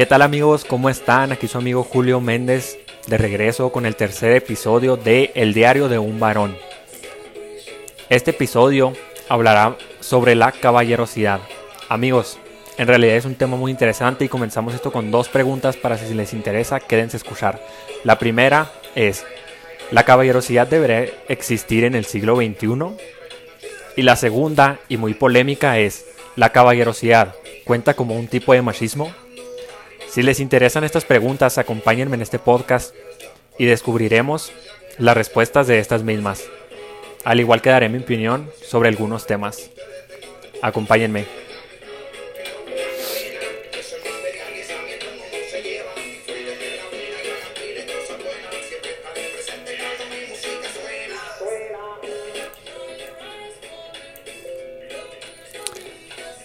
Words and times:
¿Qué 0.00 0.06
tal 0.06 0.22
amigos? 0.22 0.64
¿Cómo 0.64 0.88
están? 0.88 1.30
Aquí 1.30 1.46
su 1.46 1.58
amigo 1.58 1.82
Julio 1.82 2.22
Méndez 2.22 2.78
de 3.06 3.18
regreso 3.18 3.70
con 3.70 3.84
el 3.84 3.96
tercer 3.96 4.32
episodio 4.32 4.96
de 4.96 5.30
El 5.34 5.52
diario 5.52 5.90
de 5.90 5.98
un 5.98 6.18
varón. 6.18 6.56
Este 8.08 8.30
episodio 8.30 8.94
hablará 9.28 9.76
sobre 10.00 10.36
la 10.36 10.52
caballerosidad. 10.52 11.40
Amigos, 11.90 12.38
en 12.78 12.86
realidad 12.86 13.16
es 13.16 13.26
un 13.26 13.34
tema 13.34 13.58
muy 13.58 13.70
interesante 13.70 14.24
y 14.24 14.30
comenzamos 14.30 14.72
esto 14.72 14.90
con 14.90 15.10
dos 15.10 15.28
preguntas 15.28 15.76
para 15.76 15.98
si 15.98 16.14
les 16.14 16.32
interesa, 16.32 16.80
quédense 16.80 17.18
a 17.18 17.18
escuchar. 17.18 17.62
La 18.02 18.18
primera 18.18 18.72
es, 18.94 19.26
¿la 19.90 20.04
caballerosidad 20.04 20.66
debería 20.66 21.12
existir 21.28 21.84
en 21.84 21.94
el 21.94 22.06
siglo 22.06 22.36
XXI? 22.36 22.96
Y 23.96 24.02
la 24.02 24.16
segunda, 24.16 24.78
y 24.88 24.96
muy 24.96 25.12
polémica, 25.12 25.78
es, 25.78 26.06
¿la 26.36 26.52
caballerosidad 26.52 27.34
cuenta 27.66 27.92
como 27.92 28.14
un 28.14 28.28
tipo 28.28 28.54
de 28.54 28.62
machismo? 28.62 29.12
Si 30.10 30.24
les 30.24 30.40
interesan 30.40 30.82
estas 30.82 31.04
preguntas, 31.04 31.56
acompáñenme 31.56 32.16
en 32.16 32.22
este 32.22 32.40
podcast 32.40 32.92
y 33.58 33.66
descubriremos 33.66 34.50
las 34.98 35.16
respuestas 35.16 35.68
de 35.68 35.78
estas 35.78 36.02
mismas. 36.02 36.42
Al 37.24 37.38
igual 37.38 37.62
que 37.62 37.70
daré 37.70 37.88
mi 37.88 37.98
opinión 37.98 38.50
sobre 38.60 38.88
algunos 38.88 39.28
temas. 39.28 39.70
Acompáñenme. 40.62 41.26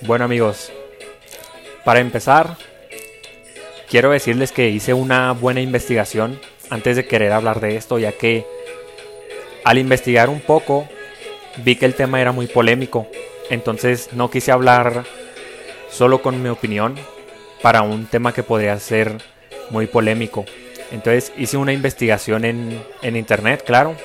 Bueno 0.02 0.26
amigos, 0.26 0.72
para 1.84 2.00
empezar, 2.00 2.58
quiero 3.90 4.12
decirles 4.12 4.52
que 4.52 4.70
hice 4.70 4.94
una 4.94 5.32
buena 5.34 5.62
investigación 5.62 6.40
antes 6.70 6.96
de 6.96 7.06
querer 7.06 7.32
hablar 7.32 7.60
de 7.60 7.76
esto, 7.76 8.00
ya 8.00 8.12
que 8.12 8.46
al 9.64 9.78
investigar 9.78 10.30
un 10.30 10.42
poco 10.42 10.88
vi 11.58 11.76
que 11.76 11.86
el 11.86 11.96
tema 11.96 12.22
era 12.22 12.32
muy 12.32 12.48
polémico, 12.48 13.08
entonces 13.50 14.10
no 14.14 14.30
quise 14.30 14.52
hablar 14.52 15.06
solo 15.90 16.22
con 16.22 16.42
mi 16.42 16.50
opinión 16.50 16.96
para 17.62 17.82
un 17.82 18.06
tema 18.06 18.34
que 18.34 18.44
podría 18.44 18.78
ser 18.80 19.18
muy 19.70 19.88
polémico. 19.88 20.46
Entonces 20.92 21.32
hice 21.38 21.58
una 21.58 21.74
investigación 21.74 22.46
en, 22.46 22.84
en 23.02 23.16
internet, 23.16 23.64
claro, 23.66 23.96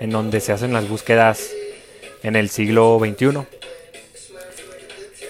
en 0.00 0.10
donde 0.10 0.40
se 0.40 0.52
hacen 0.52 0.72
las 0.72 0.88
búsquedas 0.88 1.50
en 2.22 2.36
el 2.36 2.48
siglo 2.48 2.98
XXI. 2.98 3.46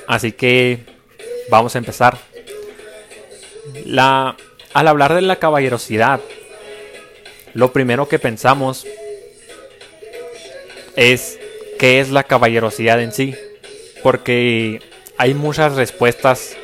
Así 0.06 0.32
que 0.32 0.80
vamos 1.50 1.74
a 1.74 1.78
empezar. 1.78 2.18
La, 3.84 4.36
al 4.72 4.88
hablar 4.88 5.14
de 5.14 5.22
la 5.22 5.36
caballerosidad, 5.36 6.20
lo 7.54 7.72
primero 7.72 8.08
que 8.08 8.18
pensamos 8.18 8.86
es 10.96 11.38
qué 11.78 12.00
es 12.00 12.10
la 12.10 12.24
caballerosidad 12.24 13.00
en 13.00 13.12
sí, 13.12 13.34
porque 14.02 14.80
hay 15.16 15.34
muchas 15.34 15.74
respuestas 15.74 16.56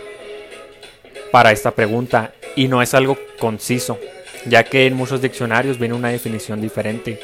para 1.30 1.52
esta 1.52 1.70
pregunta 1.70 2.32
y 2.56 2.68
no 2.68 2.82
es 2.82 2.94
algo 2.94 3.18
conciso, 3.38 3.98
ya 4.46 4.64
que 4.64 4.86
en 4.86 4.94
muchos 4.94 5.22
diccionarios 5.22 5.78
viene 5.78 5.94
una 5.94 6.08
definición 6.08 6.60
diferente. 6.60 7.20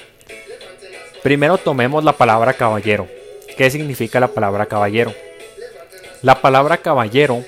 Primero 1.23 1.59
tomemos 1.59 2.05
la 2.05 2.13
palabra 2.13 2.53
caballero. 2.53 3.09
¿Qué 3.57 3.71
significa 3.71 4.21
la 4.21 4.29
palabra 4.29 4.67
caballero? 4.67 5.13
La 6.23 6.41
palabra 6.41 6.79
caballero 6.79 7.45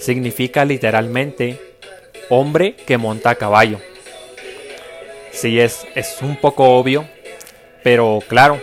significa 0.00 0.64
literalmente 0.64 1.60
hombre 2.28 2.74
que 2.74 2.98
monta 2.98 3.30
a 3.30 3.34
caballo. 3.34 3.80
Sí, 5.30 5.60
es, 5.60 5.86
es 5.94 6.18
un 6.22 6.36
poco 6.36 6.64
obvio, 6.78 7.06
pero 7.84 8.18
claro, 8.26 8.60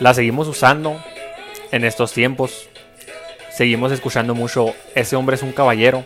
la 0.00 0.14
seguimos 0.14 0.48
usando 0.48 1.02
en 1.70 1.84
estos 1.84 2.12
tiempos. 2.12 2.68
Seguimos 3.50 3.92
escuchando 3.92 4.34
mucho, 4.34 4.74
ese 4.94 5.16
hombre 5.16 5.36
es 5.36 5.42
un 5.42 5.52
caballero. 5.52 6.04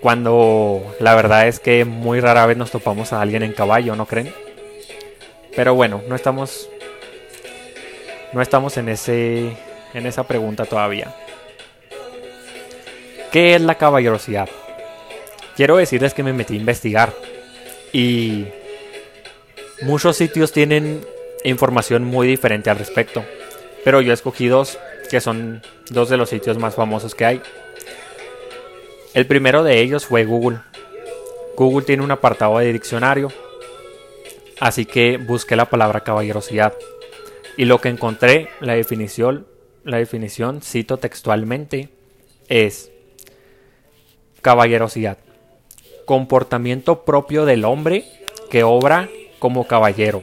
Cuando 0.00 0.94
la 1.00 1.14
verdad 1.14 1.48
es 1.48 1.58
que 1.58 1.84
muy 1.84 2.20
rara 2.20 2.46
vez 2.46 2.56
nos 2.56 2.70
topamos 2.70 3.12
a 3.12 3.20
alguien 3.20 3.42
en 3.42 3.52
caballo, 3.52 3.96
¿no 3.96 4.06
creen? 4.06 4.32
Pero 5.54 5.74
bueno, 5.74 6.02
no 6.08 6.14
estamos 6.14 6.68
no 8.32 8.42
estamos 8.42 8.76
en 8.76 8.88
ese 8.88 9.56
en 9.94 10.06
esa 10.06 10.24
pregunta 10.24 10.66
todavía. 10.66 11.14
¿Qué 13.36 13.54
es 13.54 13.60
la 13.60 13.74
caballerosidad? 13.74 14.48
Quiero 15.56 15.76
decirles 15.76 16.14
que 16.14 16.22
me 16.22 16.32
metí 16.32 16.54
a 16.54 16.56
investigar 16.56 17.12
y 17.92 18.46
muchos 19.82 20.16
sitios 20.16 20.52
tienen 20.52 21.02
información 21.44 22.02
muy 22.02 22.28
diferente 22.28 22.70
al 22.70 22.78
respecto, 22.78 23.26
pero 23.84 24.00
yo 24.00 24.14
escogí 24.14 24.48
dos 24.48 24.78
que 25.10 25.20
son 25.20 25.60
dos 25.90 26.08
de 26.08 26.16
los 26.16 26.30
sitios 26.30 26.56
más 26.56 26.76
famosos 26.76 27.14
que 27.14 27.26
hay. 27.26 27.42
El 29.12 29.26
primero 29.26 29.62
de 29.62 29.82
ellos 29.82 30.06
fue 30.06 30.24
Google. 30.24 30.60
Google 31.58 31.84
tiene 31.84 32.04
un 32.04 32.12
apartado 32.12 32.56
de 32.56 32.72
diccionario, 32.72 33.30
así 34.60 34.86
que 34.86 35.18
busqué 35.18 35.56
la 35.56 35.68
palabra 35.68 36.00
caballerosidad 36.00 36.72
y 37.58 37.66
lo 37.66 37.82
que 37.82 37.90
encontré, 37.90 38.48
la 38.60 38.72
definición, 38.72 39.46
la 39.84 39.98
definición, 39.98 40.62
cito 40.62 40.96
textualmente, 40.96 41.90
es 42.48 42.92
Caballerosidad. 44.46 45.18
Comportamiento 46.04 47.04
propio 47.04 47.46
del 47.46 47.64
hombre 47.64 48.04
que 48.48 48.62
obra 48.62 49.08
como 49.40 49.66
caballero, 49.66 50.22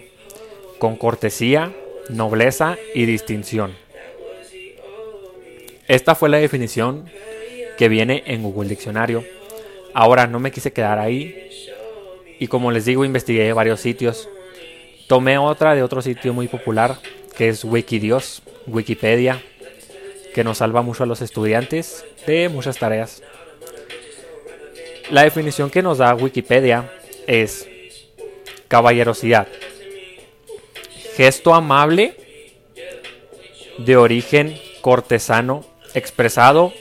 con 0.80 0.96
cortesía, 0.96 1.74
nobleza 2.08 2.78
y 2.96 3.06
distinción. 3.06 3.76
Esta 5.90 6.16
fue 6.16 6.30
la 6.30 6.38
definición 6.38 7.10
que 7.78 7.90
viene 7.90 8.24
en 8.26 8.44
Google 8.44 8.70
Diccionario. 8.70 9.26
Ahora 9.94 10.26
no 10.26 10.40
me 10.40 10.52
quise 10.52 10.72
quedar 10.72 11.00
ahí 11.00 11.50
y 12.40 12.48
como 12.48 12.72
les 12.72 12.86
digo 12.86 13.04
investigué 13.04 13.52
varios 13.52 13.82
sitios. 13.82 14.30
Tomé 15.10 15.38
otra 15.38 15.76
de 15.76 15.84
otro 15.84 16.02
sitio 16.02 16.34
muy 16.34 16.48
popular 16.48 16.96
que 17.36 17.50
es 17.50 17.66
Wikidios, 17.66 18.42
Wikipedia, 18.68 19.44
que 20.34 20.46
nos 20.46 20.60
salva 20.60 20.82
mucho 20.82 21.04
a 21.04 21.08
los 21.08 21.22
estudiantes 21.22 22.06
de 22.26 22.48
muchas 22.48 22.78
tareas. 22.78 23.22
La 25.10 25.24
definición 25.24 25.70
que 25.70 25.82
nos 25.82 25.98
da 25.98 26.16
Wikipedia 26.16 26.92
es 27.28 27.68
caballerosidad. 28.68 29.48
Gesto 31.16 31.54
amable 31.54 32.16
de 33.78 33.98
origen 33.98 34.60
cortesano 34.82 35.66
expresado 35.94 36.74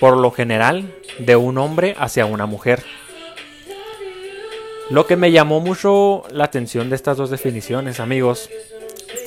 por 0.00 0.16
lo 0.16 0.30
general 0.30 0.94
de 1.18 1.36
un 1.36 1.58
hombre 1.58 1.94
hacia 1.98 2.26
una 2.26 2.46
mujer. 2.46 2.82
Lo 4.90 5.06
que 5.06 5.16
me 5.16 5.32
llamó 5.32 5.60
mucho 5.60 6.24
la 6.30 6.44
atención 6.44 6.90
de 6.90 6.96
estas 6.96 7.16
dos 7.16 7.30
definiciones, 7.30 8.00
amigos, 8.00 8.48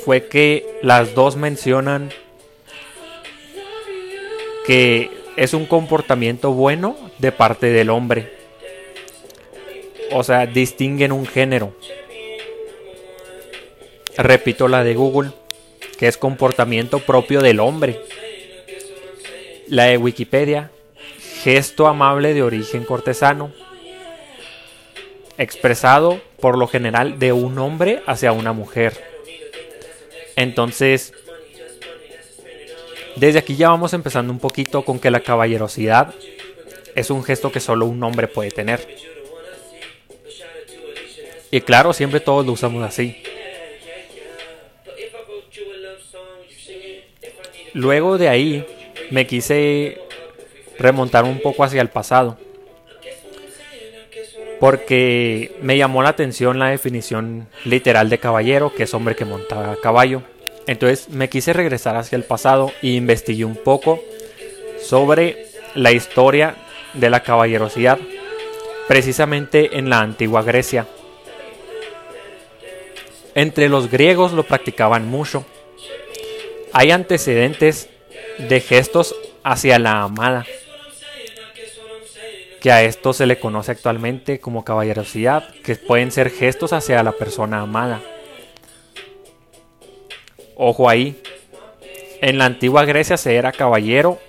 fue 0.05 0.27
que 0.27 0.79
las 0.81 1.13
dos 1.15 1.35
mencionan 1.35 2.11
que 4.65 5.11
es 5.35 5.53
un 5.53 5.65
comportamiento 5.65 6.53
bueno 6.53 7.08
de 7.19 7.31
parte 7.31 7.67
del 7.67 7.89
hombre. 7.89 8.33
O 10.11 10.23
sea, 10.23 10.45
distinguen 10.47 11.11
un 11.11 11.25
género. 11.25 11.75
Repito 14.17 14.67
la 14.67 14.83
de 14.83 14.95
Google, 14.95 15.31
que 15.97 16.07
es 16.07 16.17
comportamiento 16.17 16.99
propio 16.99 17.41
del 17.41 17.59
hombre. 17.59 17.99
La 19.67 19.85
de 19.85 19.97
Wikipedia, 19.97 20.71
gesto 21.43 21.87
amable 21.87 22.33
de 22.33 22.41
origen 22.41 22.83
cortesano, 22.83 23.53
expresado 25.37 26.19
por 26.39 26.57
lo 26.57 26.67
general 26.67 27.19
de 27.19 27.31
un 27.33 27.59
hombre 27.59 28.01
hacia 28.07 28.31
una 28.31 28.51
mujer. 28.51 29.05
Entonces, 30.35 31.13
desde 33.15 33.39
aquí 33.39 33.55
ya 33.55 33.69
vamos 33.69 33.93
empezando 33.93 34.33
un 34.33 34.39
poquito 34.39 34.83
con 34.83 34.99
que 34.99 35.11
la 35.11 35.19
caballerosidad 35.19 36.13
es 36.99 37.09
un 37.09 37.23
gesto 37.23 37.51
que 37.51 37.59
solo 37.59 37.85
un 37.85 38.03
hombre 38.03 38.27
puede 38.27 38.51
tener. 38.51 38.85
Y 41.51 41.61
claro, 41.61 41.93
siempre 41.93 42.19
todos 42.19 42.45
lo 42.45 42.51
usamos 42.51 42.83
así. 42.83 43.23
Luego 47.73 48.17
de 48.17 48.29
ahí 48.29 48.65
me 49.11 49.25
quise 49.25 49.99
remontar 50.77 51.23
un 51.23 51.39
poco 51.39 51.63
hacia 51.63 51.81
el 51.81 51.89
pasado. 51.89 52.37
Porque 54.59 55.55
me 55.61 55.77
llamó 55.77 56.03
la 56.03 56.09
atención 56.09 56.59
la 56.59 56.69
definición 56.69 57.47
literal 57.63 58.09
de 58.09 58.17
caballero, 58.17 58.73
que 58.75 58.83
es 58.83 58.93
hombre 58.93 59.15
que 59.15 59.23
monta 59.23 59.71
a 59.71 59.75
caballo. 59.77 60.21
Entonces 60.67 61.09
me 61.09 61.29
quise 61.29 61.53
regresar 61.53 61.95
hacia 61.95 62.17
el 62.17 62.23
pasado 62.23 62.71
e 62.81 62.89
investigué 62.89 63.45
un 63.45 63.55
poco 63.55 64.03
sobre 64.81 65.47
la 65.75 65.91
historia 65.91 66.55
de 66.93 67.09
la 67.09 67.23
caballerosidad, 67.23 67.99
precisamente 68.87 69.77
en 69.77 69.89
la 69.89 69.99
antigua 69.99 70.43
Grecia. 70.43 70.87
Entre 73.35 73.69
los 73.69 73.89
griegos 73.89 74.33
lo 74.33 74.43
practicaban 74.43 75.07
mucho. 75.07 75.45
Hay 76.73 76.91
antecedentes 76.91 77.89
de 78.37 78.59
gestos 78.59 79.15
hacia 79.43 79.79
la 79.79 80.01
amada, 80.01 80.45
que 82.59 82.71
a 82.71 82.83
esto 82.83 83.13
se 83.13 83.25
le 83.25 83.39
conoce 83.39 83.71
actualmente 83.71 84.39
como 84.39 84.65
caballerosidad, 84.65 85.53
que 85.63 85.75
pueden 85.75 86.11
ser 86.11 86.29
gestos 86.29 86.73
hacia 86.73 87.01
la 87.03 87.13
persona 87.13 87.61
amada. 87.61 88.01
Ojo 90.55 90.89
ahí, 90.89 91.21
en 92.21 92.37
la 92.37 92.45
antigua 92.45 92.83
Grecia 92.83 93.15
se 93.15 93.35
era 93.35 93.51
caballero 93.51 94.19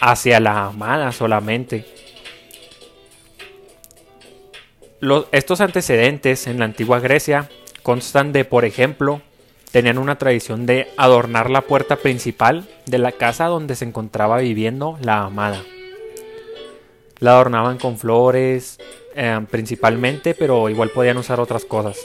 hacia 0.00 0.38
la 0.38 0.66
amada 0.66 1.12
solamente. 1.12 1.97
Estos 5.32 5.60
antecedentes 5.60 6.46
en 6.46 6.58
la 6.58 6.64
antigua 6.64 7.00
Grecia 7.00 7.48
constan 7.82 8.32
de, 8.32 8.44
por 8.44 8.64
ejemplo, 8.64 9.20
tenían 9.70 9.98
una 9.98 10.18
tradición 10.18 10.66
de 10.66 10.88
adornar 10.96 11.50
la 11.50 11.62
puerta 11.62 11.96
principal 11.96 12.68
de 12.86 12.98
la 12.98 13.12
casa 13.12 13.46
donde 13.46 13.76
se 13.76 13.84
encontraba 13.84 14.38
viviendo 14.38 14.98
la 15.00 15.24
amada. 15.24 15.62
La 17.20 17.32
adornaban 17.32 17.78
con 17.78 17.98
flores, 17.98 18.78
eh, 19.14 19.40
principalmente, 19.50 20.34
pero 20.34 20.68
igual 20.68 20.90
podían 20.90 21.18
usar 21.18 21.40
otras 21.40 21.64
cosas. 21.64 21.98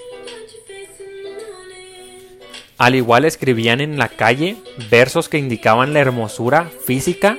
Al 2.77 2.95
igual 2.95 3.25
escribían 3.25 3.81
en 3.81 3.97
la 3.97 4.09
calle 4.09 4.57
versos 4.89 5.29
que 5.29 5.37
indicaban 5.37 5.93
la 5.93 5.99
hermosura 5.99 6.69
física 6.85 7.37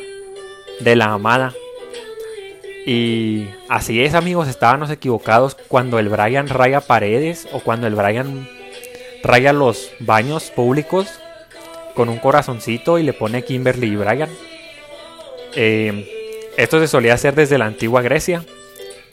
de 0.80 0.96
la 0.96 1.12
amada. 1.12 1.52
Y 2.86 3.48
así 3.68 4.04
es 4.04 4.14
amigos, 4.14 4.48
estábamos 4.48 4.90
equivocados 4.90 5.56
cuando 5.68 5.98
el 5.98 6.08
Brian 6.08 6.48
raya 6.48 6.80
paredes 6.80 7.48
o 7.52 7.60
cuando 7.60 7.86
el 7.86 7.94
Brian 7.94 8.46
raya 9.22 9.54
los 9.54 9.90
baños 10.00 10.50
públicos 10.50 11.08
con 11.94 12.10
un 12.10 12.18
corazoncito 12.18 12.98
y 12.98 13.02
le 13.02 13.14
pone 13.14 13.42
Kimberly 13.42 13.86
y 13.86 13.96
Brian. 13.96 14.28
Eh, 15.54 16.52
esto 16.58 16.78
se 16.78 16.88
solía 16.88 17.14
hacer 17.14 17.34
desde 17.34 17.56
la 17.56 17.66
antigua 17.66 18.02
Grecia. 18.02 18.44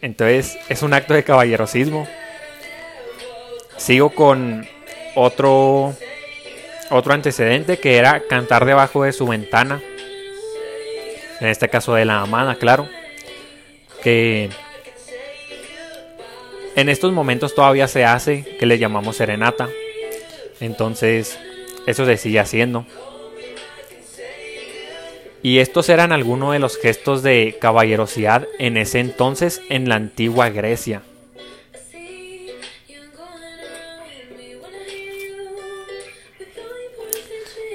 Entonces 0.01 0.57
es 0.68 0.83
un 0.83 0.94
acto 0.94 1.13
de 1.13 1.23
caballerosismo. 1.23 2.07
Sigo 3.77 4.09
con 4.09 4.68
otro 5.15 5.94
otro 6.89 7.13
antecedente 7.13 7.79
que 7.79 7.97
era 7.97 8.21
cantar 8.27 8.65
debajo 8.65 9.03
de 9.03 9.13
su 9.13 9.27
ventana. 9.27 9.81
En 11.39 11.47
este 11.47 11.69
caso 11.69 11.94
de 11.94 12.06
la 12.06 12.19
amada, 12.19 12.56
claro. 12.56 12.88
Que 14.03 14.50
en 16.75 16.89
estos 16.89 17.12
momentos 17.12 17.53
todavía 17.53 17.88
se 17.88 18.06
hace, 18.06 18.44
que 18.59 18.65
le 18.65 18.80
llamamos 18.80 19.18
serenata. 19.18 19.69
Entonces, 20.59 21.38
eso 21.86 22.06
se 22.06 22.18
sigue 22.18 22.39
haciendo. 22.39 22.86
Y 25.44 25.57
estos 25.57 25.89
eran 25.89 26.12
algunos 26.12 26.53
de 26.53 26.59
los 26.59 26.77
gestos 26.77 27.24
de 27.24 27.57
caballerosidad 27.59 28.48
en 28.59 28.77
ese 28.77 29.00
entonces 29.00 29.62
en 29.69 29.89
la 29.89 29.95
antigua 29.95 30.50
Grecia. 30.50 31.01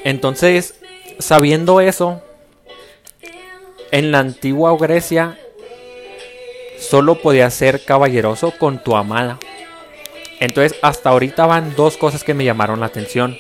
Entonces, 0.05 0.77
sabiendo 1.19 1.81
eso, 1.81 2.23
en 3.91 4.13
la 4.13 4.21
antigua 4.21 4.77
Grecia 4.79 5.37
solo 6.79 7.17
podías 7.17 7.55
ser 7.55 7.85
caballeroso 7.85 8.53
con 8.59 8.83
tu 8.83 8.97
amada. 8.97 9.39
Entonces, 10.41 10.79
hasta 10.83 11.11
ahorita 11.11 11.47
van 11.47 11.75
dos 11.77 11.97
cosas 11.97 12.25
que 12.25 12.35
me 12.35 12.45
llamaron 12.45 12.81
la 12.81 12.87
atención. 12.87 13.37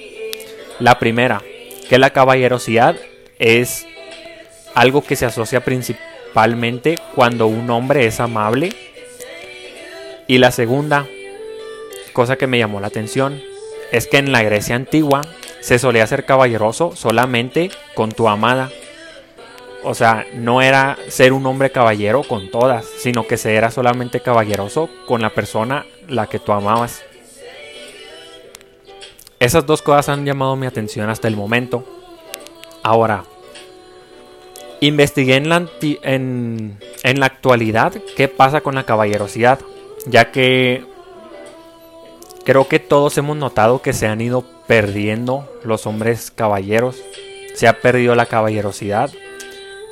La 0.78 0.98
primera, 0.98 1.42
que 1.88 1.98
la 1.98 2.10
caballerosidad 2.10 2.96
es 3.38 3.86
algo 4.74 5.02
que 5.02 5.16
se 5.16 5.26
asocia 5.26 5.64
principalmente 5.64 6.98
cuando 7.14 7.46
un 7.46 7.70
hombre 7.70 8.06
es 8.06 8.20
amable. 8.20 8.70
Y 10.26 10.38
la 10.38 10.50
segunda, 10.50 11.06
cosa 12.12 12.36
que 12.36 12.46
me 12.46 12.58
llamó 12.58 12.80
la 12.80 12.88
atención, 12.88 13.40
es 13.92 14.06
que 14.06 14.18
en 14.18 14.32
la 14.32 14.42
Grecia 14.42 14.74
antigua 14.74 15.22
se 15.60 15.78
solía 15.78 16.06
ser 16.06 16.24
caballeroso 16.24 16.94
solamente 16.96 17.70
con 17.94 18.12
tu 18.12 18.28
amada. 18.28 18.70
O 19.88 19.94
sea, 19.94 20.26
no 20.34 20.62
era 20.62 20.98
ser 21.06 21.32
un 21.32 21.46
hombre 21.46 21.70
caballero 21.70 22.24
con 22.24 22.50
todas, 22.50 22.84
sino 22.98 23.24
que 23.28 23.36
se 23.36 23.54
era 23.54 23.70
solamente 23.70 24.18
caballeroso 24.18 24.90
con 25.06 25.22
la 25.22 25.30
persona 25.30 25.86
la 26.08 26.26
que 26.26 26.40
tú 26.40 26.50
amabas. 26.50 27.04
Esas 29.38 29.64
dos 29.64 29.82
cosas 29.82 30.08
han 30.08 30.26
llamado 30.26 30.56
mi 30.56 30.66
atención 30.66 31.08
hasta 31.08 31.28
el 31.28 31.36
momento. 31.36 31.84
Ahora, 32.82 33.22
investigué 34.80 35.36
en 35.36 35.48
la, 35.48 35.68
en, 35.80 36.80
la 37.04 37.26
actualidad 37.26 37.92
qué 38.16 38.26
pasa 38.26 38.62
con 38.62 38.74
la 38.74 38.86
caballerosidad, 38.86 39.60
ya 40.06 40.32
que 40.32 40.84
creo 42.44 42.66
que 42.66 42.80
todos 42.80 43.16
hemos 43.18 43.36
notado 43.36 43.82
que 43.82 43.92
se 43.92 44.08
han 44.08 44.20
ido 44.20 44.44
perdiendo 44.66 45.48
los 45.62 45.86
hombres 45.86 46.32
caballeros, 46.32 46.96
se 47.54 47.68
ha 47.68 47.80
perdido 47.80 48.16
la 48.16 48.26
caballerosidad. 48.26 49.10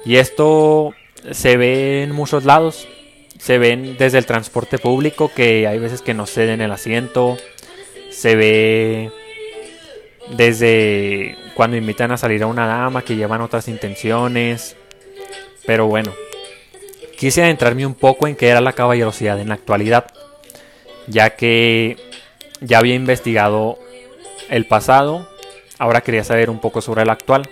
Y 0.05 0.17
esto 0.17 0.95
se 1.33 1.57
ve 1.57 2.03
en 2.03 2.13
muchos 2.13 2.45
lados. 2.45 2.87
Se 3.39 3.59
ven 3.59 3.97
desde 3.99 4.19
el 4.19 4.27
transporte 4.27 4.79
público 4.79 5.31
que 5.35 5.67
hay 5.67 5.79
veces 5.79 6.03
que 6.03 6.15
no 6.15 6.27
ceden 6.27 6.61
el 6.61 6.73
asiento. 6.73 7.37
Se 8.11 8.37
ve 8.37 9.11
desde 10.31 11.37
cuando 11.55 11.77
invitan 11.77 12.13
a 12.13 12.17
salir 12.17 12.43
a 12.43 12.47
una 12.47 12.67
dama 12.67 13.03
que 13.03 13.17
llevan 13.17 13.41
otras 13.41 13.69
intenciones. 13.69 14.77
Pero 15.67 15.87
bueno, 15.87 16.13
quise 17.17 17.43
adentrarme 17.43 17.87
un 17.87 17.95
poco 17.95 18.27
en 18.27 18.37
qué 18.37 18.49
era 18.49 18.61
la 18.61 18.73
caballerosidad 18.73 19.41
en 19.41 19.49
la 19.49 19.55
actualidad, 19.55 20.07
ya 21.07 21.37
que 21.37 21.97
ya 22.61 22.79
había 22.79 22.95
investigado 22.95 23.79
el 24.51 24.67
pasado, 24.67 25.29
ahora 25.79 26.03
quería 26.03 26.25
saber 26.25 26.51
un 26.51 26.61
poco 26.61 26.81
sobre 26.81 27.03
el 27.03 27.11
actual. 27.11 27.49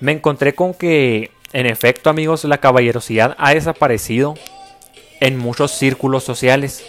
Me 0.00 0.12
encontré 0.12 0.54
con 0.54 0.74
que, 0.74 1.30
en 1.52 1.66
efecto 1.66 2.10
amigos, 2.10 2.44
la 2.44 2.58
caballerosidad 2.58 3.34
ha 3.38 3.54
desaparecido 3.54 4.34
en 5.20 5.38
muchos 5.38 5.72
círculos 5.72 6.24
sociales, 6.24 6.84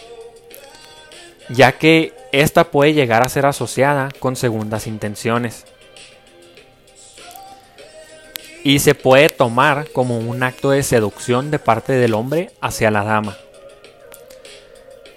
ya 1.48 1.72
que 1.72 2.12
esta 2.32 2.64
puede 2.64 2.92
llegar 2.92 3.22
a 3.22 3.28
ser 3.28 3.46
asociada 3.46 4.10
con 4.18 4.36
segundas 4.36 4.86
intenciones. 4.86 5.64
Y 8.64 8.80
se 8.80 8.94
puede 8.94 9.28
tomar 9.28 9.90
como 9.92 10.18
un 10.18 10.42
acto 10.42 10.70
de 10.70 10.82
seducción 10.82 11.50
de 11.50 11.60
parte 11.60 11.92
del 11.92 12.14
hombre 12.14 12.50
hacia 12.60 12.90
la 12.90 13.04
dama. 13.04 13.38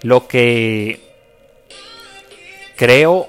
Lo 0.04 0.28
que 0.28 1.02
creo 2.78 3.28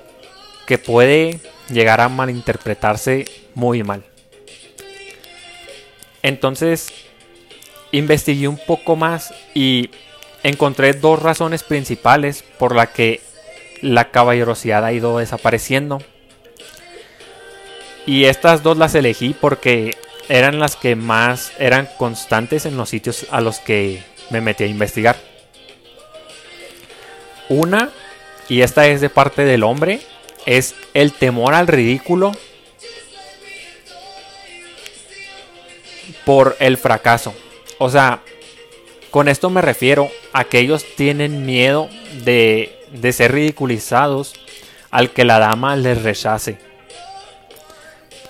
que 0.66 0.76
puede 0.78 1.40
llegar 1.68 2.00
a 2.00 2.08
malinterpretarse 2.08 3.24
muy 3.54 3.82
mal. 3.82 4.04
Entonces, 6.22 6.92
investigué 7.92 8.48
un 8.48 8.58
poco 8.58 8.96
más 8.96 9.34
y 9.54 9.90
encontré 10.42 10.92
dos 10.92 11.22
razones 11.22 11.62
principales 11.62 12.44
por 12.58 12.74
las 12.74 12.90
que 12.90 13.20
la 13.82 14.10
caballerosidad 14.10 14.84
ha 14.84 14.92
ido 14.92 15.18
desapareciendo. 15.18 16.00
Y 18.06 18.24
estas 18.24 18.62
dos 18.62 18.76
las 18.76 18.94
elegí 18.94 19.34
porque 19.38 19.96
eran 20.28 20.58
las 20.58 20.76
que 20.76 20.96
más 20.96 21.52
eran 21.58 21.88
constantes 21.98 22.66
en 22.66 22.76
los 22.76 22.88
sitios 22.88 23.26
a 23.30 23.40
los 23.40 23.58
que 23.58 24.02
me 24.30 24.40
metí 24.40 24.64
a 24.64 24.68
investigar. 24.68 25.16
Una, 27.48 27.90
y 28.48 28.62
esta 28.62 28.86
es 28.86 29.00
de 29.00 29.10
parte 29.10 29.44
del 29.44 29.64
hombre, 29.64 30.00
es 30.46 30.74
el 30.94 31.12
temor 31.12 31.54
al 31.54 31.66
ridículo 31.66 32.32
por 36.24 36.56
el 36.60 36.76
fracaso. 36.76 37.34
O 37.78 37.90
sea, 37.90 38.22
con 39.10 39.28
esto 39.28 39.50
me 39.50 39.62
refiero 39.62 40.10
a 40.32 40.44
que 40.44 40.58
ellos 40.58 40.84
tienen 40.96 41.46
miedo 41.46 41.88
de, 42.24 42.78
de 42.92 43.12
ser 43.12 43.32
ridiculizados 43.32 44.34
al 44.90 45.10
que 45.10 45.24
la 45.24 45.38
dama 45.38 45.76
les 45.76 46.02
rechace. 46.02 46.58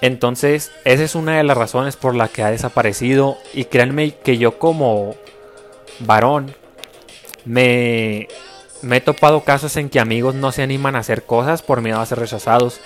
Entonces, 0.00 0.72
esa 0.84 1.02
es 1.02 1.14
una 1.14 1.36
de 1.36 1.42
las 1.44 1.56
razones 1.56 1.96
por 1.96 2.14
la 2.14 2.28
que 2.28 2.42
ha 2.42 2.50
desaparecido. 2.50 3.36
Y 3.52 3.64
créanme 3.64 4.12
que 4.12 4.38
yo 4.38 4.58
como 4.58 5.14
varón 6.00 6.54
me, 7.44 8.28
me 8.82 8.96
he 8.96 9.00
topado 9.00 9.42
casos 9.44 9.76
en 9.76 9.90
que 9.90 10.00
amigos 10.00 10.34
no 10.34 10.52
se 10.52 10.62
animan 10.62 10.96
a 10.96 11.00
hacer 11.00 11.24
cosas 11.24 11.62
por 11.62 11.82
miedo 11.82 12.00
a 12.00 12.06
ser 12.06 12.18
rechazados. 12.18 12.80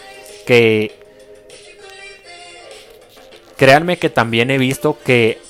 Que 0.46 1.03
créanme 3.64 3.96
que 3.96 4.10
también 4.10 4.50
he 4.50 4.58
visto 4.58 4.98
que 5.06 5.40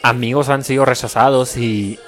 amigos 0.00 0.48
han 0.48 0.62
sido 0.62 0.84
rechazados 0.84 1.56
y, 1.56 1.98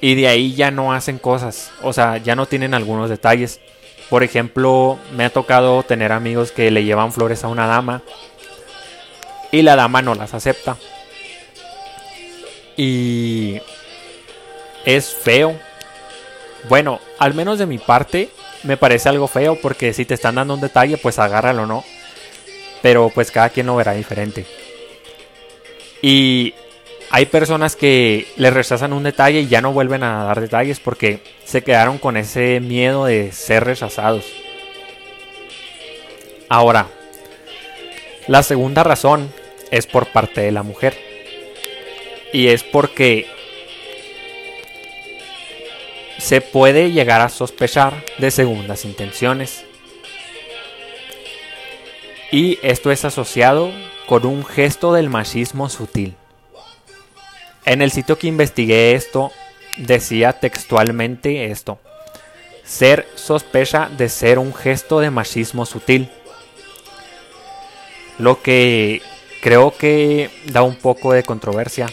y 0.00 0.14
de 0.14 0.26
ahí 0.26 0.54
ya 0.54 0.70
no 0.70 0.94
hacen 0.94 1.18
cosas. 1.18 1.70
O 1.82 1.92
sea, 1.92 2.16
ya 2.16 2.34
no 2.34 2.46
tienen 2.46 2.72
algunos 2.72 3.10
detalles. 3.10 3.60
Por 4.08 4.22
ejemplo, 4.22 4.98
me 5.14 5.26
ha 5.26 5.30
tocado 5.30 5.82
tener 5.82 6.12
amigos 6.12 6.50
que 6.50 6.70
le 6.70 6.84
llevan 6.84 7.12
flores 7.12 7.44
a 7.44 7.48
una 7.48 7.66
dama 7.66 8.00
y 9.52 9.60
la 9.60 9.76
dama 9.76 10.00
no 10.00 10.14
las 10.14 10.32
acepta. 10.32 10.78
Y 12.78 13.60
es 14.86 15.12
feo. 15.12 15.60
Bueno, 16.70 17.00
al 17.18 17.34
menos 17.34 17.58
de 17.58 17.66
mi 17.66 17.76
parte 17.76 18.30
me 18.62 18.78
parece 18.78 19.10
algo 19.10 19.28
feo 19.28 19.60
porque 19.60 19.92
si 19.92 20.06
te 20.06 20.14
están 20.14 20.36
dando 20.36 20.54
un 20.54 20.62
detalle, 20.62 20.96
pues 20.96 21.18
agárralo, 21.18 21.66
¿no? 21.66 21.84
Pero 22.82 23.10
pues 23.14 23.30
cada 23.30 23.50
quien 23.50 23.66
lo 23.66 23.76
verá 23.76 23.92
diferente. 23.92 24.46
Y 26.02 26.54
hay 27.10 27.26
personas 27.26 27.76
que 27.76 28.26
le 28.36 28.50
rechazan 28.50 28.92
un 28.92 29.02
detalle 29.02 29.40
y 29.40 29.48
ya 29.48 29.60
no 29.60 29.72
vuelven 29.72 30.02
a 30.02 30.24
dar 30.24 30.40
detalles 30.40 30.80
porque 30.80 31.20
se 31.44 31.62
quedaron 31.62 31.98
con 31.98 32.16
ese 32.16 32.60
miedo 32.60 33.04
de 33.04 33.32
ser 33.32 33.64
rechazados. 33.64 34.24
Ahora, 36.48 36.88
la 38.26 38.42
segunda 38.42 38.84
razón 38.84 39.32
es 39.70 39.86
por 39.86 40.06
parte 40.06 40.40
de 40.40 40.52
la 40.52 40.62
mujer. 40.62 40.96
Y 42.32 42.48
es 42.48 42.62
porque 42.62 43.26
se 46.18 46.40
puede 46.40 46.92
llegar 46.92 47.20
a 47.20 47.28
sospechar 47.28 48.04
de 48.18 48.30
segundas 48.30 48.84
intenciones. 48.84 49.64
Y 52.32 52.58
esto 52.62 52.90
es 52.92 53.04
asociado 53.04 53.72
con 54.06 54.24
un 54.24 54.44
gesto 54.44 54.92
del 54.92 55.08
machismo 55.08 55.68
sutil. 55.68 56.14
En 57.64 57.82
el 57.82 57.90
sitio 57.90 58.18
que 58.18 58.28
investigué 58.28 58.94
esto, 58.94 59.32
decía 59.76 60.32
textualmente 60.32 61.50
esto. 61.50 61.78
Ser 62.64 63.08
sospecha 63.16 63.88
de 63.96 64.08
ser 64.08 64.38
un 64.38 64.54
gesto 64.54 65.00
de 65.00 65.10
machismo 65.10 65.66
sutil. 65.66 66.08
Lo 68.18 68.40
que 68.42 69.02
creo 69.40 69.76
que 69.76 70.30
da 70.46 70.62
un 70.62 70.76
poco 70.76 71.12
de 71.12 71.24
controversia. 71.24 71.86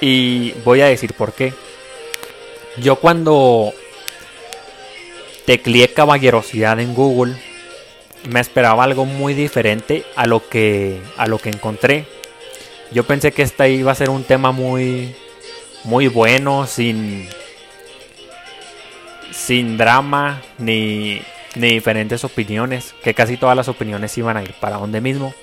Y 0.00 0.52
voy 0.64 0.80
a 0.80 0.86
decir 0.86 1.14
por 1.14 1.32
qué. 1.32 1.52
Yo 2.76 2.96
cuando 2.96 3.72
tecleé 5.44 5.92
caballerosidad 5.92 6.78
en 6.78 6.94
Google, 6.94 7.36
me 8.28 8.40
esperaba 8.40 8.84
algo 8.84 9.04
muy 9.04 9.34
diferente 9.34 10.04
a 10.16 10.26
lo 10.26 10.48
que 10.48 11.00
a 11.16 11.26
lo 11.26 11.38
que 11.38 11.50
encontré. 11.50 12.06
Yo 12.92 13.04
pensé 13.04 13.32
que 13.32 13.42
esta 13.42 13.68
iba 13.68 13.92
a 13.92 13.96
ser 13.96 14.10
un 14.10 14.24
tema 14.24 14.52
muy 14.52 15.14
muy 15.84 16.08
bueno, 16.08 16.66
sin 16.66 17.28
sin 19.32 19.76
drama 19.76 20.42
ni 20.58 21.20
ni 21.54 21.70
diferentes 21.70 22.22
opiniones, 22.24 22.94
que 23.02 23.14
casi 23.14 23.36
todas 23.36 23.56
las 23.56 23.68
opiniones 23.68 24.16
iban 24.18 24.36
a 24.36 24.42
ir 24.42 24.52
para 24.60 24.76
donde 24.76 25.00
mismo. 25.00 25.34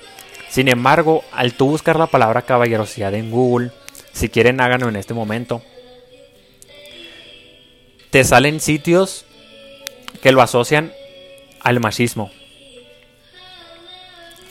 Sin 0.48 0.68
embargo, 0.68 1.24
al 1.32 1.54
tú 1.54 1.66
buscar 1.66 1.98
la 1.98 2.06
palabra 2.06 2.42
caballerosidad 2.42 3.14
en 3.14 3.30
Google, 3.30 3.72
si 4.12 4.28
quieren 4.28 4.60
háganlo 4.60 4.88
en 4.88 4.94
este 4.94 5.12
momento, 5.12 5.62
te 8.10 8.22
salen 8.22 8.60
sitios 8.60 9.24
que 10.22 10.30
lo 10.30 10.40
asocian 10.40 10.92
al 11.60 11.80
machismo. 11.80 12.30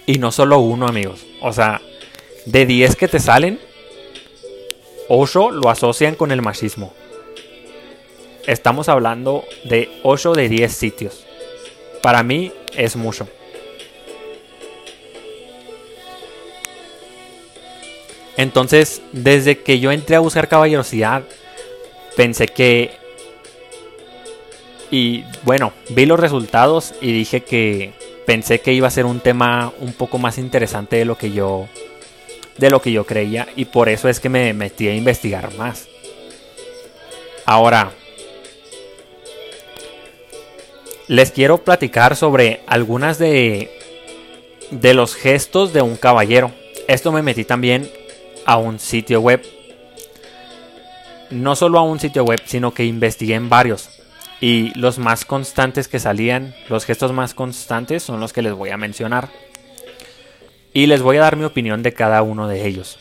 Y 0.05 0.17
no 0.17 0.31
solo 0.31 0.59
uno, 0.59 0.87
amigos. 0.87 1.25
O 1.41 1.53
sea, 1.53 1.81
de 2.45 2.65
10 2.65 2.95
que 2.95 3.07
te 3.07 3.19
salen, 3.19 3.59
8 5.07 5.51
lo 5.51 5.69
asocian 5.69 6.15
con 6.15 6.31
el 6.31 6.41
machismo. 6.41 6.93
Estamos 8.45 8.89
hablando 8.89 9.45
de 9.63 9.89
8 10.03 10.33
de 10.33 10.49
10 10.49 10.73
sitios. 10.73 11.25
Para 12.01 12.23
mí 12.23 12.51
es 12.75 12.95
mucho. 12.95 13.27
Entonces, 18.35 19.01
desde 19.11 19.59
que 19.59 19.79
yo 19.79 19.91
entré 19.91 20.15
a 20.15 20.19
buscar 20.19 20.47
caballerosidad, 20.49 21.23
pensé 22.17 22.47
que... 22.47 22.91
Y 24.91 25.23
bueno, 25.43 25.73
vi 25.89 26.05
los 26.05 26.19
resultados 26.19 26.93
y 27.01 27.13
dije 27.13 27.41
que 27.41 27.93
pensé 28.25 28.61
que 28.61 28.73
iba 28.73 28.87
a 28.87 28.91
ser 28.91 29.05
un 29.05 29.19
tema 29.19 29.71
un 29.79 29.93
poco 29.93 30.17
más 30.17 30.37
interesante 30.37 30.97
de 30.97 31.05
lo 31.05 31.17
que 31.17 31.31
yo 31.31 31.67
de 32.57 32.69
lo 32.69 32.81
que 32.81 32.91
yo 32.91 33.05
creía 33.05 33.47
y 33.55 33.65
por 33.65 33.89
eso 33.89 34.09
es 34.09 34.19
que 34.19 34.29
me 34.29 34.53
metí 34.53 34.87
a 34.87 34.95
investigar 34.95 35.53
más. 35.55 35.87
Ahora 37.45 37.91
les 41.07 41.31
quiero 41.31 41.57
platicar 41.63 42.15
sobre 42.15 42.61
algunas 42.67 43.17
de 43.17 43.71
de 44.71 44.93
los 44.93 45.15
gestos 45.15 45.73
de 45.73 45.81
un 45.81 45.95
caballero. 45.95 46.51
Esto 46.87 47.11
me 47.11 47.21
metí 47.21 47.43
también 47.43 47.89
a 48.45 48.57
un 48.57 48.79
sitio 48.79 49.21
web. 49.21 49.41
No 51.29 51.55
solo 51.55 51.79
a 51.79 51.83
un 51.83 51.99
sitio 51.99 52.23
web, 52.23 52.41
sino 52.45 52.73
que 52.73 52.85
investigué 52.85 53.35
en 53.35 53.49
varios. 53.49 53.89
Y 54.43 54.77
los 54.77 54.99
más 54.99 55.23
constantes 55.23 55.87
que 55.87 55.99
salían, 55.99 56.53
los 56.67 56.83
gestos 56.83 57.13
más 57.13 57.33
constantes 57.33 58.03
son 58.03 58.19
los 58.19 58.33
que 58.33 58.41
les 58.41 58.51
voy 58.51 58.71
a 58.71 58.77
mencionar. 58.77 59.29
Y 60.73 60.87
les 60.87 61.01
voy 61.01 61.15
a 61.15 61.21
dar 61.21 61.37
mi 61.37 61.45
opinión 61.45 61.81
de 61.81 61.93
cada 61.93 62.21
uno 62.23 62.49
de 62.49 62.67
ellos. 62.67 62.99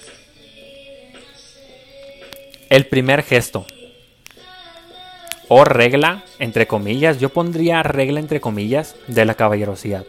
El 2.69 2.87
primer 2.87 3.25
gesto. 3.25 3.67
O 5.49 5.65
regla, 5.65 6.23
entre 6.39 6.69
comillas. 6.69 7.19
Yo 7.19 7.31
pondría 7.31 7.83
regla 7.83 8.21
entre 8.21 8.41
comillas 8.41 8.95
de 9.09 9.25
la 9.25 9.35
caballerosidad. 9.35 10.05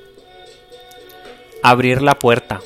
Abrir 1.64 2.04
la 2.04 2.20
puerta. 2.20 2.62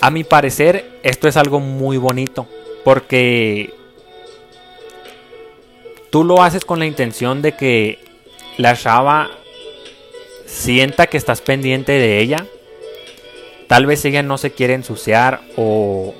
A 0.00 0.10
mi 0.10 0.24
parecer, 0.24 1.00
esto 1.02 1.28
es 1.28 1.36
algo 1.36 1.60
muy 1.60 1.98
bonito. 1.98 2.48
Porque 2.82 3.74
tú 6.10 6.24
lo 6.24 6.42
haces 6.42 6.64
con 6.64 6.78
la 6.78 6.86
intención 6.86 7.42
de 7.42 7.52
que 7.52 7.98
la 8.58 8.76
chava 8.76 9.30
sienta 10.46 11.06
que 11.06 11.16
estás 11.16 11.40
pendiente 11.40 11.92
de 11.92 12.18
ella. 12.20 12.46
Tal 13.66 13.86
vez 13.86 14.04
ella 14.04 14.22
no 14.22 14.38
se 14.38 14.52
quiere 14.52 14.74
ensuciar 14.74 15.40
o 15.56 16.14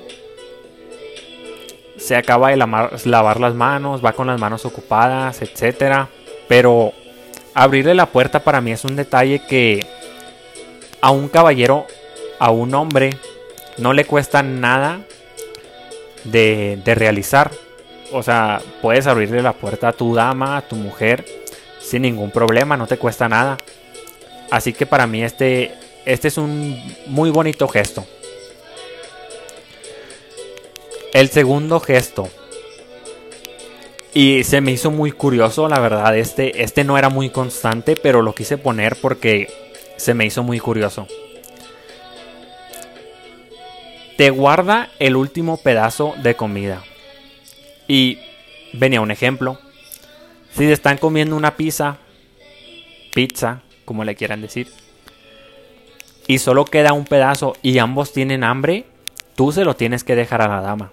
se 1.97 2.15
acaba 2.15 2.49
de 2.49 2.57
lavar 2.57 3.39
las 3.39 3.55
manos, 3.55 4.03
va 4.03 4.13
con 4.13 4.27
las 4.27 4.39
manos 4.39 4.65
ocupadas, 4.65 5.41
etc. 5.41 6.07
Pero 6.47 6.93
abrirle 7.53 7.95
la 7.95 8.05
puerta 8.07 8.43
para 8.43 8.61
mí 8.61 8.71
es 8.71 8.85
un 8.85 8.95
detalle 8.95 9.41
que 9.47 9.85
a 11.01 11.11
un 11.11 11.27
caballero, 11.27 11.85
a 12.39 12.51
un 12.51 12.73
hombre, 12.75 13.11
no 13.77 13.93
le 13.93 14.05
cuesta 14.05 14.43
nada 14.43 15.01
de, 16.23 16.81
realizar. 16.85 17.51
O 18.11 18.23
sea, 18.23 18.61
puedes 18.81 19.07
abrirle 19.07 19.41
la 19.41 19.53
puerta 19.53 19.89
a 19.89 19.93
tu 19.93 20.15
dama, 20.15 20.57
a 20.57 20.61
tu 20.61 20.75
mujer, 20.75 21.25
sin 21.79 22.03
ningún 22.03 22.31
problema, 22.31 22.77
no 22.77 22.87
te 22.87 22.97
cuesta 22.97 23.27
nada. 23.27 23.57
Así 24.49 24.73
que 24.73 24.85
para 24.85 25.07
mí 25.07 25.23
este, 25.23 25.73
este 26.05 26.29
es 26.29 26.37
un 26.37 26.81
muy 27.07 27.29
bonito 27.29 27.67
gesto. 27.67 28.05
El 31.13 31.29
segundo 31.29 31.79
gesto. 31.79 32.29
Y 34.13 34.43
se 34.43 34.61
me 34.61 34.71
hizo 34.71 34.89
muy 34.89 35.11
curioso, 35.11 35.67
la 35.67 35.79
verdad. 35.79 36.17
Este, 36.17 36.63
este 36.63 36.83
no 36.83 36.97
era 36.97 37.09
muy 37.09 37.29
constante, 37.29 37.95
pero 37.95 38.21
lo 38.21 38.33
quise 38.33 38.57
poner 38.57 38.95
porque 39.01 39.47
se 39.97 40.13
me 40.13 40.25
hizo 40.25 40.43
muy 40.43 40.59
curioso 40.59 41.07
te 44.17 44.31
guarda 44.31 44.89
el 44.97 45.15
último 45.15 45.57
pedazo 45.57 46.15
de 46.23 46.35
comida. 46.35 46.83
Y 47.87 48.19
venía 48.73 49.01
un 49.01 49.11
ejemplo. 49.11 49.59
Si 50.51 50.59
te 50.59 50.71
están 50.71 50.97
comiendo 50.97 51.35
una 51.35 51.55
pizza, 51.55 51.97
pizza, 53.13 53.61
como 53.85 54.03
le 54.03 54.15
quieran 54.15 54.41
decir, 54.41 54.69
y 56.27 56.39
solo 56.39 56.65
queda 56.65 56.93
un 56.93 57.05
pedazo 57.05 57.55
y 57.61 57.77
ambos 57.77 58.11
tienen 58.11 58.43
hambre, 58.43 58.85
tú 59.35 59.51
se 59.51 59.63
lo 59.63 59.75
tienes 59.75 60.03
que 60.03 60.15
dejar 60.15 60.41
a 60.41 60.47
la 60.47 60.61
dama. 60.61 60.91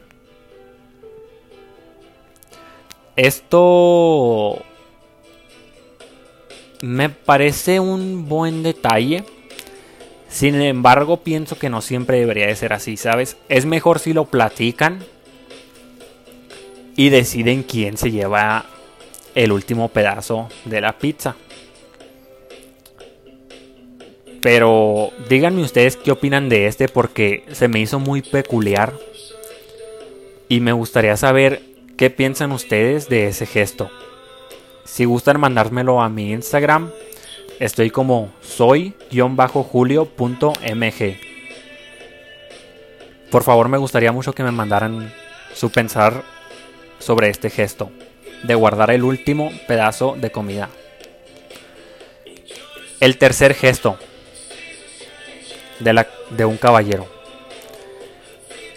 Esto 3.16 4.62
me 6.82 7.08
parece 7.08 7.80
un 7.80 8.28
buen 8.28 8.62
detalle 8.62 9.24
sin 10.34 10.60
embargo, 10.60 11.18
pienso 11.18 11.56
que 11.56 11.70
no 11.70 11.80
siempre 11.80 12.18
debería 12.18 12.48
de 12.48 12.56
ser 12.56 12.72
así, 12.72 12.96
¿sabes? 12.96 13.36
Es 13.48 13.66
mejor 13.66 14.00
si 14.00 14.12
lo 14.12 14.24
platican 14.24 15.04
y 16.96 17.08
deciden 17.08 17.62
quién 17.62 17.96
se 17.96 18.10
lleva 18.10 18.66
el 19.34 19.52
último 19.52 19.88
pedazo 19.88 20.48
de 20.64 20.80
la 20.80 20.98
pizza. 20.98 21.36
Pero 24.40 25.10
díganme 25.28 25.62
ustedes 25.62 25.96
qué 25.96 26.12
opinan 26.12 26.48
de 26.48 26.66
este 26.66 26.88
porque 26.88 27.44
se 27.52 27.66
me 27.66 27.80
hizo 27.80 27.98
muy 27.98 28.20
peculiar 28.20 28.92
Y 30.50 30.60
me 30.60 30.72
gustaría 30.72 31.16
saber 31.16 31.62
qué 31.96 32.10
piensan 32.10 32.52
ustedes 32.52 33.08
de 33.08 33.28
ese 33.28 33.46
gesto. 33.46 33.90
Si 34.84 35.06
gustan 35.06 35.40
mandármelo 35.40 36.02
a 36.02 36.10
mi 36.10 36.30
Instagram, 36.32 36.90
estoy 37.58 37.90
como 37.90 38.32
soy-julio.mg. 38.42 38.94
Por 43.30 43.42
favor, 43.42 43.68
me 43.68 43.78
gustaría 43.78 44.12
mucho 44.12 44.34
que 44.34 44.42
me 44.42 44.52
mandaran 44.52 45.12
su 45.54 45.70
pensar 45.70 46.22
sobre 47.04 47.28
este 47.28 47.50
gesto 47.50 47.90
de 48.42 48.54
guardar 48.54 48.90
el 48.90 49.04
último 49.04 49.52
pedazo 49.68 50.16
de 50.18 50.30
comida. 50.30 50.70
El 53.00 53.18
tercer 53.18 53.54
gesto 53.54 53.98
de, 55.80 56.44
un 56.44 56.56
caballero. 56.56 57.06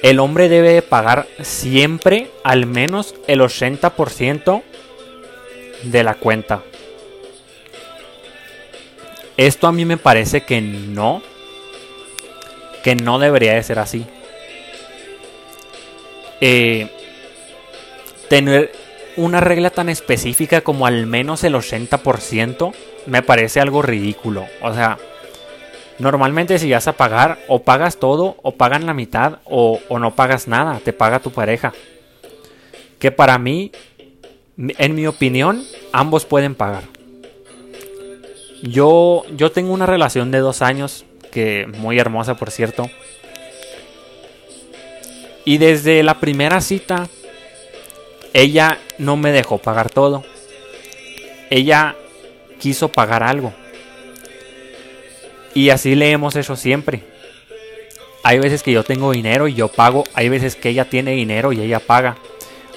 El 0.01 0.19
hombre 0.19 0.49
debe 0.49 0.81
pagar 0.81 1.27
siempre 1.41 2.29
al 2.43 2.65
menos 2.65 3.15
el 3.27 3.39
80% 3.39 4.61
de 5.83 6.03
la 6.03 6.15
cuenta. 6.15 6.63
Esto 9.37 9.67
a 9.67 9.71
mí 9.71 9.85
me 9.85 9.97
parece 9.97 10.41
que 10.41 10.59
no, 10.59 11.21
que 12.83 12.95
no 12.95 13.19
debería 13.19 13.53
de 13.53 13.63
ser 13.63 13.79
así. 13.79 14.05
Eh, 16.41 16.89
tener 18.29 18.71
una 19.17 19.39
regla 19.41 19.71
tan 19.71 19.89
específica 19.89 20.61
como 20.61 20.85
al 20.85 21.07
menos 21.07 21.43
el 21.43 21.55
80% 21.55 22.73
me 23.07 23.23
parece 23.23 23.59
algo 23.59 23.81
ridículo. 23.81 24.45
O 24.61 24.73
sea, 24.73 24.97
normalmente 25.97 26.59
si 26.59 26.71
vas 26.71 26.87
a 26.87 26.93
pagar, 26.93 27.39
o 27.47 27.63
pagas 27.63 27.97
todo, 27.97 28.37
o 28.43 28.53
pagan 28.53 28.85
la 28.85 28.93
mitad, 28.93 29.39
o, 29.45 29.79
no 29.89 30.15
pagas 30.15 30.47
nada, 30.47 30.79
te 30.83 30.93
paga 30.93 31.19
tu 31.19 31.31
pareja. 31.31 31.73
Que 32.99 33.11
para 33.11 33.37
mí, 33.39 33.71
en 34.57 34.95
mi 34.95 35.07
opinión, 35.07 35.63
ambos 35.91 36.25
pueden 36.25 36.55
pagar. 36.55 36.83
Yo, 38.61 39.23
yo 39.35 39.51
tengo 39.51 39.73
una 39.73 39.85
relación 39.85 40.31
de 40.31 40.39
dos 40.39 40.61
años, 40.61 41.05
que 41.31 41.67
muy 41.77 41.99
hermosa 41.99 42.35
por 42.35 42.51
cierto. 42.51 42.89
Y 45.45 45.59
desde 45.59 46.03
la 46.03 46.19
primera 46.19 46.59
cita 46.59 47.07
ella 48.37 48.77
no 48.99 49.17
me 49.17 49.31
dejó 49.31 49.57
pagar 49.57 49.89
todo. 49.89 50.23
Ella 51.49 51.95
quiso 52.59 52.89
pagar 52.89 53.23
algo. 53.23 53.51
Y 55.55 55.71
así 55.71 55.95
le 55.95 56.11
hemos 56.11 56.35
hecho 56.35 56.55
siempre. 56.55 57.01
Hay 58.21 58.37
veces 58.37 58.61
que 58.61 58.71
yo 58.71 58.83
tengo 58.83 59.11
dinero 59.11 59.47
y 59.47 59.55
yo 59.55 59.69
pago. 59.69 60.03
Hay 60.13 60.29
veces 60.29 60.55
que 60.55 60.69
ella 60.69 60.85
tiene 60.85 61.13
dinero 61.13 61.51
y 61.51 61.61
ella 61.61 61.79
paga. 61.79 62.15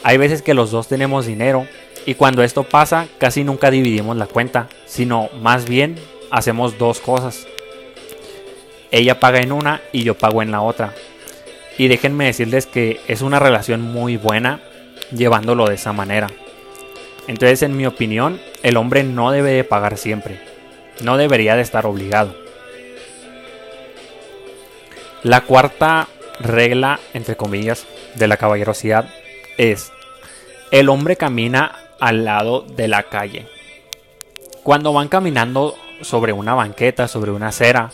Hay 0.02 0.17
veces 0.17 0.40
que 0.40 0.55
los 0.55 0.71
dos 0.71 0.88
tenemos 0.88 1.26
dinero. 1.26 1.67
Y 2.07 2.14
cuando 2.14 2.43
esto 2.43 2.62
pasa, 2.62 3.07
casi 3.19 3.45
nunca 3.45 3.71
dividimos 3.71 4.17
la 4.17 4.29
cuenta. 4.29 4.67
Sino 4.87 5.29
más 5.43 5.69
bien 5.69 5.97
hacemos 6.31 6.79
dos 6.79 7.00
cosas. 7.00 7.47
Ella 8.90 9.21
paga 9.21 9.40
en 9.40 9.52
una 9.52 9.83
y 9.93 10.05
yo 10.05 10.17
pago 10.17 10.40
en 10.40 10.52
la 10.52 10.62
otra. 10.62 10.95
Y 11.76 11.88
déjenme 11.88 12.25
decirles 12.25 12.64
que 12.64 13.02
es 13.09 13.21
una 13.21 13.38
relación 13.38 13.83
muy 13.83 14.17
buena 14.17 14.62
llevándolo 15.12 15.67
de 15.67 15.75
esa 15.75 15.93
manera. 15.93 16.29
Entonces, 17.26 17.62
en 17.62 17.76
mi 17.76 17.87
opinión, 17.87 18.40
el 18.62 18.77
hombre 18.77 19.05
no 19.05 19.31
debe 19.31 19.53
de 19.53 19.64
pagar 19.64 19.96
siempre. 19.96 20.40
No 21.03 21.16
debería 21.16 21.57
de 21.57 21.62
estar 21.62 21.87
obligado. 21.87 22.35
La 25.23 25.42
cuarta 25.42 26.09
regla, 26.40 26.99
entre 27.12 27.37
comillas, 27.37 27.87
de 28.14 28.27
la 28.27 28.37
caballerosidad 28.37 29.09
es, 29.59 29.92
el 30.70 30.88
hombre 30.88 31.16
camina 31.16 31.77
al 32.01 32.25
lado 32.25 32.62
de 32.62 32.88
la 32.88 33.05
calle. 33.05 33.46
Cuando 34.62 34.92
van 34.92 35.09
caminando 35.09 35.77
sobre 36.01 36.33
una 36.33 36.55
banqueta, 36.55 37.09
sobre 37.09 37.31
una 37.31 37.49
acera, 37.49 37.90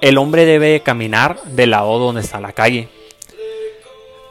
el 0.00 0.18
hombre 0.18 0.44
debe 0.44 0.80
caminar 0.80 1.40
del 1.44 1.70
lado 1.70 1.98
donde 1.98 2.22
está 2.22 2.40
la 2.40 2.52
calle. 2.52 2.88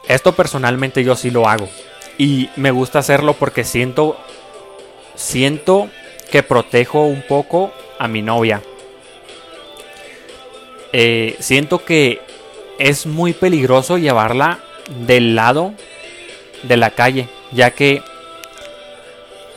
Esto 0.08 0.32
personalmente 0.32 1.04
yo 1.04 1.16
sí 1.16 1.30
lo 1.30 1.48
hago. 1.48 1.68
Y 2.18 2.50
me 2.56 2.70
gusta 2.70 2.98
hacerlo 2.98 3.34
porque 3.34 3.64
siento. 3.64 4.16
Siento 5.14 5.88
que 6.30 6.42
protejo 6.42 7.04
un 7.04 7.22
poco 7.22 7.72
a 7.98 8.08
mi 8.08 8.22
novia. 8.22 8.62
Eh, 10.92 11.36
siento 11.38 11.84
que 11.84 12.20
es 12.78 13.06
muy 13.06 13.32
peligroso 13.32 13.98
llevarla 13.98 14.58
del 15.06 15.34
lado 15.36 15.74
de 16.62 16.76
la 16.76 16.90
calle. 16.90 17.28
Ya 17.52 17.70
que 17.70 18.02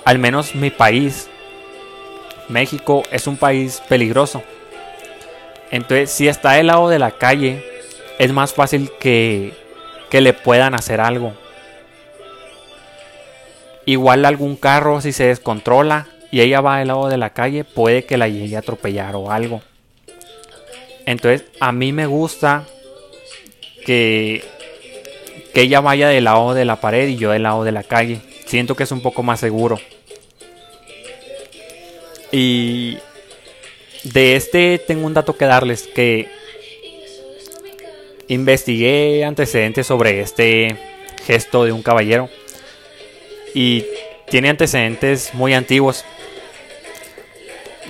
al 0.04 0.20
menos 0.20 0.56
mi 0.56 0.70
país, 0.70 1.30
México, 2.48 3.04
es 3.12 3.28
un 3.28 3.38
país 3.38 3.82
peligroso. 3.90 4.44
Entonces, 5.72 6.12
si 6.12 6.28
está 6.28 6.54
del 6.54 6.68
lado 6.68 6.90
de 6.90 7.00
la 7.00 7.12
calle, 7.12 7.66
es 8.20 8.32
más 8.32 8.54
fácil 8.54 8.92
que 9.00 9.54
que 10.16 10.22
le 10.22 10.32
puedan 10.32 10.74
hacer 10.76 11.02
algo. 11.02 11.34
Igual 13.84 14.24
algún 14.24 14.56
carro 14.56 15.02
si 15.02 15.12
se 15.12 15.26
descontrola 15.26 16.08
y 16.32 16.40
ella 16.40 16.62
va 16.62 16.80
del 16.80 16.88
lado 16.88 17.10
de 17.10 17.18
la 17.18 17.32
calle, 17.32 17.66
puede 17.66 18.06
que 18.06 18.16
la 18.16 18.30
llegue 18.30 18.56
a 18.56 18.60
atropellar 18.60 19.18
o 19.18 19.30
algo. 19.30 19.62
Entonces 21.06 21.44
a 21.60 21.74
mí 21.74 21.92
me 21.92 22.06
gusta 22.06 22.64
que, 23.86 24.42
que 25.54 25.64
ella 25.64 25.82
vaya 25.82 26.08
del 26.08 26.24
lado 26.24 26.54
de 26.54 26.64
la 26.64 26.80
pared 26.80 27.10
y 27.10 27.18
yo 27.18 27.32
del 27.32 27.44
lado 27.44 27.66
de 27.66 27.74
la 27.74 27.84
calle. 27.84 28.22
Siento 28.46 28.74
que 28.74 28.84
es 28.84 28.94
un 28.94 29.02
poco 29.02 29.22
más 29.22 29.42
seguro. 29.42 29.82
Y 32.32 33.00
de 34.06 34.38
este 34.38 34.80
tengo 34.80 35.06
un 35.08 35.14
dato 35.14 35.36
que 35.36 35.44
darles 35.44 35.90
que 35.94 36.30
investigué 38.28 39.24
antecedentes 39.24 39.88
sobre 39.88 40.22
este 40.22 40.78
gesto 41.26 41.66
de 41.66 41.72
un 41.72 41.82
caballero 41.82 42.30
y 43.54 43.86
tiene 44.30 44.50
antecedentes 44.50 45.34
muy 45.34 45.54
antiguos 45.54 46.04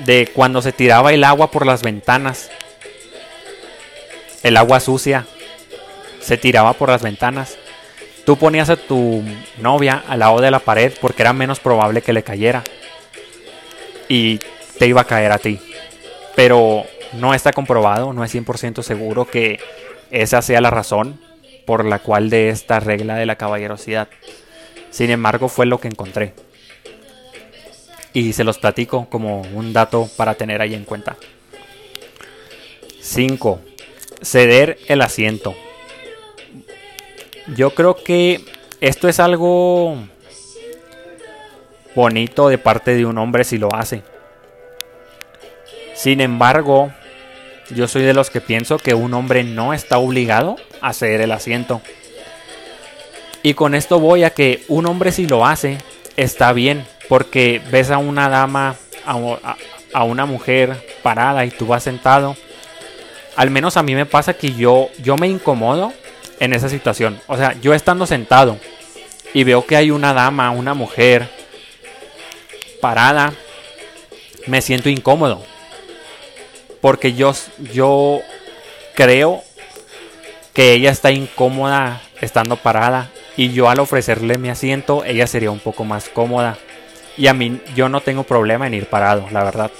de 0.03 0.27
cuando 0.33 0.61
se 0.61 0.71
tiraba 0.71 1.13
el 1.13 1.23
agua 1.23 1.51
por 1.51 1.65
las 1.65 1.81
ventanas. 1.81 2.49
El 4.43 4.57
agua 4.57 4.79
sucia 4.79 5.25
se 6.19 6.37
tiraba 6.37 6.73
por 6.73 6.89
las 6.89 7.01
ventanas. 7.01 7.57
Tú 8.25 8.37
ponías 8.37 8.69
a 8.69 8.75
tu 8.75 9.23
novia 9.57 10.03
al 10.07 10.19
lado 10.19 10.41
de 10.41 10.51
la 10.51 10.59
pared 10.59 10.93
porque 10.99 11.21
era 11.21 11.33
menos 11.33 11.59
probable 11.59 12.01
que 12.01 12.13
le 12.13 12.23
cayera. 12.23 12.63
Y 14.07 14.39
te 14.77 14.87
iba 14.87 15.01
a 15.01 15.05
caer 15.05 15.31
a 15.31 15.39
ti. 15.39 15.59
Pero 16.35 16.85
no 17.13 17.33
está 17.33 17.53
comprobado, 17.53 18.13
no 18.13 18.23
es 18.23 18.35
100% 18.35 18.83
seguro 18.83 19.25
que 19.25 19.59
esa 20.21 20.41
sea 20.41 20.61
la 20.61 20.71
razón 20.71 21.19
por 21.65 21.83
la 21.83 21.99
cual 21.99 22.29
de 22.29 22.49
esta 22.49 22.79
regla 22.79 23.15
de 23.15 23.25
la 23.25 23.35
caballerosidad. 23.35 24.07
Sin 24.89 25.11
embargo, 25.11 25.49
fue 25.49 25.65
lo 25.65 25.79
que 25.79 25.89
encontré. 25.89 26.33
Y 28.13 28.31
se 28.33 28.45
los 28.45 28.57
platico 28.57 29.07
como 29.09 29.41
un 29.41 29.73
dato 29.73 30.09
para 30.15 30.35
tener 30.35 30.61
ahí 30.61 30.73
en 30.73 30.85
cuenta. 30.85 31.17
5. 33.01 33.59
Ceder 34.21 34.79
el 34.87 35.01
asiento. 35.01 35.53
Yo 37.55 37.71
creo 37.71 37.95
que 37.95 38.41
esto 38.79 39.09
es 39.09 39.19
algo 39.19 39.97
bonito 41.93 42.47
de 42.47 42.57
parte 42.57 42.95
de 42.95 43.05
un 43.05 43.17
hombre 43.17 43.43
si 43.43 43.57
lo 43.57 43.73
hace. 43.75 44.01
Sin 45.93 46.21
embargo, 46.21 46.91
yo 47.69 47.87
soy 47.87 48.03
de 48.03 48.13
los 48.13 48.29
que 48.29 48.41
pienso 48.41 48.77
que 48.77 48.93
un 48.93 49.13
hombre 49.13 49.43
no 49.43 49.73
está 49.73 49.97
obligado 49.97 50.57
a 50.81 50.93
ceder 50.93 51.21
el 51.21 51.31
asiento. 51.31 51.81
Y 53.43 53.53
con 53.53 53.75
esto 53.75 53.99
voy 53.99 54.23
a 54.23 54.31
que 54.31 54.63
un 54.67 54.85
hombre 54.85 55.11
si 55.11 55.27
lo 55.27 55.45
hace, 55.45 55.77
está 56.15 56.53
bien, 56.53 56.85
porque 57.07 57.61
ves 57.71 57.91
a 57.91 57.97
una 57.97 58.29
dama, 58.29 58.75
a, 59.05 60.03
una 60.03 60.25
mujer 60.25 60.83
parada 61.03 61.45
y 61.45 61.51
tú 61.51 61.67
vas 61.67 61.83
sentado. 61.83 62.35
Al 63.35 63.49
menos 63.49 63.77
a 63.77 63.83
mí 63.83 63.95
me 63.95 64.05
pasa 64.05 64.33
que 64.33 64.53
yo, 64.53 64.89
yo 65.01 65.17
me 65.17 65.27
incomodo 65.27 65.93
en 66.39 66.53
esa 66.53 66.69
situación. 66.69 67.19
O 67.27 67.37
sea, 67.37 67.53
yo 67.61 67.73
estando 67.73 68.05
sentado 68.05 68.57
y 69.33 69.43
veo 69.43 69.65
que 69.65 69.75
hay 69.75 69.91
una 69.91 70.13
dama, 70.13 70.51
una 70.51 70.73
mujer 70.73 71.29
parada, 72.81 73.33
me 74.47 74.61
siento 74.61 74.89
incómodo 74.89 75.54
porque 76.85 77.13
yo, 77.13 77.33
yo 77.73 78.21
creo 78.93 79.41
que 80.53 80.73
ella 80.73 80.91
está 80.91 81.09
incómoda 81.09 82.03
estando 82.21 82.57
parada 82.57 83.09
y 83.35 83.51
yo 83.53 83.71
al 83.71 83.79
ofrecerle 83.79 84.37
mi 84.37 84.49
asiento 84.49 85.03
ella 85.03 85.25
sería 85.25 85.49
un 85.49 85.57
poco 85.57 85.83
más 85.83 86.09
cómoda 86.09 86.59
y 87.17 87.25
a 87.25 87.33
mí 87.33 87.59
yo 87.75 87.89
no 87.89 88.01
tengo 88.01 88.21
problema 88.21 88.67
en 88.67 88.75
ir 88.75 88.85
parado, 88.85 89.25
la 89.31 89.43
verdad. 89.43 89.71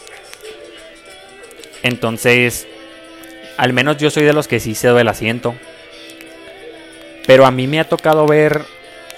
Entonces, 1.84 2.68
al 3.58 3.72
menos 3.72 3.98
yo 3.98 4.10
soy 4.10 4.24
de 4.24 4.34
los 4.34 4.48
que 4.48 4.60
sí 4.60 4.74
cedo 4.74 4.98
el 4.98 5.08
asiento. 5.08 5.54
Pero 7.28 7.46
a 7.46 7.52
mí 7.52 7.68
me 7.68 7.80
ha 7.80 7.88
tocado 7.88 8.26
ver 8.26 8.64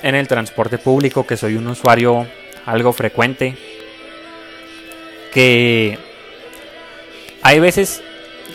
en 0.03 0.15
el 0.15 0.27
transporte 0.27 0.77
público, 0.77 1.25
que 1.25 1.37
soy 1.37 1.55
un 1.55 1.67
usuario 1.67 2.27
algo 2.65 2.91
frecuente, 2.91 3.55
que 5.31 5.97
hay 7.47 7.61
veces 7.61 8.03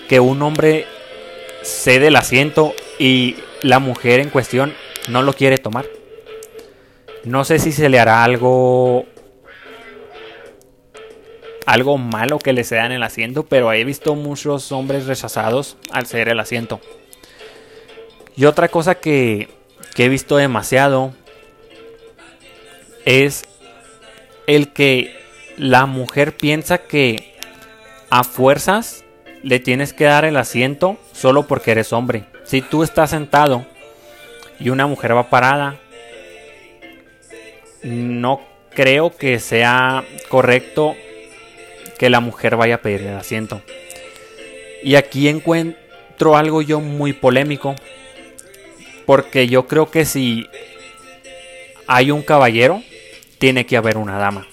que 0.07 0.21
un 0.21 0.43
hombre 0.43 0.85
cede 1.63 2.09
el 2.09 2.17
asiento 2.17 2.75
y 2.99 3.37
la 3.63 3.79
mujer 3.79 4.21
en 4.21 4.29
cuestión 4.29 4.75
no 5.09 5.23
lo 5.23 5.33
quiere 5.33 5.57
tomar. 5.57 5.87
No 7.25 7.47
sé 7.47 7.59
si 7.59 7.73
se 7.73 7.89
le 7.89 7.99
hará 7.99 8.23
algo 8.23 9.07
algo 11.65 11.97
malo 11.97 12.39
que 12.39 12.53
le 12.53 12.65
cedan 12.65 12.93
el 12.93 13.03
asiento, 13.03 13.47
pero 13.47 13.73
he 13.73 13.83
visto 13.85 14.15
muchos 14.15 14.71
hombres 14.73 15.07
rechazados 15.07 15.79
al 15.91 16.07
ceder 16.07 16.29
el 16.29 16.41
asiento. 16.41 16.79
Y 18.37 18.45
otra 18.45 18.69
cosa 18.69 18.97
que, 18.97 19.49
que 19.95 20.05
he 20.05 20.09
visto 20.11 20.37
demasiado 20.37 21.15
es 23.07 23.47
el 24.47 24.75
que 24.75 25.19
la 25.57 25.87
mujer 25.87 26.37
piensa 26.37 26.77
que 26.77 27.32
a 28.13 28.25
fuerzas 28.25 29.05
le 29.43 29.59
tienes 29.59 29.95
que 29.95 30.05
dar 30.05 30.27
el 30.27 30.37
asiento 30.37 30.99
solo 31.13 31.47
porque 31.47 31.71
eres 31.71 31.95
hombre. 31.95 32.25
Si 32.45 32.61
tú 32.61 32.83
estás 32.83 33.09
sentado 33.09 33.65
y 34.61 34.69
una 34.69 34.87
mujer 34.87 35.17
va 35.17 35.31
parada, 35.31 35.81
no 37.83 38.43
creo 38.75 39.17
que 39.17 39.39
sea 39.39 40.05
correcto 40.29 40.95
que 41.99 42.11
la 42.11 42.21
mujer 42.21 42.57
vaya 42.57 42.75
a 42.75 42.83
pedir 42.83 43.01
el 43.01 43.17
asiento. 43.17 43.63
Y 44.83 44.97
aquí 44.97 45.29
encuentro 45.29 46.37
algo 46.37 46.61
yo 46.61 46.81
muy 46.81 47.15
polémico. 47.15 47.75
Porque 49.07 49.49
yo 49.49 49.67
creo 49.67 49.91
que 49.91 50.05
si 50.05 50.47
hay 51.87 52.11
un 52.11 52.21
caballero, 52.21 52.83
tiene 53.39 53.65
que 53.65 53.79
haber 53.79 53.97
una 53.97 54.19
dama. 54.19 54.47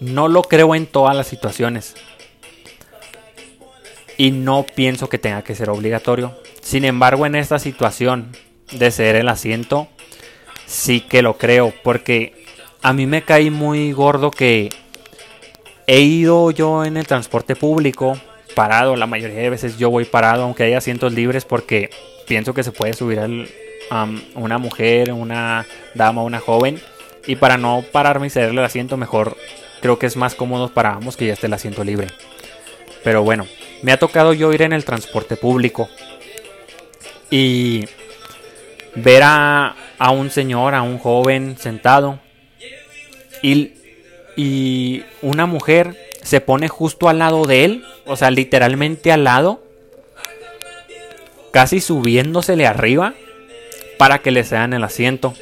No 0.00 0.28
lo 0.28 0.42
creo 0.42 0.74
en 0.74 0.86
todas 0.86 1.14
las 1.14 1.26
situaciones. 1.26 1.94
Y 4.16 4.30
no 4.32 4.64
pienso 4.74 5.08
que 5.08 5.18
tenga 5.18 5.42
que 5.42 5.54
ser 5.54 5.70
obligatorio. 5.70 6.36
Sin 6.62 6.84
embargo, 6.84 7.26
en 7.26 7.34
esta 7.34 7.58
situación 7.58 8.32
de 8.72 8.90
ceder 8.90 9.16
el 9.16 9.28
asiento, 9.28 9.88
sí 10.66 11.00
que 11.00 11.22
lo 11.22 11.36
creo. 11.36 11.72
Porque 11.82 12.44
a 12.82 12.92
mí 12.92 13.06
me 13.06 13.22
cae 13.22 13.50
muy 13.50 13.92
gordo 13.92 14.30
que 14.30 14.70
he 15.86 16.00
ido 16.00 16.50
yo 16.50 16.84
en 16.84 16.96
el 16.96 17.06
transporte 17.06 17.56
público 17.56 18.18
parado. 18.54 18.96
La 18.96 19.06
mayoría 19.06 19.40
de 19.40 19.50
veces 19.50 19.78
yo 19.78 19.90
voy 19.90 20.04
parado, 20.04 20.44
aunque 20.44 20.64
hay 20.64 20.74
asientos 20.74 21.12
libres, 21.12 21.44
porque 21.44 21.90
pienso 22.26 22.54
que 22.54 22.62
se 22.62 22.72
puede 22.72 22.94
subir 22.94 23.20
al, 23.20 23.48
una 24.34 24.58
mujer, 24.58 25.12
una 25.12 25.66
dama, 25.94 26.22
una 26.22 26.40
joven. 26.40 26.80
Y 27.26 27.36
para 27.36 27.58
no 27.58 27.84
pararme 27.92 28.28
y 28.28 28.30
cederle 28.30 28.60
el 28.60 28.66
asiento, 28.66 28.96
mejor 28.96 29.36
creo 29.80 29.98
que 29.98 30.06
es 30.06 30.16
más 30.16 30.34
cómodo 30.34 30.68
para 30.72 30.94
ambos 30.94 31.16
que 31.16 31.26
ya 31.26 31.32
esté 31.32 31.46
el 31.46 31.54
asiento 31.54 31.84
libre. 31.84 32.08
Pero 33.02 33.22
bueno, 33.22 33.46
me 33.82 33.92
ha 33.92 33.98
tocado 33.98 34.32
yo 34.32 34.52
ir 34.52 34.62
en 34.62 34.72
el 34.72 34.84
transporte 34.84 35.36
público 35.36 35.88
y 37.30 37.86
ver 38.94 39.22
a, 39.22 39.76
a 39.98 40.10
un 40.10 40.30
señor, 40.30 40.74
a 40.74 40.82
un 40.82 40.98
joven 40.98 41.56
sentado 41.58 42.18
y, 43.42 43.72
y 44.36 45.04
una 45.22 45.46
mujer 45.46 45.96
se 46.22 46.40
pone 46.40 46.68
justo 46.68 47.08
al 47.08 47.18
lado 47.18 47.46
de 47.46 47.64
él, 47.64 47.84
o 48.04 48.16
sea, 48.16 48.30
literalmente 48.30 49.12
al 49.12 49.24
lado, 49.24 49.62
casi 51.50 51.80
subiéndosele 51.80 52.66
arriba 52.66 53.14
para 53.98 54.18
que 54.18 54.30
les 54.30 54.48
sean 54.48 54.72
el 54.72 54.84
asiento. 54.84 55.34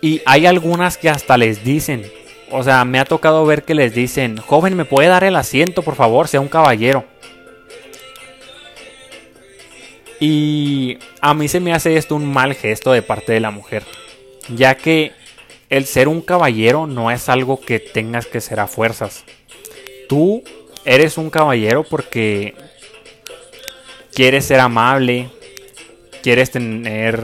Y 0.00 0.22
hay 0.26 0.46
algunas 0.46 0.96
que 0.96 1.10
hasta 1.10 1.36
les 1.36 1.64
dicen, 1.64 2.10
o 2.50 2.62
sea, 2.62 2.84
me 2.84 2.98
ha 2.98 3.04
tocado 3.04 3.44
ver 3.44 3.64
que 3.64 3.74
les 3.74 3.94
dicen, 3.94 4.38
joven, 4.38 4.76
¿me 4.76 4.84
puede 4.84 5.08
dar 5.08 5.24
el 5.24 5.36
asiento, 5.36 5.82
por 5.82 5.94
favor? 5.94 6.28
Sea 6.28 6.40
un 6.40 6.48
caballero. 6.48 7.04
Y 10.20 10.98
a 11.20 11.34
mí 11.34 11.48
se 11.48 11.60
me 11.60 11.72
hace 11.72 11.96
esto 11.96 12.16
un 12.16 12.26
mal 12.26 12.54
gesto 12.54 12.92
de 12.92 13.02
parte 13.02 13.32
de 13.32 13.40
la 13.40 13.50
mujer, 13.50 13.84
ya 14.48 14.76
que 14.76 15.12
el 15.70 15.86
ser 15.86 16.08
un 16.08 16.22
caballero 16.22 16.86
no 16.86 17.10
es 17.10 17.28
algo 17.28 17.60
que 17.60 17.78
tengas 17.78 18.26
que 18.26 18.40
ser 18.40 18.58
a 18.58 18.66
fuerzas. 18.66 19.24
Tú 20.08 20.42
eres 20.84 21.18
un 21.18 21.30
caballero 21.30 21.84
porque 21.84 22.54
quieres 24.12 24.46
ser 24.46 24.58
amable, 24.58 25.30
quieres 26.22 26.50
tener 26.50 27.22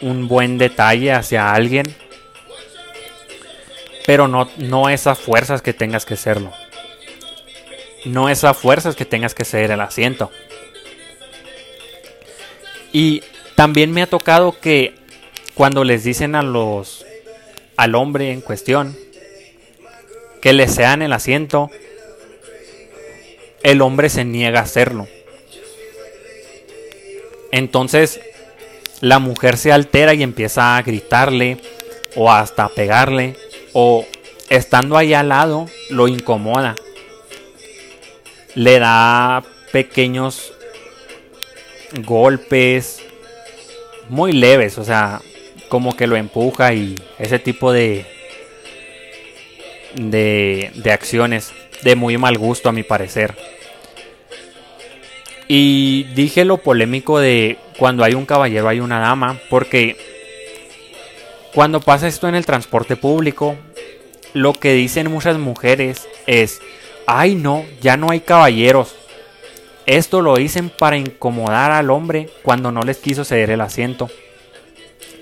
un 0.00 0.28
buen 0.28 0.56
detalle 0.56 1.12
hacia 1.12 1.52
alguien, 1.52 1.84
pero 4.08 4.26
no, 4.26 4.48
no 4.56 4.88
es 4.88 5.02
fuerzas 5.22 5.60
que 5.60 5.74
tengas 5.74 6.06
que 6.06 6.16
serlo. 6.16 6.50
No 8.06 8.30
es 8.30 8.42
a 8.42 8.54
fuerzas 8.54 8.96
que 8.96 9.04
tengas 9.04 9.34
que 9.34 9.44
ceder 9.44 9.70
el 9.70 9.82
asiento. 9.82 10.30
Y 12.90 13.22
también 13.54 13.92
me 13.92 14.00
ha 14.00 14.06
tocado 14.06 14.58
que 14.58 14.94
cuando 15.52 15.84
les 15.84 16.04
dicen 16.04 16.36
a 16.36 16.42
los 16.42 17.04
al 17.76 17.94
hombre 17.94 18.32
en 18.32 18.40
cuestión 18.40 18.96
que 20.40 20.54
le 20.54 20.68
sean 20.68 21.02
el 21.02 21.12
asiento, 21.12 21.70
el 23.62 23.82
hombre 23.82 24.08
se 24.08 24.24
niega 24.24 24.60
a 24.60 24.62
hacerlo. 24.62 25.06
Entonces 27.52 28.22
la 29.02 29.18
mujer 29.18 29.58
se 29.58 29.70
altera 29.70 30.14
y 30.14 30.22
empieza 30.22 30.78
a 30.78 30.82
gritarle 30.82 31.58
o 32.16 32.32
hasta 32.32 32.64
a 32.64 32.68
pegarle 32.70 33.36
o 33.72 34.06
estando 34.48 34.96
ahí 34.96 35.14
al 35.14 35.28
lado 35.28 35.66
lo 35.90 36.08
incomoda. 36.08 36.74
Le 38.54 38.78
da 38.78 39.42
pequeños 39.72 40.52
golpes 42.04 43.02
muy 44.08 44.32
leves, 44.32 44.78
o 44.78 44.84
sea, 44.84 45.20
como 45.68 45.96
que 45.96 46.06
lo 46.06 46.16
empuja 46.16 46.72
y 46.72 46.94
ese 47.18 47.38
tipo 47.38 47.72
de 47.72 48.06
de, 49.94 50.70
de 50.74 50.92
acciones 50.92 51.52
de 51.82 51.96
muy 51.96 52.18
mal 52.18 52.38
gusto 52.38 52.68
a 52.68 52.72
mi 52.72 52.82
parecer. 52.82 53.34
Y 55.46 56.04
dije 56.14 56.44
lo 56.44 56.58
polémico 56.58 57.18
de 57.18 57.56
cuando 57.78 58.04
hay 58.04 58.14
un 58.14 58.26
caballero 58.26 58.68
hay 58.68 58.80
una 58.80 59.00
dama, 59.00 59.40
porque 59.48 59.96
cuando 61.54 61.80
pasa 61.80 62.08
esto 62.08 62.28
en 62.28 62.34
el 62.34 62.46
transporte 62.46 62.96
público, 62.96 63.56
lo 64.34 64.52
que 64.52 64.72
dicen 64.74 65.10
muchas 65.10 65.38
mujeres 65.38 66.08
es, 66.26 66.60
ay 67.06 67.34
no, 67.34 67.64
ya 67.80 67.96
no 67.96 68.10
hay 68.10 68.20
caballeros. 68.20 68.94
Esto 69.86 70.20
lo 70.20 70.36
dicen 70.36 70.70
para 70.70 70.98
incomodar 70.98 71.70
al 71.70 71.90
hombre 71.90 72.28
cuando 72.42 72.70
no 72.70 72.82
les 72.82 72.98
quiso 72.98 73.24
ceder 73.24 73.50
el 73.50 73.62
asiento. 73.62 74.10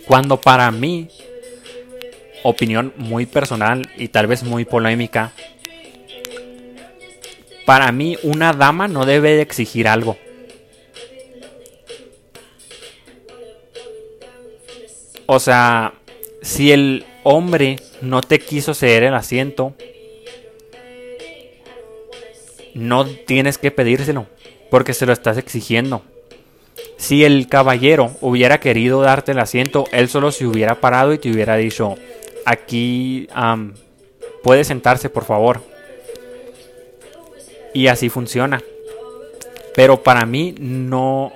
Cuando 0.07 0.41
para 0.41 0.71
mí, 0.73 1.09
opinión 2.43 2.93
muy 2.97 3.27
personal 3.27 3.89
y 3.97 4.09
tal 4.09 4.27
vez 4.27 4.43
muy 4.43 4.65
polémica, 4.65 5.33
para 7.65 7.93
mí 7.93 8.17
una 8.23 8.53
dama 8.53 8.89
no 8.89 9.07
debe 9.07 9.37
de 9.37 9.43
exigir 9.43 9.89
algo. 9.89 10.17
O 15.27 15.41
sea, 15.41 15.95
si 16.47 16.71
el 16.71 17.05
hombre 17.25 17.81
no 18.03 18.21
te 18.21 18.39
quiso 18.39 18.73
ceder 18.73 19.03
el 19.03 19.15
asiento, 19.15 19.75
no 22.73 23.05
tienes 23.05 23.59
que 23.59 23.73
pedírselo, 23.73 24.27
porque 24.71 24.95
se 24.95 25.07
lo 25.07 25.13
estás 25.13 25.39
exigiendo. 25.39 26.03
Si 26.99 27.25
el 27.25 27.49
caballero 27.49 28.13
hubiera 28.21 28.61
querido 28.61 29.03
darte 29.03 29.33
el 29.33 29.41
asiento, 29.41 29.87
él 29.91 30.09
solo 30.09 30.31
se 30.31 30.47
hubiera 30.47 30.81
parado 30.81 31.13
y 31.13 31.19
te 31.19 31.33
hubiera 31.33 31.57
dicho, 31.57 31.97
aquí 32.45 33.29
puede 34.45 34.63
sentarse 34.63 35.11
por 35.11 35.25
favor 35.25 35.63
y 37.75 37.89
así 37.89 38.09
funciona. 38.09 38.63
Pero 39.75 40.01
para 40.01 40.25
mí 40.25 40.55
no, 40.61 41.33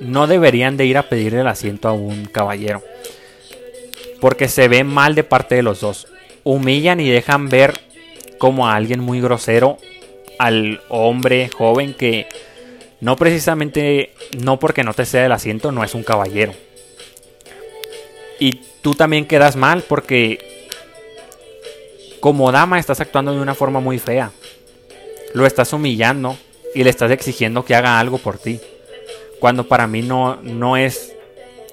no 0.00 0.26
deberían 0.26 0.76
de 0.76 0.84
ir 0.84 0.98
a 0.98 1.08
pedirle 1.08 1.40
el 1.40 1.48
asiento 1.48 1.88
a 1.88 1.92
un 1.92 2.26
caballero. 2.26 2.82
Porque 4.22 4.48
se 4.48 4.68
ve 4.68 4.84
mal 4.84 5.14
de 5.14 5.24
parte 5.24 5.54
de 5.54 5.62
los 5.62 5.80
dos. 5.80 6.06
Humillan 6.44 6.98
y 6.98 7.10
dejan 7.10 7.50
ver 7.50 7.78
como 8.38 8.66
a 8.66 8.74
alguien 8.74 9.00
muy 9.00 9.20
grosero 9.20 9.76
al 10.38 10.80
hombre 10.88 11.50
joven 11.50 11.92
que 11.92 12.26
no 13.00 13.16
precisamente, 13.16 14.14
no 14.38 14.58
porque 14.58 14.82
no 14.82 14.94
te 14.94 15.04
sea 15.04 15.26
el 15.26 15.32
asiento, 15.32 15.72
no 15.72 15.84
es 15.84 15.94
un 15.94 16.04
caballero. 16.04 16.54
Y 18.40 18.60
tú 18.80 18.94
también 18.94 19.26
quedas 19.26 19.56
mal 19.56 19.82
porque 19.82 20.38
como 22.20 22.50
dama 22.50 22.78
estás 22.78 23.00
actuando 23.00 23.34
de 23.34 23.40
una 23.40 23.54
forma 23.54 23.80
muy 23.80 23.98
fea 23.98 24.32
lo 25.34 25.46
estás 25.46 25.72
humillando 25.72 26.36
y 26.74 26.84
le 26.84 26.90
estás 26.90 27.10
exigiendo 27.10 27.64
que 27.64 27.74
haga 27.74 27.98
algo 27.98 28.18
por 28.18 28.38
ti. 28.38 28.60
Cuando 29.40 29.66
para 29.66 29.86
mí 29.86 30.02
no, 30.02 30.36
no 30.42 30.76
es 30.76 31.14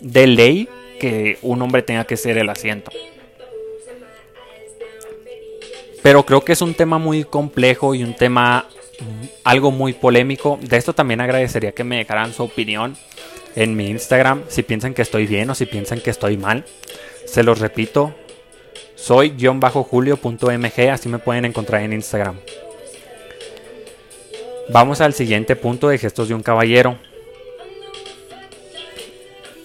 de 0.01 0.27
ley 0.27 0.69
que 0.99 1.39
un 1.41 1.61
hombre 1.61 1.81
tenga 1.81 2.05
que 2.05 2.17
ser 2.17 2.37
el 2.37 2.49
asiento. 2.49 2.91
Pero 6.03 6.25
creo 6.25 6.41
que 6.41 6.53
es 6.53 6.61
un 6.61 6.73
tema 6.73 6.97
muy 6.97 7.23
complejo 7.23 7.95
y 7.95 8.03
un 8.03 8.15
tema 8.15 8.67
algo 9.43 9.71
muy 9.71 9.93
polémico. 9.93 10.59
De 10.61 10.77
esto 10.77 10.93
también 10.93 11.21
agradecería 11.21 11.71
que 11.71 11.83
me 11.83 11.97
dejaran 11.97 12.33
su 12.33 12.43
opinión 12.43 12.95
en 13.55 13.75
mi 13.75 13.87
Instagram. 13.87 14.43
Si 14.47 14.63
piensan 14.63 14.93
que 14.93 15.01
estoy 15.01 15.25
bien 15.25 15.49
o 15.49 15.55
si 15.55 15.65
piensan 15.65 15.99
que 15.99 16.09
estoy 16.09 16.37
mal. 16.37 16.65
Se 17.25 17.43
los 17.43 17.59
repito. 17.59 18.13
Soy 18.95 19.33
julio.mg. 19.37 20.89
Así 20.91 21.09
me 21.09 21.19
pueden 21.19 21.45
encontrar 21.45 21.81
en 21.81 21.93
Instagram. 21.93 22.37
Vamos 24.69 25.01
al 25.01 25.13
siguiente 25.13 25.55
punto 25.55 25.89
de 25.89 25.97
gestos 25.97 26.27
de 26.29 26.35
un 26.35 26.43
caballero. 26.43 26.97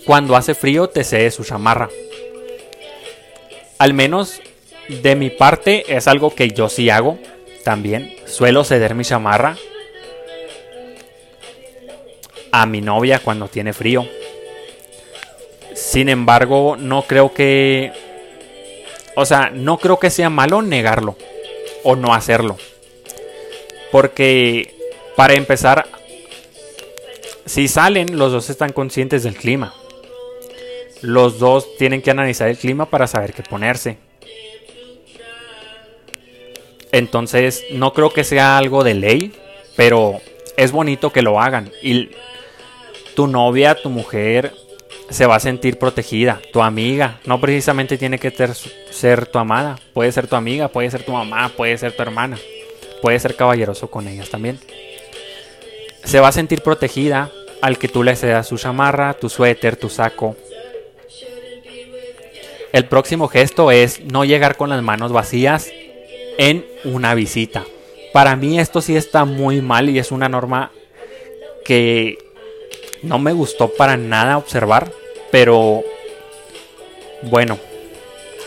Cuando 0.05 0.37
hace 0.37 0.55
frío 0.55 0.89
te 0.89 1.05
cede 1.05 1.31
su 1.31 1.45
chamarra. 1.45 1.89
Al 3.79 3.95
menos 3.95 4.41
de 4.89 5.17
mi 5.17 5.31
parte 5.31 5.85
es 5.95 6.07
algo 6.09 6.35
que 6.35 6.51
yo 6.51 6.69
sí 6.69 6.91
hago 6.91 7.19
también. 7.65 8.15
Suelo 8.27 8.65
ceder 8.65 8.95
mi 8.95 9.05
chamarra 9.05 9.57
a 12.53 12.67
mi 12.67 12.81
novia 12.81 13.19
cuando 13.19 13.49
tiene 13.49 13.73
frío. 13.73 14.07
Sin 15.75 16.09
embargo, 16.09 16.77
no 16.79 17.03
creo 17.03 17.33
que... 17.33 17.93
O 19.17 19.25
sea, 19.25 19.51
no 19.51 19.79
creo 19.79 19.99
que 19.99 20.11
sea 20.11 20.31
malo 20.31 20.63
negarlo 20.63 21.17
o 21.83 21.97
no 21.97 22.15
hacerlo. 22.15 22.57
Porque, 23.91 24.75
para 25.17 25.35
empezar, 25.35 25.87
si 27.47 27.69
salen, 27.69 28.19
los 28.19 28.33
dos 28.33 28.51
están 28.51 28.73
conscientes 28.73 29.23
del 29.23 29.37
clima. 29.37 29.75
Los 31.05 31.39
dos 31.39 31.77
tienen 31.77 32.01
que 32.01 32.11
analizar 32.11 32.49
el 32.49 32.57
clima 32.57 32.87
para 32.87 33.07
saber 33.07 33.35
qué 33.35 33.43
ponerse. 33.43 33.99
Entonces, 36.93 37.63
no 37.71 37.93
creo 37.93 38.11
que 38.11 38.25
sea 38.25 38.57
algo 38.57 38.85
de 38.85 38.95
ley, 38.95 39.35
pero 39.77 40.23
es 40.57 40.73
bonito 40.73 41.13
que 41.13 41.21
lo 41.21 41.39
hagan. 41.39 41.71
Y 41.83 42.09
tu 43.15 43.27
novia, 43.27 43.75
tu 43.75 43.91
mujer, 43.91 44.55
se 45.11 45.27
va 45.27 45.37
a 45.37 45.41
sentir 45.41 45.79
protegida. 45.79 46.41
Tu 46.55 46.63
amiga, 46.63 47.21
no 47.27 47.39
precisamente 47.39 47.99
tiene 47.99 48.19
que 48.19 48.33
ser 48.91 49.27
tu 49.27 49.39
amada. 49.39 49.77
Puede 49.93 50.11
ser 50.11 50.27
tu 50.27 50.37
amiga, 50.37 50.69
puede 50.69 50.91
ser 50.91 51.03
tu 51.05 51.13
mamá, 51.13 51.51
puede 51.55 51.77
ser 51.77 51.93
tu 51.95 52.01
hermana. 52.01 52.39
Puede 53.03 53.21
ser 53.21 53.37
caballeroso 53.37 53.91
con 53.91 54.09
ellas 54.09 54.31
también. 54.31 54.59
Se 56.03 56.19
va 56.19 56.29
a 56.29 56.33
sentir 56.33 56.63
protegida 56.63 57.31
al 57.61 57.77
que 57.77 57.89
tú 57.89 58.03
le 58.03 58.17
cedas 58.17 58.47
su 58.47 58.57
chamarra, 58.57 59.13
tu 59.13 59.29
suéter, 59.29 59.77
tu 59.77 59.91
saco. 59.91 60.35
El 62.75 62.87
próximo 62.87 63.29
gesto 63.29 63.71
es 63.71 64.01
no 64.01 64.25
llegar 64.25 64.57
con 64.57 64.69
las 64.69 64.83
manos 64.83 65.13
vacías 65.13 65.71
en 66.39 66.67
una 66.83 67.15
visita. 67.15 67.63
Para 68.13 68.35
mí 68.35 68.59
esto 68.59 68.81
sí 68.81 68.97
está 68.97 69.25
muy 69.25 69.61
mal 69.61 69.89
y 69.89 70.01
es 70.01 70.11
una 70.11 70.29
norma 70.29 70.73
que 71.65 72.19
no 73.05 73.21
me 73.21 73.33
gustó 73.33 73.69
para 73.69 73.97
nada 73.97 74.39
observar, 74.39 74.91
pero 75.31 75.85
bueno, 77.23 77.61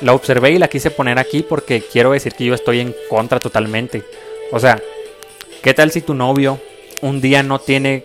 la 0.02 0.14
observé 0.14 0.52
y 0.52 0.60
la 0.60 0.68
quise 0.68 0.92
poner 0.92 1.20
aquí 1.20 1.42
porque 1.42 1.80
quiero 1.82 2.12
decir 2.12 2.34
que 2.34 2.44
yo 2.44 2.54
estoy 2.54 2.82
en 2.82 2.94
contra 3.10 3.40
totalmente. 3.40 4.04
O 4.52 4.60
sea, 4.60 4.78
¿qué 5.64 5.74
tal 5.74 5.90
si 5.90 6.02
tu 6.02 6.14
novio 6.14 6.60
un 7.02 7.22
día 7.22 7.44
no 7.44 7.60
tiene 7.60 8.04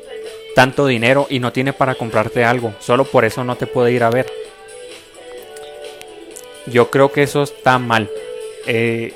tanto 0.54 0.86
dinero 0.86 1.26
y 1.28 1.40
no 1.40 1.52
tiene 1.52 1.72
para 1.72 1.96
comprarte 1.96 2.44
algo? 2.44 2.74
Solo 2.78 3.06
por 3.06 3.24
eso 3.24 3.42
no 3.42 3.56
te 3.56 3.66
puede 3.66 3.90
ir 3.90 4.04
a 4.04 4.10
ver. 4.10 4.41
Yo 6.66 6.90
creo 6.90 7.12
que 7.12 7.22
eso 7.22 7.42
está 7.42 7.78
mal. 7.78 8.10
Eh, 8.66 9.14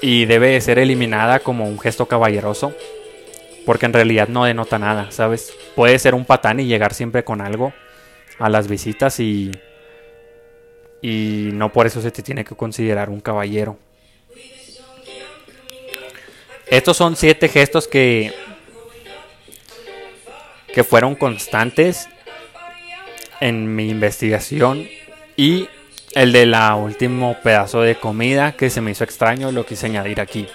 y 0.00 0.26
debe 0.26 0.60
ser 0.60 0.78
eliminada 0.78 1.40
como 1.40 1.66
un 1.66 1.78
gesto 1.78 2.06
caballeroso, 2.06 2.74
porque 3.64 3.86
en 3.86 3.94
realidad 3.94 4.28
no 4.28 4.44
denota 4.44 4.78
nada, 4.78 5.10
¿sabes? 5.10 5.54
Puede 5.74 5.98
ser 5.98 6.14
un 6.14 6.26
patán 6.26 6.60
y 6.60 6.66
llegar 6.66 6.92
siempre 6.92 7.24
con 7.24 7.40
algo 7.40 7.72
a 8.38 8.48
las 8.48 8.68
visitas 8.68 9.18
y 9.20 9.50
y 11.00 11.50
no 11.52 11.70
por 11.70 11.86
eso 11.86 12.00
se 12.00 12.10
te 12.10 12.22
tiene 12.22 12.44
que 12.44 12.54
considerar 12.54 13.10
un 13.10 13.20
caballero. 13.20 13.78
Estos 16.66 16.96
son 16.96 17.16
siete 17.16 17.48
gestos 17.48 17.88
que 17.88 18.32
que 20.74 20.84
fueron 20.84 21.14
constantes 21.14 22.08
en 23.40 23.74
mi 23.74 23.88
investigación 23.90 24.88
y 25.36 25.68
el 26.14 26.32
de 26.32 26.46
la 26.46 26.74
último 26.76 27.36
pedazo 27.42 27.80
de 27.80 27.96
comida 27.96 28.52
que 28.52 28.70
se 28.70 28.80
me 28.80 28.92
hizo 28.92 29.04
extraño 29.04 29.50
lo 29.50 29.66
quise 29.66 29.86
añadir 29.86 30.20
aquí. 30.20 30.46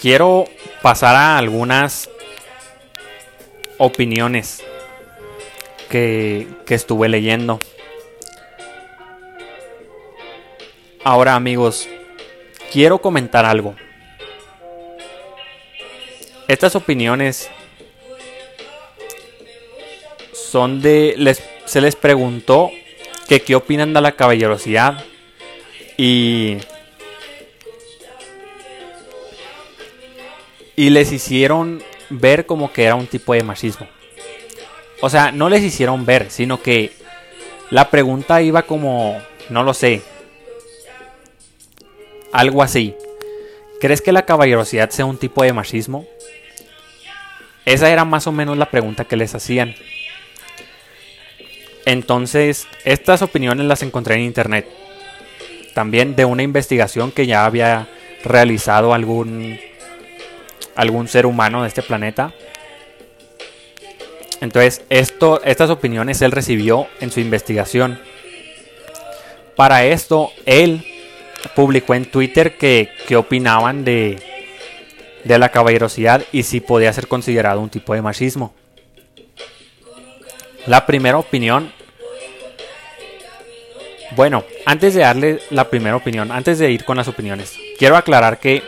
Quiero 0.00 0.44
pasar 0.82 1.16
a 1.16 1.38
algunas 1.38 2.08
opiniones 3.78 4.62
que, 5.90 6.46
que 6.64 6.74
estuve 6.74 7.08
leyendo. 7.08 7.58
Ahora 11.02 11.34
amigos, 11.34 11.88
quiero 12.72 12.98
comentar 12.98 13.44
algo. 13.44 13.74
Estas 16.46 16.76
opiniones 16.76 17.50
son 20.56 20.80
de. 20.80 21.14
Les, 21.18 21.42
se 21.66 21.82
les 21.82 21.96
preguntó 21.96 22.70
que 23.28 23.42
qué 23.42 23.54
opinan 23.54 23.92
de 23.92 24.00
la 24.00 24.12
caballerosidad. 24.12 25.04
Y. 25.98 26.56
Y 30.74 30.88
les 30.88 31.12
hicieron 31.12 31.82
ver 32.08 32.46
como 32.46 32.72
que 32.72 32.84
era 32.84 32.94
un 32.94 33.06
tipo 33.06 33.34
de 33.34 33.42
machismo. 33.42 33.86
O 35.02 35.10
sea, 35.10 35.30
no 35.30 35.50
les 35.50 35.62
hicieron 35.62 36.06
ver, 36.06 36.30
sino 36.30 36.62
que 36.62 36.92
la 37.68 37.90
pregunta 37.90 38.40
iba 38.40 38.62
como, 38.62 39.20
no 39.50 39.62
lo 39.62 39.74
sé, 39.74 40.00
algo 42.32 42.62
así. 42.62 42.94
¿Crees 43.78 44.00
que 44.00 44.12
la 44.12 44.24
caballerosidad 44.24 44.88
sea 44.88 45.04
un 45.04 45.18
tipo 45.18 45.42
de 45.42 45.52
machismo? 45.52 46.06
Esa 47.66 47.90
era 47.90 48.06
más 48.06 48.26
o 48.26 48.32
menos 48.32 48.56
la 48.56 48.70
pregunta 48.70 49.04
que 49.04 49.16
les 49.16 49.34
hacían. 49.34 49.74
Entonces, 51.86 52.66
estas 52.84 53.22
opiniones 53.22 53.64
las 53.66 53.82
encontré 53.82 54.16
en 54.16 54.22
internet. 54.22 54.68
También 55.72 56.16
de 56.16 56.24
una 56.24 56.42
investigación 56.42 57.12
que 57.12 57.26
ya 57.26 57.46
había 57.46 57.88
realizado 58.24 58.92
algún 58.92 59.58
algún 60.74 61.08
ser 61.08 61.26
humano 61.26 61.62
de 61.62 61.68
este 61.68 61.82
planeta. 61.82 62.34
Entonces, 64.40 64.82
esto, 64.90 65.40
estas 65.42 65.70
opiniones 65.70 66.20
él 66.20 66.32
recibió 66.32 66.88
en 67.00 67.10
su 67.10 67.20
investigación. 67.20 67.98
Para 69.54 69.86
esto, 69.86 70.32
él 70.44 70.84
publicó 71.54 71.94
en 71.94 72.04
Twitter 72.04 72.58
que, 72.58 72.90
opinaban 73.16 73.84
de, 73.84 74.18
de 75.24 75.38
la 75.38 75.50
caballerosidad 75.50 76.24
y 76.32 76.42
si 76.42 76.60
podía 76.60 76.92
ser 76.92 77.08
considerado 77.08 77.60
un 77.60 77.70
tipo 77.70 77.94
de 77.94 78.02
machismo. 78.02 78.54
La 80.66 80.84
primera 80.84 81.16
opinión 81.16 81.72
bueno, 84.14 84.44
antes 84.64 84.94
de 84.94 85.00
darle 85.00 85.40
la 85.50 85.68
primera 85.68 85.96
opinión, 85.96 86.30
antes 86.30 86.58
de 86.58 86.70
ir 86.70 86.84
con 86.84 86.96
las 86.96 87.08
opiniones, 87.08 87.54
quiero 87.78 87.96
aclarar 87.96 88.38
que 88.38 88.62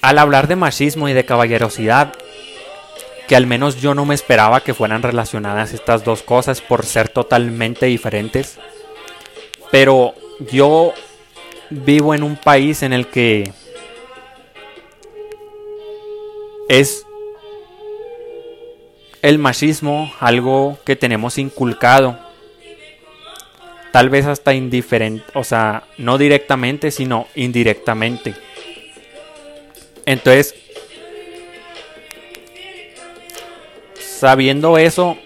al 0.00 0.18
hablar 0.18 0.48
de 0.48 0.56
machismo 0.56 1.08
y 1.08 1.12
de 1.12 1.24
caballerosidad, 1.24 2.14
que 3.28 3.36
al 3.36 3.46
menos 3.46 3.80
yo 3.80 3.94
no 3.94 4.04
me 4.04 4.16
esperaba 4.16 4.60
que 4.60 4.74
fueran 4.74 5.02
relacionadas 5.02 5.72
estas 5.72 6.04
dos 6.04 6.22
cosas 6.22 6.60
por 6.60 6.84
ser 6.84 7.08
totalmente 7.08 7.86
diferentes, 7.86 8.58
pero 9.70 10.14
yo 10.50 10.92
vivo 11.70 12.14
en 12.14 12.24
un 12.24 12.36
país 12.36 12.82
en 12.82 12.92
el 12.92 13.06
que 13.06 13.52
es 16.68 17.06
el 19.22 19.38
machismo 19.38 20.12
algo 20.18 20.78
que 20.84 20.96
tenemos 20.96 21.38
inculcado 21.38 22.18
tal 23.92 24.08
vez 24.08 24.26
hasta 24.26 24.54
indiferente, 24.54 25.24
o 25.34 25.44
sea, 25.44 25.84
no 25.98 26.18
directamente, 26.18 26.90
sino 26.90 27.28
indirectamente. 27.34 28.34
Entonces, 30.06 30.54
sabiendo 33.98 34.78
eso, 34.78 35.16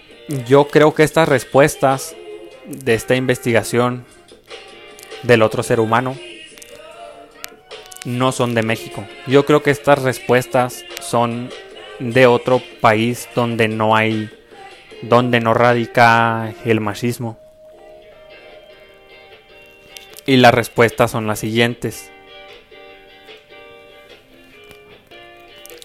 yo 0.47 0.67
creo 0.67 0.93
que 0.93 1.03
estas 1.03 1.29
respuestas 1.29 2.15
de 2.65 2.93
esta 2.93 3.15
investigación 3.15 4.05
del 5.23 5.41
otro 5.41 5.63
ser 5.63 5.79
humano 5.79 6.15
no 8.05 8.31
son 8.31 8.53
de 8.53 8.63
México. 8.63 9.05
Yo 9.25 9.45
creo 9.45 9.63
que 9.63 9.71
estas 9.71 10.01
respuestas 10.01 10.83
son 11.01 11.49
de 11.99 12.27
otro 12.27 12.61
país 12.81 13.27
donde 13.33 13.67
no 13.67 13.95
hay, 13.95 14.29
donde 15.01 15.39
no 15.39 15.53
radica 15.53 16.53
el 16.65 16.79
machismo. 16.79 17.37
Y 20.27 20.37
las 20.37 20.53
respuestas 20.53 21.09
son 21.09 21.25
las 21.25 21.39
siguientes. 21.39 22.11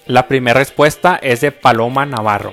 La 0.07 0.27
primera 0.27 0.59
respuesta 0.59 1.19
es 1.23 1.41
de 1.41 1.53
Paloma 1.53 2.05
Navarro. 2.05 2.53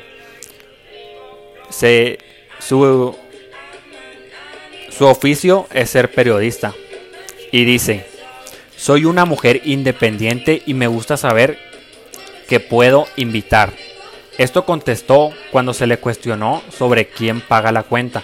Su, 1.71 3.17
su 4.89 5.06
oficio 5.06 5.67
es 5.73 5.89
ser 5.89 6.12
periodista. 6.12 6.75
Y 7.52 7.65
dice, 7.65 8.06
soy 8.78 9.06
una 9.06 9.25
mujer 9.25 9.62
independiente 9.65 10.62
y 10.67 10.75
me 10.75 10.86
gusta 10.86 11.17
saber 11.17 11.58
que 12.47 12.60
puedo 12.60 13.08
invitar. 13.15 13.73
Esto 14.38 14.63
contestó 14.63 15.34
cuando 15.52 15.73
se 15.73 15.88
le 15.88 15.97
cuestionó 15.97 16.62
sobre 16.69 17.08
quién 17.08 17.41
paga 17.41 17.71
la 17.71 17.82
cuenta. 17.82 18.23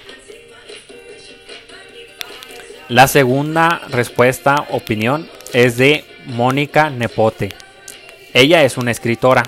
La 2.87 3.07
segunda 3.07 3.81
respuesta, 3.89 4.67
opinión, 4.69 5.27
es 5.53 5.75
de 5.75 6.05
Mónica 6.27 6.91
Nepote. 6.91 7.49
Ella 8.31 8.63
es 8.63 8.77
una 8.77 8.91
escritora. 8.91 9.41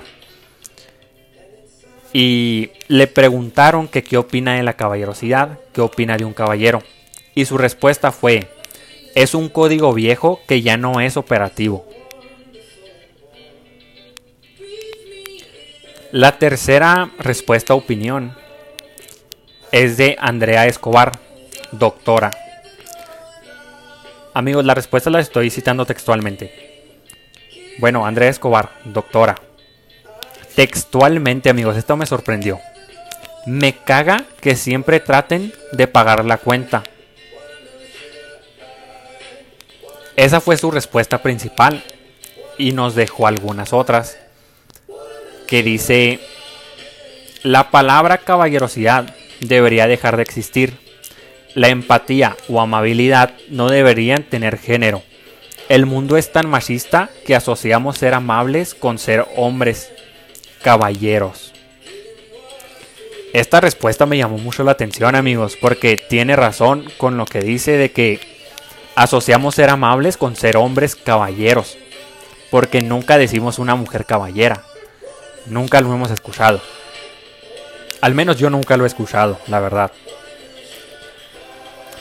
Y 2.12 2.70
le 2.88 3.06
preguntaron 3.06 3.86
que 3.86 4.02
qué 4.02 4.16
opina 4.16 4.56
de 4.56 4.64
la 4.64 4.72
caballerosidad, 4.72 5.60
qué 5.72 5.80
opina 5.80 6.16
de 6.16 6.24
un 6.24 6.32
caballero. 6.32 6.82
Y 7.36 7.44
su 7.44 7.58
respuesta 7.58 8.10
fue, 8.10 8.48
es 9.14 9.34
un 9.34 9.48
código 9.48 9.92
viejo 9.92 10.40
que 10.48 10.60
ya 10.60 10.76
no 10.76 11.00
es 11.00 11.16
operativo. 11.16 11.86
La 16.10 16.38
tercera 16.38 17.12
respuesta 17.20 17.74
opinión 17.74 18.36
es 19.70 19.96
de 19.96 20.16
Andrea 20.18 20.66
Escobar, 20.66 21.12
doctora. 21.70 22.32
Amigos, 24.38 24.64
la 24.64 24.74
respuesta 24.74 25.10
la 25.10 25.18
estoy 25.18 25.50
citando 25.50 25.84
textualmente. 25.84 26.94
Bueno, 27.78 28.06
Andrea 28.06 28.28
Escobar, 28.28 28.70
doctora. 28.84 29.34
Textualmente, 30.54 31.50
amigos, 31.50 31.76
esto 31.76 31.96
me 31.96 32.06
sorprendió. 32.06 32.60
Me 33.46 33.72
caga 33.72 34.26
que 34.40 34.54
siempre 34.54 35.00
traten 35.00 35.52
de 35.72 35.88
pagar 35.88 36.24
la 36.24 36.36
cuenta. 36.36 36.84
Esa 40.14 40.40
fue 40.40 40.56
su 40.56 40.70
respuesta 40.70 41.20
principal 41.20 41.82
y 42.58 42.70
nos 42.70 42.94
dejó 42.94 43.26
algunas 43.26 43.72
otras. 43.72 44.18
Que 45.48 45.64
dice, 45.64 46.20
la 47.42 47.72
palabra 47.72 48.18
caballerosidad 48.18 49.16
debería 49.40 49.88
dejar 49.88 50.16
de 50.16 50.22
existir. 50.22 50.87
La 51.54 51.68
empatía 51.68 52.36
o 52.48 52.60
amabilidad 52.60 53.32
no 53.48 53.68
deberían 53.68 54.22
tener 54.22 54.58
género. 54.58 55.02
El 55.68 55.86
mundo 55.86 56.16
es 56.16 56.32
tan 56.32 56.48
machista 56.48 57.10
que 57.26 57.34
asociamos 57.34 57.98
ser 57.98 58.14
amables 58.14 58.74
con 58.74 58.98
ser 58.98 59.26
hombres, 59.36 59.90
caballeros. 60.62 61.52
Esta 63.34 63.60
respuesta 63.60 64.06
me 64.06 64.16
llamó 64.16 64.38
mucho 64.38 64.64
la 64.64 64.72
atención 64.72 65.14
amigos, 65.14 65.56
porque 65.60 65.96
tiene 65.98 66.34
razón 66.36 66.90
con 66.96 67.18
lo 67.18 67.26
que 67.26 67.40
dice 67.40 67.72
de 67.72 67.90
que 67.90 68.20
asociamos 68.94 69.54
ser 69.54 69.68
amables 69.68 70.16
con 70.16 70.34
ser 70.34 70.56
hombres 70.56 70.96
caballeros, 70.96 71.76
porque 72.50 72.80
nunca 72.80 73.18
decimos 73.18 73.58
una 73.58 73.74
mujer 73.74 74.06
caballera, 74.06 74.64
nunca 75.46 75.82
lo 75.82 75.92
hemos 75.92 76.10
escuchado. 76.10 76.62
Al 78.00 78.14
menos 78.14 78.38
yo 78.38 78.48
nunca 78.48 78.76
lo 78.78 78.84
he 78.84 78.86
escuchado, 78.86 79.38
la 79.46 79.60
verdad. 79.60 79.92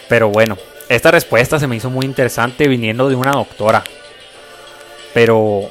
Pero 0.10 0.30
bueno, 0.30 0.58
esta 0.90 1.12
respuesta 1.12 1.60
se 1.60 1.68
me 1.68 1.76
hizo 1.76 1.90
muy 1.90 2.06
interesante 2.06 2.68
viniendo 2.68 3.10
de 3.10 3.16
una 3.16 3.32
doctora. 3.32 3.84
Pero... 5.14 5.70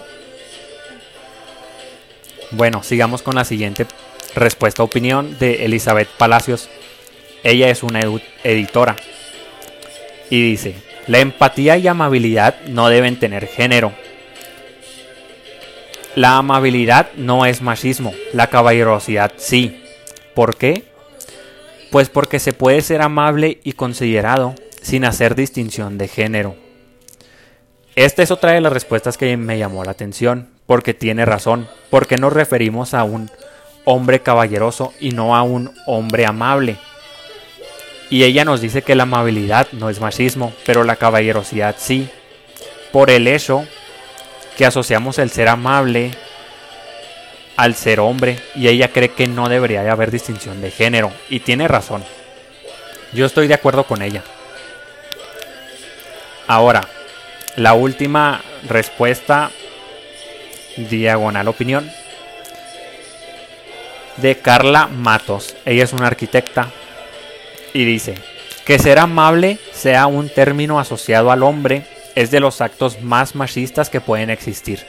Bueno, 2.53 2.83
sigamos 2.83 3.23
con 3.23 3.35
la 3.35 3.45
siguiente 3.45 3.87
respuesta 4.35 4.83
opinión 4.83 5.39
de 5.39 5.65
Elizabeth 5.65 6.09
Palacios. 6.09 6.69
Ella 7.43 7.69
es 7.71 7.83
una 7.83 8.01
editora. 8.45 8.97
Y 10.31 10.43
dice, 10.43 10.75
la 11.07 11.21
empatía 11.21 11.77
y 11.77 11.89
amabilidad 11.89 12.61
no 12.67 12.89
deben 12.89 13.19
tener 13.19 13.47
género. 13.47 13.93
La 16.15 16.39
amabilidad 16.39 17.11
no 17.17 17.47
es 17.47 17.63
machismo, 17.63 18.15
la 18.33 18.49
caballerosidad 18.49 19.33
sí. 19.37 19.83
¿Por 20.35 20.57
qué? 20.57 20.85
Pues 21.97 22.11
porque 22.11 22.41
se 22.41 22.53
puede 22.53 22.83
ser 22.83 23.01
amable 23.01 23.59
y 23.65 23.73
considerado 23.73 24.55
sin 24.83 25.07
hacer 25.07 25.35
distinción 25.35 25.97
de 25.97 26.09
género. 26.09 26.55
Esta 27.95 28.23
es 28.23 28.31
otra 28.31 28.53
de 28.53 28.61
las 28.61 28.75
respuestas 28.75 29.17
que 29.17 29.35
me 29.39 29.57
llamó 29.57 29.83
la 29.83 29.93
atención, 29.93 30.51
porque 30.67 30.93
tiene 30.93 31.25
razón, 31.25 31.67
porque 31.89 32.19
nos 32.19 32.35
referimos 32.35 32.93
a 32.93 33.03
un 33.03 33.31
hombre 33.87 34.21
caballeroso 34.21 34.93
y 35.01 35.13
no 35.13 35.35
a 35.35 35.43
un 35.43 35.73
hombre 35.87 36.27
amable. 36.27 36.77
Y 38.11 38.25
ella 38.25 38.45
nos 38.45 38.61
dice 38.61 38.83
que 38.83 38.95
la 38.95 39.05
amabilidad 39.05 39.69
no 39.73 39.89
es 39.89 39.99
machismo, 39.99 40.53
pero 40.67 40.85
la 40.85 40.97
caballerosidad 40.97 41.77
sí, 41.79 42.11
por 42.93 43.09
el 43.09 43.27
hecho 43.27 43.67
que 44.59 44.67
asociamos 44.67 45.19
el 45.19 45.31
ser 45.31 45.49
amable 45.49 46.11
al 47.57 47.75
ser 47.75 48.01
hombre 48.01 48.39
y 48.55 48.69
ella 48.69 48.93
cree 48.93 49.11
que 49.11 49.27
no 49.27 49.49
debería 49.49 49.91
haber 49.91 50.11
distinción 50.11 50.61
de 50.61 50.71
género 50.71 51.13
y 51.29 51.41
tiene 51.41 51.69
razón. 51.69 52.05
Yo 53.13 53.27
estoy 53.27 53.49
de 53.49 53.55
acuerdo 53.55 53.85
con 53.85 54.03
ella. 54.03 54.23
Ahora, 56.47 56.87
la 57.57 57.75
última 57.75 58.43
respuesta, 58.69 59.51
diagonal 60.77 61.49
opinión, 61.49 61.91
de 64.17 64.37
Carla 64.37 64.87
Matos. 64.87 65.57
Ella 65.65 65.85
es 65.85 65.93
una 65.93 66.07
arquitecta 66.07 66.71
y 67.73 67.85
dice, 67.85 68.15
que 68.65 68.79
ser 68.79 68.99
amable 68.99 69.59
sea 69.73 70.07
un 70.07 70.29
término 70.29 70.81
asociado 70.81 71.31
al 71.31 71.43
hombre 71.43 71.85
es 72.15 72.31
de 72.31 72.41
los 72.41 72.61
actos 72.61 73.03
más 73.03 73.35
machistas 73.35 73.91
que 73.91 74.01
pueden 74.01 74.31
existir. 74.31 74.85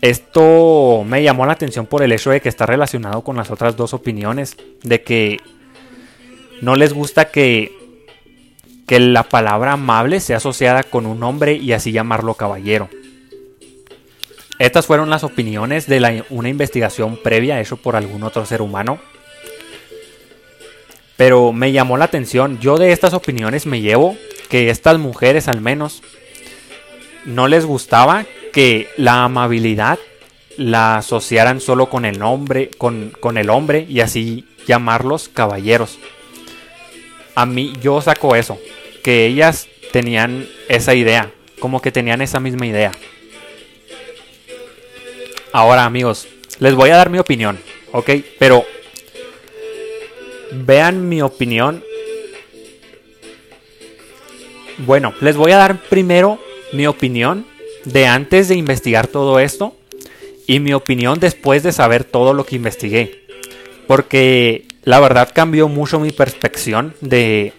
Esto 0.00 1.04
me 1.04 1.22
llamó 1.22 1.46
la 1.46 1.52
atención 1.52 1.86
por 1.86 2.02
el 2.02 2.12
hecho 2.12 2.30
de 2.30 2.40
que 2.40 2.48
está 2.48 2.66
relacionado 2.66 3.22
con 3.22 3.36
las 3.36 3.50
otras 3.50 3.76
dos 3.76 3.94
opiniones, 3.94 4.56
de 4.82 5.02
que 5.02 5.38
no 6.60 6.76
les 6.76 6.92
gusta 6.92 7.30
que 7.30 7.78
que 8.88 8.98
la 8.98 9.22
palabra 9.22 9.72
amable 9.72 10.18
sea 10.18 10.38
asociada 10.38 10.82
con 10.82 11.04
un 11.04 11.22
hombre 11.22 11.52
y 11.52 11.72
así 11.72 11.92
llamarlo 11.92 12.34
caballero. 12.34 12.88
Estas 14.58 14.86
fueron 14.86 15.10
las 15.10 15.24
opiniones 15.24 15.86
de 15.86 16.24
una 16.30 16.48
investigación 16.48 17.18
previa 17.22 17.60
hecho 17.60 17.76
por 17.76 17.94
algún 17.94 18.22
otro 18.22 18.46
ser 18.46 18.62
humano. 18.62 18.98
Pero 21.18 21.52
me 21.52 21.70
llamó 21.70 21.98
la 21.98 22.06
atención, 22.06 22.58
yo 22.60 22.78
de 22.78 22.92
estas 22.92 23.12
opiniones 23.12 23.66
me 23.66 23.82
llevo 23.82 24.16
que 24.48 24.70
estas 24.70 24.98
mujeres 24.98 25.48
al 25.48 25.60
menos 25.60 26.02
no 27.26 27.46
les 27.46 27.66
gustaba 27.66 28.24
que 28.50 28.88
la 28.96 29.24
amabilidad 29.24 29.98
la 30.56 30.96
asociaran 30.98 31.60
solo 31.60 31.88
con 31.88 32.04
el 32.04 32.18
nombre, 32.18 32.70
con, 32.76 33.12
con 33.20 33.38
el 33.38 33.48
hombre 33.48 33.86
y 33.88 34.00
así 34.00 34.44
llamarlos 34.66 35.28
caballeros. 35.28 35.98
A 37.34 37.46
mí 37.46 37.72
yo 37.80 38.00
saco 38.00 38.34
eso, 38.34 38.58
que 39.02 39.26
ellas 39.26 39.68
tenían 39.92 40.48
esa 40.68 40.94
idea, 40.94 41.30
como 41.60 41.80
que 41.80 41.92
tenían 41.92 42.20
esa 42.20 42.40
misma 42.40 42.66
idea. 42.66 42.92
Ahora 45.52 45.84
amigos, 45.84 46.28
les 46.58 46.74
voy 46.74 46.90
a 46.90 46.96
dar 46.96 47.10
mi 47.10 47.18
opinión, 47.18 47.58
¿ok? 47.92 48.10
Pero 48.38 48.64
vean 50.52 51.08
mi 51.08 51.22
opinión. 51.22 51.82
Bueno, 54.78 55.14
les 55.20 55.36
voy 55.36 55.52
a 55.52 55.58
dar 55.58 55.80
primero 55.88 56.38
mi 56.72 56.86
opinión 56.86 57.46
de 57.92 58.06
antes 58.06 58.48
de 58.48 58.54
investigar 58.54 59.06
todo 59.06 59.40
esto 59.40 59.76
y 60.46 60.60
mi 60.60 60.72
opinión 60.72 61.20
después 61.20 61.62
de 61.62 61.72
saber 61.72 62.04
todo 62.04 62.34
lo 62.34 62.44
que 62.44 62.56
investigué. 62.56 63.24
Porque 63.86 64.66
la 64.84 65.00
verdad 65.00 65.30
cambió 65.34 65.68
mucho 65.68 65.98
mi 66.00 66.10
perspectiva 66.10 66.92
de, 67.00 67.52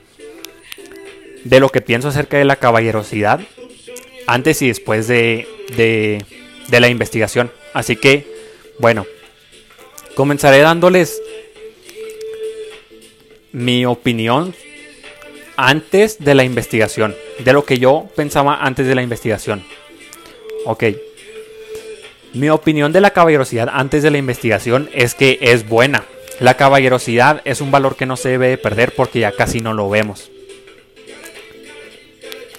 de 1.44 1.60
lo 1.60 1.70
que 1.70 1.82
pienso 1.82 2.08
acerca 2.08 2.38
de 2.38 2.46
la 2.46 2.56
caballerosidad 2.56 3.42
antes 4.28 4.62
y 4.62 4.68
después 4.68 5.08
de, 5.08 5.48
de, 5.76 6.24
de 6.68 6.80
la 6.80 6.90
investigación. 6.90 7.52
Así 7.74 7.96
que, 7.96 8.28
bueno, 8.78 9.06
comenzaré 10.16 10.60
dándoles 10.60 11.22
mi 13.52 13.86
opinión 13.86 14.54
antes 15.58 16.20
de 16.20 16.36
la 16.36 16.44
investigación, 16.44 17.16
de 17.40 17.54
lo 17.54 17.66
que 17.66 17.80
yo 17.80 18.08
pensaba 18.16 18.64
antes 18.64 18.88
de 18.88 18.96
la 18.96 19.02
investigación. 19.02 19.64
Ok. 20.70 20.84
Mi 22.36 22.52
opinión 22.52 22.92
de 22.94 23.02
la 23.02 23.10
caballerosidad 23.10 23.70
antes 23.74 24.04
de 24.04 24.12
la 24.12 24.20
investigación 24.20 24.88
es 24.94 25.16
que 25.16 25.40
es 25.42 25.68
buena. 25.68 26.04
La 26.40 26.58
caballerosidad 26.58 27.42
es 27.44 27.60
un 27.60 27.72
valor 27.72 27.96
que 27.96 28.06
no 28.06 28.16
se 28.16 28.30
debe 28.30 28.56
perder 28.60 28.94
porque 28.94 29.20
ya 29.20 29.32
casi 29.32 29.62
no 29.62 29.74
lo 29.74 29.90
vemos. 29.90 30.30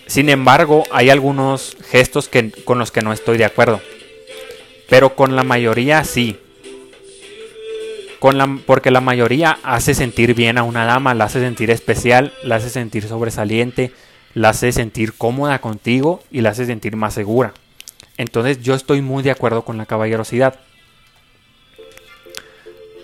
Sin 0.09 0.29
embargo, 0.29 0.83
hay 0.91 1.09
algunos 1.09 1.77
gestos 1.89 2.29
que, 2.29 2.51
con 2.51 2.81
los 2.81 2.91
que 2.91 3.01
no 3.01 3.13
estoy 3.13 3.39
de 3.39 3.45
acuerdo. 3.45 3.81
Pero 4.89 5.15
con 5.15 5.37
la 5.37 5.45
mayoría 5.45 6.03
sí. 6.03 6.37
Con 8.19 8.39
la, 8.39 8.59
porque 8.67 8.91
la 8.91 9.01
mayoría 9.01 9.61
hace 9.63 9.95
sentir 9.95 10.35
bien 10.35 10.59
a 10.59 10.65
una 10.65 10.85
dama, 10.85 11.15
la 11.15 11.27
hace 11.27 11.39
sentir 11.39 11.71
especial, 11.71 12.33
la 12.43 12.57
hace 12.57 12.71
sentir 12.71 13.07
sobresaliente, 13.07 13.93
la 14.35 14.49
hace 14.49 14.73
sentir 14.73 15.13
cómoda 15.13 15.61
contigo 15.61 16.25
y 16.33 16.41
la 16.41 16.51
hace 16.51 16.67
sentir 16.67 16.97
más 16.97 17.15
segura. 17.15 17.55
Entonces 18.21 18.61
yo 18.61 18.75
estoy 18.75 19.01
muy 19.01 19.23
de 19.23 19.31
acuerdo 19.31 19.65
con 19.65 19.79
la 19.79 19.87
caballerosidad. 19.87 20.61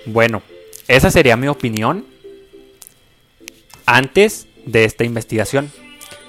Bueno, 0.05 0.43
esa 0.89 1.11
sería 1.11 1.39
mi 1.39 1.49
opinión 1.49 2.05
antes 3.87 4.47
de 4.67 4.85
esta 4.85 5.05
investigación. 5.05 5.73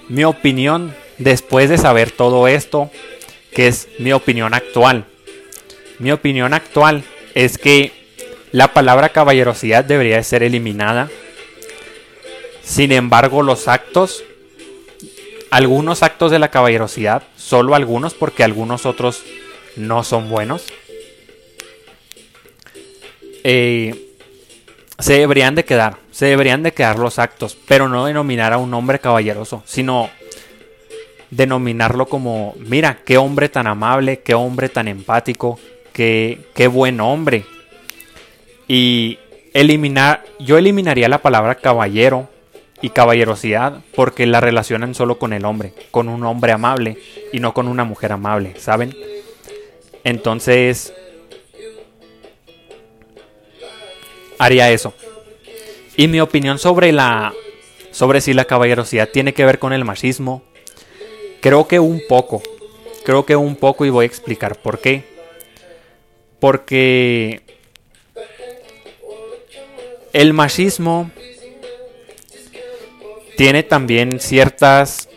Mi 0.08 0.24
opinión 0.24 0.96
después 1.18 1.70
de 1.70 1.78
saber 1.78 2.12
todo 2.12 2.48
esto, 2.48 2.90
que 3.54 3.68
es 3.68 3.90
mi 4.00 4.14
opinión 4.14 4.54
actual. 4.54 5.04
Mi 6.00 6.14
opinión 6.14 6.54
actual 6.54 7.04
es 7.36 7.58
que 7.58 7.92
la 8.54 8.74
palabra 8.74 9.10
caballerosidad 9.10 9.84
debería 9.84 10.24
ser 10.24 10.44
eliminada. 10.44 11.10
Sin 12.64 12.94
embargo, 12.94 13.44
los 13.44 13.68
actos, 13.68 14.24
algunos 15.52 16.04
actos 16.04 16.32
de 16.32 16.40
la 16.40 16.50
caballerosidad, 16.50 17.24
solo 17.36 17.76
algunos 17.76 18.14
porque 18.14 18.44
algunos 18.44 18.86
otros 18.86 19.24
no 19.76 20.04
son 20.04 20.30
buenos, 20.30 20.66
eh, 23.44 24.08
se 25.00 25.14
deberían 25.14 25.56
de 25.56 25.64
quedar, 25.64 25.98
se 26.12 26.26
deberían 26.26 26.64
de 26.64 26.74
quedar 26.74 27.00
los 27.00 27.20
actos, 27.20 27.58
pero 27.68 27.88
no 27.88 28.06
denominar 28.06 28.54
a 28.54 28.58
un 28.58 28.74
hombre 28.74 29.00
caballeroso, 29.00 29.64
sino 29.66 30.10
denominarlo 31.30 32.08
como, 32.08 32.56
mira, 32.58 33.00
qué 33.06 33.18
hombre 33.18 33.50
tan 33.50 33.68
amable, 33.68 34.20
qué 34.22 34.34
hombre 34.34 34.70
tan 34.70 34.88
empático, 34.88 35.60
qué, 35.94 36.40
qué 36.56 36.68
buen 36.68 37.00
hombre. 37.00 37.46
Y 38.68 39.20
eliminar, 39.54 40.26
yo 40.40 40.58
eliminaría 40.58 41.10
la 41.10 41.22
palabra 41.22 41.56
caballero 41.56 42.30
y 42.82 42.90
caballerosidad 42.90 43.82
porque 43.96 44.26
la 44.26 44.40
relacionan 44.40 44.94
solo 44.94 45.18
con 45.18 45.34
el 45.34 45.46
hombre, 45.46 45.74
con 45.92 46.10
un 46.10 46.24
hombre 46.24 46.52
amable 46.52 46.98
y 47.34 47.40
no 47.40 47.54
con 47.54 47.68
una 47.68 47.84
mujer 47.84 48.12
amable, 48.12 48.54
¿saben? 48.60 48.96
Entonces, 50.04 50.94
haría 54.38 54.72
eso. 54.72 54.94
Y 55.96 56.08
mi 56.08 56.20
opinión 56.20 56.60
sobre 56.60 56.92
la 56.92 57.34
sobre 57.92 58.22
si 58.22 58.34
la 58.34 58.46
caballerosidad 58.46 59.10
tiene 59.10 59.34
que 59.34 59.44
ver 59.44 59.58
con 59.58 59.74
el 59.74 59.84
machismo, 59.84 60.44
creo 61.42 61.68
que 61.68 61.80
un 61.80 62.02
poco. 62.08 62.44
Creo 63.04 63.26
que 63.26 63.36
un 63.36 63.56
poco 63.56 63.86
y 63.86 63.90
voy 63.90 64.04
a 64.04 64.08
explicar 64.08 64.58
por 64.58 64.80
qué. 64.80 65.04
Porque 66.40 67.42
el 70.14 70.34
machismo 70.34 71.10
tiene 73.38 73.62
también 73.64 74.20
ciertas 74.20 75.08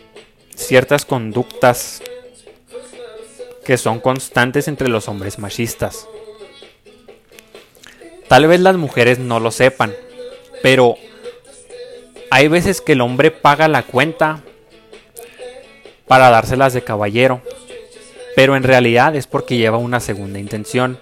ciertas 0.55 1.05
conductas 1.05 2.03
que 3.65 3.77
son 3.77 3.99
constantes 3.99 4.67
entre 4.67 4.89
los 4.89 5.07
hombres 5.07 5.39
machistas. 5.39 6.07
Tal 8.27 8.47
vez 8.47 8.59
las 8.59 8.77
mujeres 8.77 9.17
no 9.17 9.39
lo 9.39 9.51
sepan, 9.51 9.93
pero 10.61 10.95
hay 12.29 12.47
veces 12.47 12.79
que 12.79 12.93
el 12.93 13.01
hombre 13.01 13.31
paga 13.31 13.67
la 13.67 13.83
cuenta 13.83 14.41
para 16.07 16.29
dárselas 16.29 16.73
de 16.73 16.83
caballero, 16.83 17.41
pero 18.35 18.55
en 18.55 18.63
realidad 18.63 19.15
es 19.15 19.25
porque 19.25 19.57
lleva 19.57 19.77
una 19.77 19.99
segunda 19.99 20.39
intención. 20.39 20.99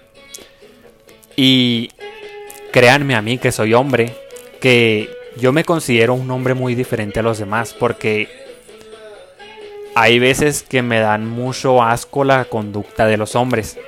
Y 1.36 1.90
créanme 2.72 3.14
a 3.14 3.22
mí 3.22 3.38
que 3.38 3.52
soy 3.52 3.74
hombre, 3.74 4.16
que 4.60 5.19
yo 5.36 5.52
me 5.52 5.64
considero 5.64 6.14
un 6.14 6.30
hombre 6.30 6.54
muy 6.54 6.74
diferente 6.74 7.20
a 7.20 7.22
los 7.22 7.38
demás, 7.38 7.74
porque 7.78 8.28
hay 9.94 10.18
veces 10.18 10.62
que 10.62 10.82
me 10.82 11.00
dan 11.00 11.26
mucho 11.26 11.82
asco 11.82 12.24
la 12.24 12.44
conducta 12.44 13.06
de 13.06 13.16
los 13.16 13.36
hombres. 13.36 13.78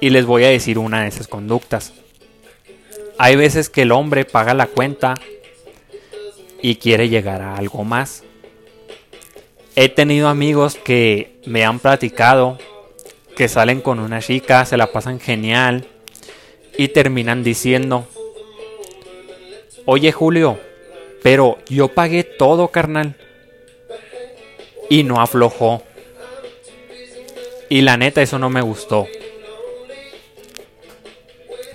Y 0.00 0.10
les 0.10 0.26
voy 0.26 0.44
a 0.44 0.48
decir 0.48 0.78
una 0.78 1.02
de 1.02 1.08
esas 1.08 1.28
conductas. 1.28 1.92
Hay 3.18 3.36
veces 3.36 3.68
que 3.70 3.82
el 3.82 3.92
hombre 3.92 4.24
paga 4.24 4.54
la 4.54 4.66
cuenta 4.66 5.14
y 6.60 6.76
quiere 6.76 7.08
llegar 7.08 7.42
a 7.42 7.56
algo 7.56 7.84
más. 7.84 8.24
He 9.76 9.88
tenido 9.88 10.28
amigos 10.28 10.76
que 10.76 11.40
me 11.46 11.64
han 11.64 11.78
platicado 11.78 12.58
que 13.36 13.48
salen 13.48 13.80
con 13.80 13.98
una 13.98 14.20
chica, 14.20 14.64
se 14.64 14.76
la 14.76 14.92
pasan 14.92 15.20
genial 15.20 15.86
y 16.78 16.88
terminan 16.88 17.42
diciendo, 17.42 18.06
oye 19.86 20.12
Julio, 20.12 20.58
pero 21.22 21.58
yo 21.68 21.88
pagué 21.88 22.24
todo 22.24 22.68
carnal 22.68 23.16
y 24.90 25.02
no 25.02 25.20
aflojó. 25.20 25.82
Y 27.68 27.80
la 27.80 27.96
neta 27.96 28.22
eso 28.22 28.38
no 28.38 28.50
me 28.50 28.60
gustó. 28.60 29.06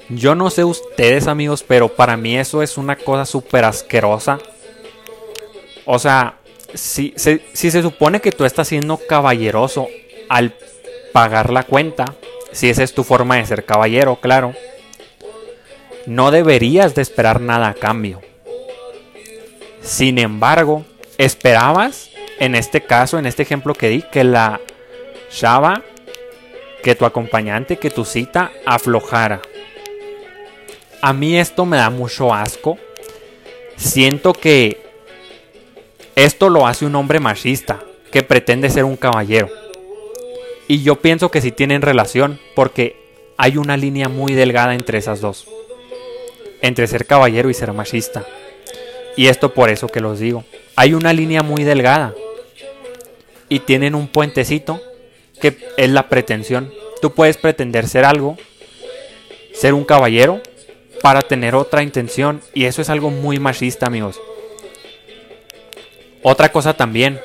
Yo 0.09 0.33
no 0.33 0.49
sé 0.49 0.63
ustedes 0.63 1.27
amigos, 1.27 1.63
pero 1.63 1.89
para 1.89 2.17
mí 2.17 2.37
eso 2.37 2.63
es 2.63 2.77
una 2.77 2.95
cosa 2.95 3.25
súper 3.25 3.63
asquerosa. 3.65 4.39
O 5.85 5.99
sea, 5.99 6.39
si, 6.73 7.13
si, 7.17 7.39
se 7.71 7.81
supone 7.81 8.19
que 8.19 8.31
tú 8.31 8.45
estás 8.45 8.67
siendo 8.67 8.97
caballeroso 8.97 9.87
al 10.29 10.53
pagar 11.11 11.51
la 11.51 11.63
cuenta, 11.63 12.05
si 12.51 12.69
esa 12.69 12.83
es 12.83 12.93
tu 12.93 13.03
forma 13.03 13.37
de 13.37 13.45
ser 13.45 13.65
caballero, 13.65 14.15
claro, 14.17 14.53
no 16.09 16.31
deberías 16.31 16.95
de 16.95 17.03
esperar 17.03 17.39
nada 17.39 17.69
a 17.69 17.73
cambio. 17.75 18.19
Sin 19.83 20.17
embargo, 20.17 20.83
esperabas, 21.19 22.09
en 22.39 22.55
este 22.55 22.81
caso, 22.81 23.19
en 23.19 23.27
este 23.27 23.43
ejemplo 23.43 23.75
que 23.75 23.89
di, 23.89 24.01
que 24.01 24.23
la 24.23 24.59
chava, 25.29 25.83
que 26.81 26.95
tu 26.95 27.05
acompañante, 27.05 27.77
que 27.77 27.91
tu 27.91 28.05
cita 28.05 28.51
aflojara. 28.65 29.39
A 31.03 31.13
mí 31.13 31.37
esto 31.37 31.67
me 31.67 31.77
da 31.77 31.91
mucho 31.91 32.33
asco. 32.33 32.79
Siento 33.77 34.33
que 34.33 34.81
esto 36.15 36.49
lo 36.49 36.65
hace 36.65 36.87
un 36.87 36.95
hombre 36.95 37.19
machista 37.19 37.81
que 38.11 38.23
pretende 38.23 38.71
ser 38.71 38.83
un 38.83 38.97
caballero. 38.97 39.49
Y 40.67 40.81
yo 40.81 40.95
pienso 40.95 41.29
que 41.29 41.41
sí 41.41 41.51
tienen 41.51 41.83
relación 41.83 42.39
porque 42.55 42.95
hay 43.37 43.57
una 43.57 43.77
línea 43.77 44.09
muy 44.09 44.33
delgada 44.33 44.73
entre 44.73 44.97
esas 44.97 45.21
dos. 45.21 45.47
Entre 46.61 46.87
ser 46.87 47.05
caballero 47.05 47.49
y 47.49 47.53
ser 47.53 47.73
machista. 47.73 48.25
Y 49.15 49.27
esto 49.27 49.53
por 49.53 49.69
eso 49.69 49.87
que 49.87 50.01
los 50.01 50.19
digo. 50.19 50.43
Hay 50.75 50.93
una 50.93 51.13
línea 51.13 51.43
muy 51.43 51.63
delgada. 51.63 52.13
Y 53.47 53.59
tienen 53.59 53.95
un 53.95 54.07
puentecito 54.07 54.81
que 55.41 55.57
es 55.77 55.89
la 55.89 56.09
pretensión. 56.09 56.71
Tú 57.01 57.13
puedes 57.13 57.37
pretender 57.37 57.87
ser 57.87 58.05
algo, 58.05 58.37
ser 59.53 59.73
un 59.73 59.85
caballero, 59.85 60.41
para 61.01 61.21
tener 61.21 61.55
otra 61.55 61.83
intención 61.83 62.41
y 62.53 62.65
eso 62.65 62.81
es 62.81 62.89
algo 62.89 63.09
muy 63.09 63.39
machista, 63.39 63.87
amigos. 63.87 64.19
Otra 66.21 66.51
cosa 66.51 66.75
también 66.75 67.19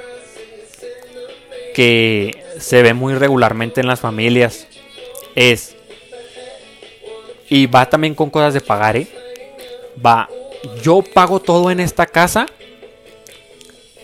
que 1.74 2.42
se 2.58 2.82
ve 2.82 2.94
muy 2.94 3.14
regularmente 3.14 3.80
en 3.80 3.88
las 3.88 4.00
familias 4.00 4.68
es 5.34 5.74
y 7.48 7.66
va 7.66 7.90
también 7.90 8.14
con 8.14 8.30
cosas 8.30 8.54
de 8.54 8.60
pagar, 8.60 8.96
¿eh? 8.96 9.08
Va, 10.04 10.28
yo 10.82 11.02
pago 11.02 11.40
todo 11.40 11.70
en 11.70 11.80
esta 11.80 12.06
casa 12.06 12.46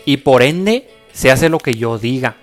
y 0.04 0.18
por 0.18 0.42
ende 0.42 0.88
se 1.12 1.30
hace 1.30 1.48
lo 1.48 1.58
que 1.58 1.74
yo 1.74 1.98
diga. 1.98 2.36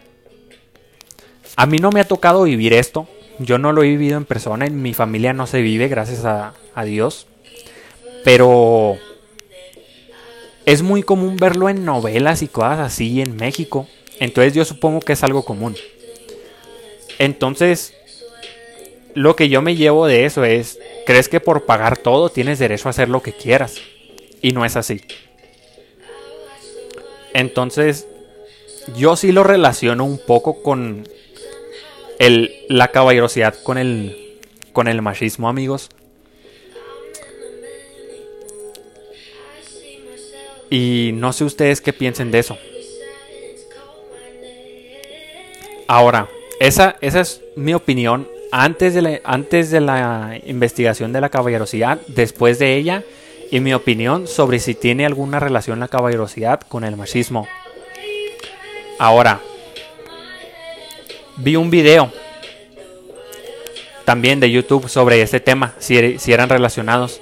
A 1.56 1.66
mí 1.66 1.78
no 1.78 1.91
me 1.91 2.00
ha 2.00 2.08
tocado 2.08 2.43
vivir 2.43 2.74
esto, 2.74 3.08
yo 3.39 3.58
no 3.58 3.72
lo 3.72 3.84
he 3.84 3.88
vivido 3.88 4.18
en 4.18 4.26
persona, 4.26 4.66
en 4.66 4.82
mi 4.82 4.93
familia 4.93 5.34
no 5.34 5.48
se 5.48 5.62
vive, 5.62 5.88
gracias 5.88 6.26
a, 6.26 6.54
Dios. 6.86 7.28
Pero 8.24 8.98
es 10.66 10.84
muy 10.84 11.02
común 11.02 11.38
verlo 11.38 11.70
en 11.70 11.86
novelas 11.86 12.43
y 12.43 12.48
cosas 12.48 12.80
así 12.80 13.22
en 13.22 13.36
México. 13.36 13.88
Entonces 14.20 14.54
yo 14.54 14.66
supongo 14.66 15.00
que 15.00 15.14
es 15.14 15.24
algo 15.24 15.43
común. 15.43 15.76
Entonces, 17.18 17.95
lo 19.18 19.36
que 19.36 19.49
yo 19.49 19.63
me 19.63 19.76
llevo 19.76 20.05
de 20.05 20.26
eso 20.26 20.43
es, 20.43 20.80
crees 21.07 21.28
que 21.28 21.39
por 21.39 21.65
pagar 21.65 21.97
todo 21.97 22.30
tienes 22.30 22.59
derecho 22.59 22.88
a 22.88 22.91
hacer 22.91 23.09
lo 23.09 23.24
que 23.24 23.34
quieras. 23.34 23.82
Y 24.43 24.51
no 24.51 24.63
es 24.63 24.76
así. 24.76 25.01
Entonces, 27.34 28.07
yo 28.95 29.15
sí 29.15 29.32
lo 29.32 29.43
relaciono 29.43 30.05
un 30.05 30.20
poco 30.20 30.61
con 30.61 31.09
el, 32.20 32.53
la 32.70 32.89
caballerosidad 32.89 33.55
con 33.63 33.80
el, 33.80 34.38
con 34.72 34.88
el 34.88 35.01
machismo, 35.01 35.49
amigos. 35.49 35.89
Y 40.70 41.09
no 41.15 41.34
sé 41.34 41.43
ustedes 41.43 41.82
qué 41.82 41.91
piensen 41.91 42.30
de 42.30 42.38
eso. 42.38 42.55
Ahora, 45.88 46.30
esa, 46.59 46.97
esa 47.01 47.22
es 47.22 47.41
mi 47.55 47.74
opinión 47.74 48.36
antes 48.52 48.93
de, 48.93 49.02
la, 49.02 49.20
antes 49.24 49.72
de 49.72 49.82
la 49.82 50.39
investigación 50.45 51.14
de 51.14 51.22
la 51.22 51.30
caballerosidad, 51.30 52.00
después 52.08 52.60
de 52.60 52.76
ella, 52.76 53.04
y 53.52 53.60
mi 53.60 53.74
opinión 53.74 54.28
sobre 54.28 54.60
si 54.60 54.76
tiene 54.76 55.06
alguna 55.06 55.39
relación 55.39 55.80
la 55.80 55.88
caballerosidad 55.88 56.62
con 56.62 56.84
el 56.84 56.98
machismo. 56.98 57.48
Ahora, 59.00 59.41
vi 61.38 61.56
un 61.56 61.70
video 61.70 62.12
también 64.06 64.39
de 64.39 64.52
YouTube 64.52 64.89
sobre 64.89 65.22
este 65.22 65.39
tema, 65.39 65.76
si, 65.80 66.18
si 66.20 66.34
eran 66.34 66.50
relacionados. 66.50 67.22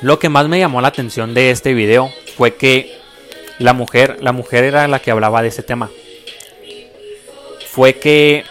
Lo 0.00 0.18
que 0.18 0.28
más 0.28 0.48
me 0.48 0.58
llamó 0.58 0.80
la 0.80 0.88
atención 0.88 1.34
de 1.34 1.50
este 1.50 1.74
video 1.74 2.12
fue 2.36 2.54
que 2.54 2.98
la 3.58 3.72
mujer, 3.72 4.18
la 4.20 4.32
mujer 4.32 4.64
era 4.64 4.86
la 4.86 5.00
que 5.00 5.10
hablaba 5.10 5.42
de 5.42 5.48
ese 5.48 5.62
tema. 5.62 5.90
Fue 7.68 7.94
que 7.94 8.44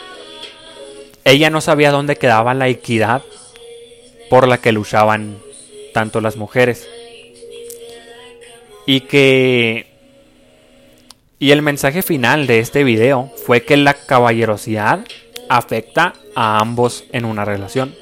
ella 1.31 1.49
no 1.49 1.59
sabía 1.59 1.91
dónde 1.91 2.15
quedaba 2.15 2.53
la 2.53 2.69
equidad 2.69 3.21
por 4.29 4.47
la 4.47 4.59
que 4.59 4.71
luchaban 4.71 5.39
tanto 5.93 6.21
las 6.21 6.37
mujeres. 6.37 6.87
Y 8.85 9.01
que 9.01 9.87
y 11.39 11.51
el 11.51 11.61
mensaje 11.61 12.01
final 12.01 12.47
de 12.47 12.59
este 12.59 12.83
video 12.83 13.29
fue 13.45 13.63
que 13.63 13.75
la 13.75 13.93
caballerosidad 13.93 15.01
afecta 15.49 16.13
a 16.33 16.59
ambos 16.59 17.03
en 17.11 17.25
una 17.25 17.43
relación 17.43 17.93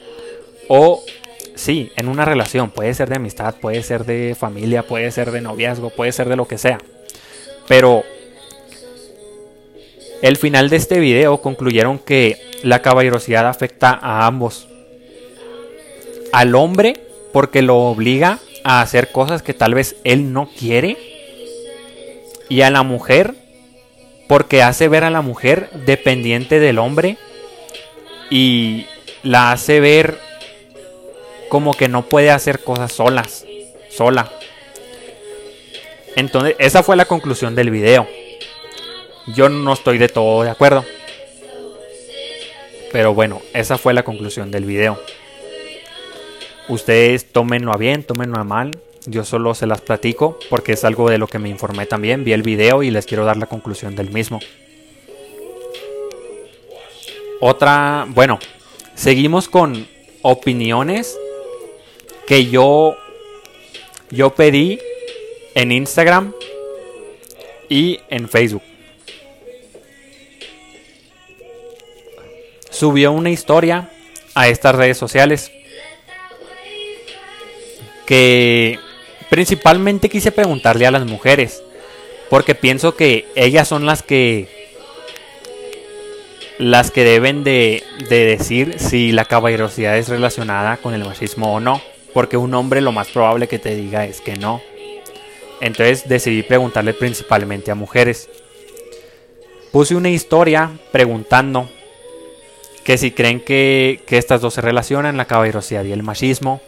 o 0.67 1.03
sí, 1.55 1.91
en 1.95 2.07
una 2.07 2.26
relación, 2.26 2.69
puede 2.69 2.93
ser 2.93 3.09
de 3.09 3.15
amistad, 3.15 3.55
puede 3.55 3.82
ser 3.82 4.05
de 4.05 4.36
familia, 4.36 4.84
puede 4.84 5.11
ser 5.11 5.32
de 5.32 5.41
noviazgo, 5.41 5.89
puede 5.89 6.11
ser 6.11 6.30
de 6.30 6.36
lo 6.36 6.47
que 6.47 6.59
sea. 6.59 6.78
Pero 7.67 8.03
el 10.26 10.38
final 10.38 10.71
de 10.71 10.78
este 10.78 10.99
video 10.99 11.39
concluyeron 11.39 11.99
que 11.99 12.41
la 12.63 12.82
caballerosidad 12.82 13.47
afecta 13.47 13.91
a 13.91 14.26
ambos. 14.26 14.67
Al 16.34 16.55
hombre 16.55 16.99
porque 17.32 17.61
lo 17.61 17.78
obliga 17.78 18.39
a 18.63 18.82
hacer 18.82 19.11
cosas 19.11 19.43
que 19.43 19.53
tal 19.53 19.76
vez 19.76 19.97
él 20.03 20.34
no 20.34 20.49
quiere. 20.49 20.97
Y 22.49 22.61
a 22.61 22.71
la 22.71 22.82
mujer 22.82 23.36
porque 24.28 24.63
hace 24.63 24.88
ver 24.88 25.03
a 25.03 25.11
la 25.11 25.21
mujer 25.21 25.69
dependiente 25.86 26.59
del 26.59 26.80
hombre 26.80 27.17
y 28.32 28.88
la 29.21 29.51
hace 29.51 29.80
ver 29.80 30.17
como 31.49 31.76
que 31.76 31.88
no 31.88 32.01
puede 32.01 32.32
hacer 32.32 32.63
cosas 32.63 32.91
solas, 32.91 33.45
sola. 33.91 34.32
Entonces, 36.15 36.55
esa 36.57 36.82
fue 36.82 36.95
la 36.95 37.05
conclusión 37.05 37.53
del 37.53 37.69
video. 37.69 38.07
Yo 39.28 39.49
no 39.49 39.73
estoy 39.73 39.97
de 39.97 40.09
todo 40.09 40.43
de 40.43 40.49
acuerdo. 40.49 40.86
Pero 42.91 43.13
bueno, 43.13 43.41
esa 43.53 43.78
fue 43.78 43.93
la 43.93 44.03
conclusión 44.03 44.51
del 44.51 44.65
video. 44.65 44.99
Ustedes 46.69 47.32
tómenlo 47.32 47.73
a 47.73 47.78
bien, 47.78 48.03
tómenlo 48.03 48.39
a 48.39 48.43
mal. 48.43 48.71
Yo 49.05 49.23
solo 49.23 49.53
se 49.53 49.67
las 49.67 49.82
platico 49.82 50.39
porque 50.49 50.73
es 50.73 50.84
algo 50.84 51.09
de 51.09 51.17
lo 51.17 51.28
que 51.28 51.39
me 51.39 51.49
informé 51.49 51.86
también. 51.86 52.23
Vi 52.23 52.34
el 52.34 52.43
video 52.43 52.84
y 52.84 52.91
les 52.91 53.05
quiero 53.05 53.26
dar 53.26 53.38
la 53.38 53.45
conclusión 53.47 53.95
del 53.95 54.11
mismo. 54.11 54.39
Otra, 57.41 58.05
bueno, 58.09 58.39
seguimos 58.95 59.49
con 59.49 59.88
opiniones 60.21 61.17
que 62.26 62.47
yo 62.47 62.95
yo 64.09 64.34
pedí 64.34 64.80
en 65.55 65.71
Instagram 65.71 66.34
y 67.69 67.99
en 68.09 68.30
Facebook. 68.30 68.61
Subió 72.76 73.13
una 73.13 73.30
historia 73.30 73.89
a 74.34 74.49
estas 74.49 74.76
redes 74.76 74.97
sociales 74.97 75.49
que 78.05 78.78
principalmente 79.30 80.09
quise 80.09 80.34
preguntarle 80.34 80.86
a 80.86 80.91
las 80.91 81.05
mujeres 81.05 81.63
porque 82.30 82.53
pienso 82.53 82.97
que 82.97 83.28
ellas 83.36 83.69
son 83.69 83.86
las 83.86 84.03
que 84.03 84.49
las 86.57 86.91
que 86.91 87.05
deben 87.05 87.45
de, 87.45 87.82
de 88.09 88.26
decir 88.26 88.76
si 88.78 89.13
la 89.13 89.23
caballerosidad 89.23 89.97
es 89.97 90.09
relacionada 90.09 90.76
con 90.76 90.93
el 90.93 91.05
machismo 91.05 91.53
o 91.53 91.61
no. 91.61 91.82
Porque 92.13 92.36
un 92.36 92.53
hombre 92.53 92.82
lo 92.82 92.91
más 92.91 93.07
probable 93.07 93.47
que 93.47 93.59
te 93.59 93.73
diga 93.73 94.03
es 94.03 94.19
que 94.19 94.36
no. 94.36 94.61
Entonces 95.61 96.09
decidí 96.09 96.43
preguntarle 96.43 96.93
principalmente 96.93 97.71
a 97.71 97.76
mujeres. 97.76 98.30
Puse 99.71 99.95
una 99.95 100.09
historia 100.09 100.71
preguntando 100.91 101.69
que 102.86 102.99
si 102.99 103.09
creen 103.09 103.39
que, 103.41 104.03
que 104.05 104.19
estas 104.19 104.41
dos 104.41 104.53
se 104.53 104.61
relacionan, 104.61 105.17
la 105.17 105.25
caballerosidad 105.25 105.83
y 105.86 105.91
el 105.91 106.03
machismo. 106.03 106.61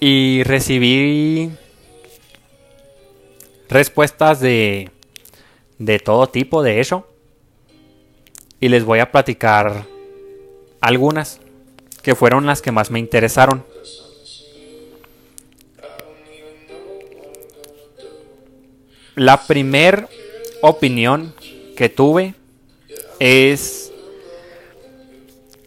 Y 0.00 0.42
recibí 0.44 1.50
respuestas 3.68 4.40
de, 4.40 4.90
de 5.78 5.98
todo 5.98 6.26
tipo, 6.26 6.62
de 6.62 6.80
hecho. 6.80 7.06
Y 8.60 8.70
les 8.70 8.82
voy 8.82 8.98
a 9.00 9.12
platicar 9.12 9.84
algunas 10.80 11.38
que 12.02 12.14
fueron 12.14 12.46
las 12.46 12.62
que 12.62 12.72
más 12.72 12.90
me 12.90 12.98
interesaron. 12.98 13.62
La 19.16 19.46
primer 19.46 20.08
opinión 20.62 21.34
que 21.76 21.90
tuve 21.90 22.34
es 23.22 23.92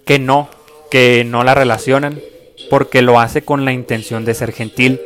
que 0.03 0.19
no, 0.19 0.49
que 0.91 1.23
no 1.23 1.43
la 1.43 1.55
relacionan 1.55 2.21
porque 2.69 3.01
lo 3.01 3.19
hace 3.19 3.43
con 3.43 3.63
la 3.63 3.71
intención 3.71 4.25
de 4.25 4.33
ser 4.33 4.51
gentil, 4.51 4.99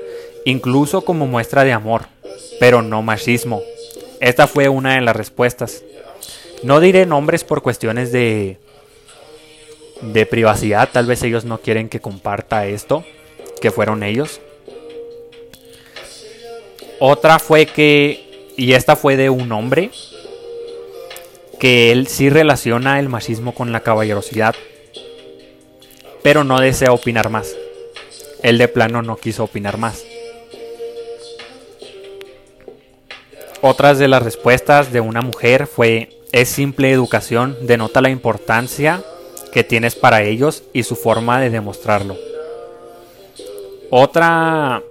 incluso 0.45 1.01
como 1.01 1.27
muestra 1.27 1.63
de 1.63 1.73
amor, 1.73 2.07
pero 2.59 2.81
no 2.81 3.01
machismo. 3.01 3.61
Esta 4.19 4.47
fue 4.47 4.67
una 4.67 4.95
de 4.95 5.01
las 5.01 5.15
respuestas. 5.15 5.83
No 6.63 6.79
diré 6.79 7.05
nombres 7.05 7.43
por 7.43 7.61
cuestiones 7.61 8.11
de 8.11 8.57
de 10.01 10.25
privacidad. 10.25 10.89
Tal 10.91 11.05
vez 11.05 11.23
ellos 11.23 11.45
no 11.45 11.59
quieren 11.59 11.89
que 11.89 11.99
comparta 11.99 12.65
esto, 12.65 13.03
que 13.61 13.71
fueron 13.71 14.03
ellos. 14.03 14.41
Otra 16.99 17.39
fue 17.39 17.65
que, 17.65 18.53
y 18.57 18.73
esta 18.73 18.95
fue 18.95 19.15
de 19.15 19.29
un 19.29 19.51
hombre, 19.51 19.91
que 21.59 21.91
él 21.91 22.07
sí 22.07 22.29
relaciona 22.29 22.99
el 22.99 23.09
machismo 23.09 23.53
con 23.53 23.71
la 23.71 23.81
caballerosidad, 23.81 24.55
pero 26.23 26.43
no 26.43 26.59
desea 26.59 26.91
opinar 26.91 27.29
más. 27.29 27.55
Él 28.41 28.57
de 28.57 28.67
plano 28.67 29.01
no 29.01 29.17
quiso 29.17 29.43
opinar 29.43 29.77
más. 29.77 30.03
Otras 33.61 33.99
de 33.99 34.07
las 34.07 34.23
respuestas 34.23 34.93
de 34.93 35.01
una 35.01 35.21
mujer 35.21 35.67
fue, 35.67 36.09
es 36.31 36.47
simple 36.47 36.91
educación, 36.91 37.57
denota 37.61 38.01
la 38.01 38.09
importancia 38.09 39.03
que 39.51 39.65
tienes 39.65 39.95
para 39.95 40.23
ellos 40.23 40.63
y 40.71 40.83
su 40.83 40.95
forma 40.95 41.41
de 41.41 41.49
demostrarlo. 41.49 42.15
Otra 43.89 44.81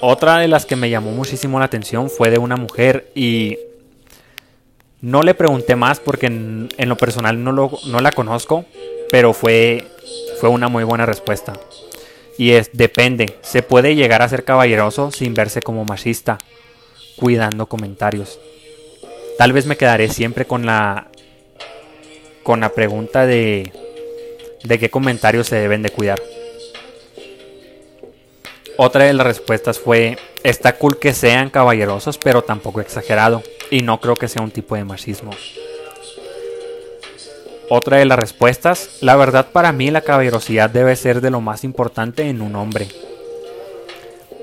otra 0.00 0.38
de 0.38 0.48
las 0.48 0.64
que 0.64 0.76
me 0.76 0.88
llamó 0.88 1.12
muchísimo 1.12 1.58
la 1.58 1.66
atención 1.66 2.08
fue 2.08 2.30
de 2.30 2.38
una 2.38 2.56
mujer 2.56 3.10
y 3.14 3.58
no 5.00 5.22
le 5.22 5.34
pregunté 5.34 5.76
más 5.76 6.00
porque 6.00 6.26
en, 6.26 6.68
lo 6.76 6.96
personal 6.96 7.42
no, 7.42 7.52
lo, 7.52 7.70
no 7.86 8.00
la 8.00 8.12
conozco, 8.12 8.64
pero 9.10 9.32
fue, 9.32 9.86
fue 10.40 10.48
una 10.48 10.68
muy 10.68 10.84
buena 10.84 11.06
respuesta. 11.06 11.54
Y 12.38 12.52
es, 12.52 12.70
depende, 12.72 13.38
se 13.42 13.62
puede 13.62 13.94
llegar 13.94 14.22
a 14.22 14.28
ser 14.28 14.44
caballeroso 14.44 15.10
sin 15.10 15.34
verse 15.34 15.62
como 15.62 15.84
machista, 15.84 16.38
cuidando 17.16 17.66
comentarios. 17.66 18.38
Tal 19.38 19.52
vez 19.52 19.66
me 19.66 19.76
quedaré 19.76 20.08
siempre 20.08 20.44
con 20.44 20.66
la 20.66 21.08
con 22.42 22.60
la 22.60 22.70
pregunta 22.70 23.26
de, 23.26 23.70
de 24.64 24.78
qué 24.78 24.88
comentarios 24.88 25.46
se 25.46 25.56
deben 25.56 25.82
de 25.82 25.90
cuidar. 25.90 26.20
Otra 28.82 29.04
de 29.04 29.12
las 29.12 29.26
respuestas 29.26 29.78
fue, 29.78 30.16
está 30.42 30.78
cool 30.78 30.98
que 30.98 31.12
sean 31.12 31.50
caballerosos, 31.50 32.16
pero 32.16 32.40
tampoco 32.40 32.80
exagerado, 32.80 33.42
y 33.70 33.82
no 33.82 34.00
creo 34.00 34.14
que 34.14 34.26
sea 34.26 34.40
un 34.40 34.50
tipo 34.50 34.74
de 34.74 34.86
machismo. 34.86 35.32
Otra 37.68 37.98
de 37.98 38.06
las 38.06 38.18
respuestas, 38.18 39.02
la 39.02 39.16
verdad 39.16 39.48
para 39.52 39.72
mí 39.72 39.90
la 39.90 40.00
caballerosidad 40.00 40.70
debe 40.70 40.96
ser 40.96 41.20
de 41.20 41.28
lo 41.28 41.42
más 41.42 41.62
importante 41.62 42.22
en 42.30 42.40
un 42.40 42.56
hombre. 42.56 42.88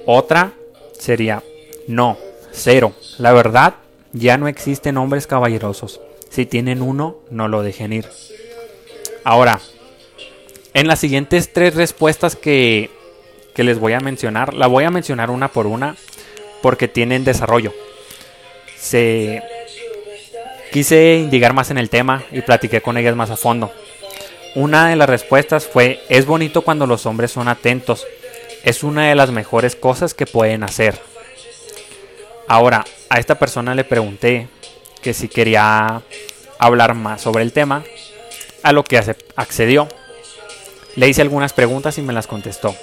Otra, 0.06 0.52
sería 0.92 1.42
no, 1.88 2.20
cero. 2.52 2.94
La 3.18 3.34
verdad, 3.34 3.78
ya 4.14 4.38
no 4.38 4.48
existen 4.48 4.98
hombres 4.98 5.26
caballerosos. 5.26 6.00
Si 6.30 6.46
tienen 6.46 6.84
uno, 6.84 7.18
no 7.32 7.48
lo 7.48 7.64
dejen 7.64 7.92
ir. 7.92 8.06
Ahora, 9.24 9.62
en 10.76 10.88
las 10.88 11.00
siguientes 11.00 11.52
tres 11.52 11.74
respuestas 11.74 12.36
que, 12.36 12.92
que 13.58 13.64
les 13.64 13.80
voy 13.80 13.94
a 13.94 14.00
mencionar, 14.00 14.54
la 14.54 14.68
voy 14.68 14.84
a 14.84 14.92
mencionar 14.92 15.32
una 15.32 15.48
por 15.48 15.66
una 15.66 15.96
porque 16.62 16.88
tienen 16.88 17.24
desarrollo. 17.24 17.74
Se 18.78 19.42
quise 20.72 21.16
indicar 21.16 21.54
más 21.54 21.72
en 21.72 21.80
el 21.80 21.90
tema 21.90 22.24
y 22.32 22.42
platiqué 22.42 22.82
con 22.82 22.98
ellas 22.98 23.16
más 23.16 23.32
a 23.32 23.36
fondo. 23.36 23.72
Una 24.54 24.90
de 24.90 24.96
las 24.96 25.10
respuestas 25.10 25.66
fue, 25.66 26.04
es 26.08 26.28
bonito 26.28 26.62
cuando 26.62 26.86
los 26.86 27.08
hombres 27.08 27.32
son 27.32 27.48
atentos. 27.48 28.06
Es 28.64 28.84
una 28.84 29.10
de 29.10 29.16
las 29.16 29.32
mejores 29.32 29.76
cosas 29.76 30.14
que 30.14 30.28
pueden 30.28 30.64
hacer. 30.64 31.02
Ahora, 32.48 32.86
a 33.10 33.18
esta 33.18 33.40
persona 33.40 33.74
le 33.74 33.86
pregunté 33.86 34.50
que 35.02 35.16
si 35.16 35.30
quería 35.30 36.04
hablar 36.60 36.94
más 36.94 37.22
sobre 37.22 37.42
el 37.42 37.54
tema, 37.54 37.84
a 38.62 38.72
lo 38.72 38.84
que 38.84 39.02
accedió. 39.36 39.88
Le 40.96 41.10
hice 41.10 41.24
algunas 41.24 41.54
preguntas 41.54 41.98
y 41.98 42.04
me 42.04 42.14
las 42.14 42.28
contestó. 42.28 42.76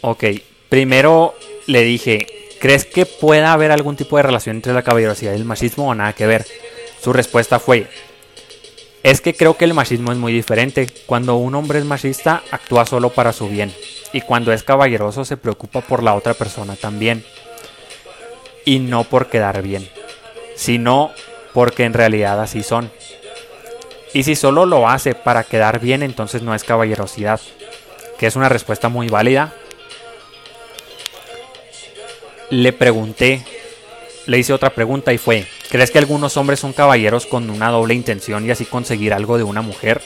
Ok, 0.00 0.24
primero 0.68 1.34
le 1.66 1.82
dije, 1.82 2.26
¿crees 2.60 2.84
que 2.84 3.06
pueda 3.06 3.52
haber 3.52 3.72
algún 3.72 3.96
tipo 3.96 4.16
de 4.16 4.22
relación 4.22 4.56
entre 4.56 4.72
la 4.72 4.82
caballerosidad 4.82 5.32
y 5.32 5.36
el 5.36 5.44
machismo 5.44 5.88
o 5.88 5.94
nada 5.94 6.12
que 6.12 6.26
ver? 6.26 6.46
Su 7.02 7.12
respuesta 7.12 7.58
fue, 7.58 7.86
es 9.02 9.20
que 9.20 9.34
creo 9.34 9.56
que 9.56 9.64
el 9.64 9.74
machismo 9.74 10.12
es 10.12 10.18
muy 10.18 10.32
diferente. 10.32 10.86
Cuando 11.06 11.36
un 11.36 11.54
hombre 11.54 11.78
es 11.78 11.84
machista, 11.84 12.42
actúa 12.50 12.84
solo 12.84 13.10
para 13.10 13.32
su 13.32 13.48
bien 13.48 13.72
y 14.12 14.20
cuando 14.20 14.52
es 14.52 14.62
caballeroso 14.62 15.24
se 15.24 15.36
preocupa 15.36 15.80
por 15.80 16.02
la 16.02 16.14
otra 16.14 16.34
persona 16.34 16.76
también. 16.76 17.24
Y 18.64 18.80
no 18.80 19.04
por 19.04 19.28
quedar 19.28 19.62
bien, 19.62 19.88
sino 20.56 21.12
porque 21.54 21.84
en 21.84 21.94
realidad 21.94 22.40
así 22.40 22.62
son. 22.62 22.90
Y 24.12 24.24
si 24.24 24.36
solo 24.36 24.66
lo 24.66 24.88
hace 24.88 25.14
para 25.14 25.44
quedar 25.44 25.80
bien, 25.80 26.02
entonces 26.02 26.42
no 26.42 26.54
es 26.54 26.64
caballerosidad, 26.64 27.40
que 28.18 28.26
es 28.26 28.36
una 28.36 28.48
respuesta 28.48 28.88
muy 28.88 29.08
válida. 29.08 29.54
Le 32.50 32.72
pregunté, 32.72 33.44
le 34.26 34.38
hice 34.38 34.52
otra 34.52 34.70
pregunta 34.70 35.12
y 35.12 35.18
fue, 35.18 35.46
¿crees 35.70 35.90
que 35.90 35.98
algunos 35.98 36.36
hombres 36.36 36.60
son 36.60 36.72
caballeros 36.72 37.26
con 37.26 37.50
una 37.50 37.70
doble 37.70 37.94
intención 37.94 38.46
y 38.46 38.50
así 38.50 38.64
conseguir 38.64 39.12
algo 39.12 39.36
de 39.36 39.44
una 39.44 39.60
mujer? 39.60 40.00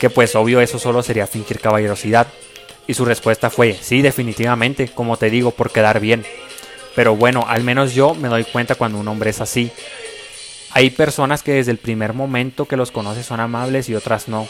Que 0.00 0.10
pues 0.10 0.34
obvio 0.34 0.60
eso 0.60 0.78
solo 0.78 1.02
sería 1.02 1.26
fingir 1.26 1.60
caballerosidad. 1.60 2.26
Y 2.88 2.94
su 2.94 3.04
respuesta 3.04 3.48
fue, 3.48 3.74
sí, 3.80 4.02
definitivamente, 4.02 4.88
como 4.88 5.16
te 5.16 5.30
digo, 5.30 5.52
por 5.52 5.70
quedar 5.70 6.00
bien. 6.00 6.24
Pero 6.96 7.14
bueno, 7.14 7.44
al 7.48 7.62
menos 7.62 7.94
yo 7.94 8.14
me 8.14 8.28
doy 8.28 8.42
cuenta 8.42 8.74
cuando 8.74 8.98
un 8.98 9.06
hombre 9.06 9.30
es 9.30 9.40
así. 9.40 9.70
Hay 10.72 10.90
personas 10.90 11.44
que 11.44 11.52
desde 11.52 11.70
el 11.70 11.78
primer 11.78 12.12
momento 12.12 12.66
que 12.66 12.76
los 12.76 12.90
conoces 12.90 13.26
son 13.26 13.38
amables 13.38 13.88
y 13.88 13.94
otras 13.94 14.26
no. 14.26 14.48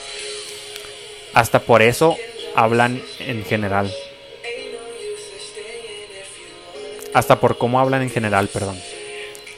Hasta 1.35 1.61
por 1.61 1.83
eso 1.83 2.17
hablan 2.55 3.03
en 3.21 3.45
general. 3.45 3.93
Hasta 7.15 7.41
por 7.41 7.59
cómo 7.59 7.81
hablan 7.81 8.03
en 8.03 8.11
general, 8.11 8.49
perdón. 8.49 8.77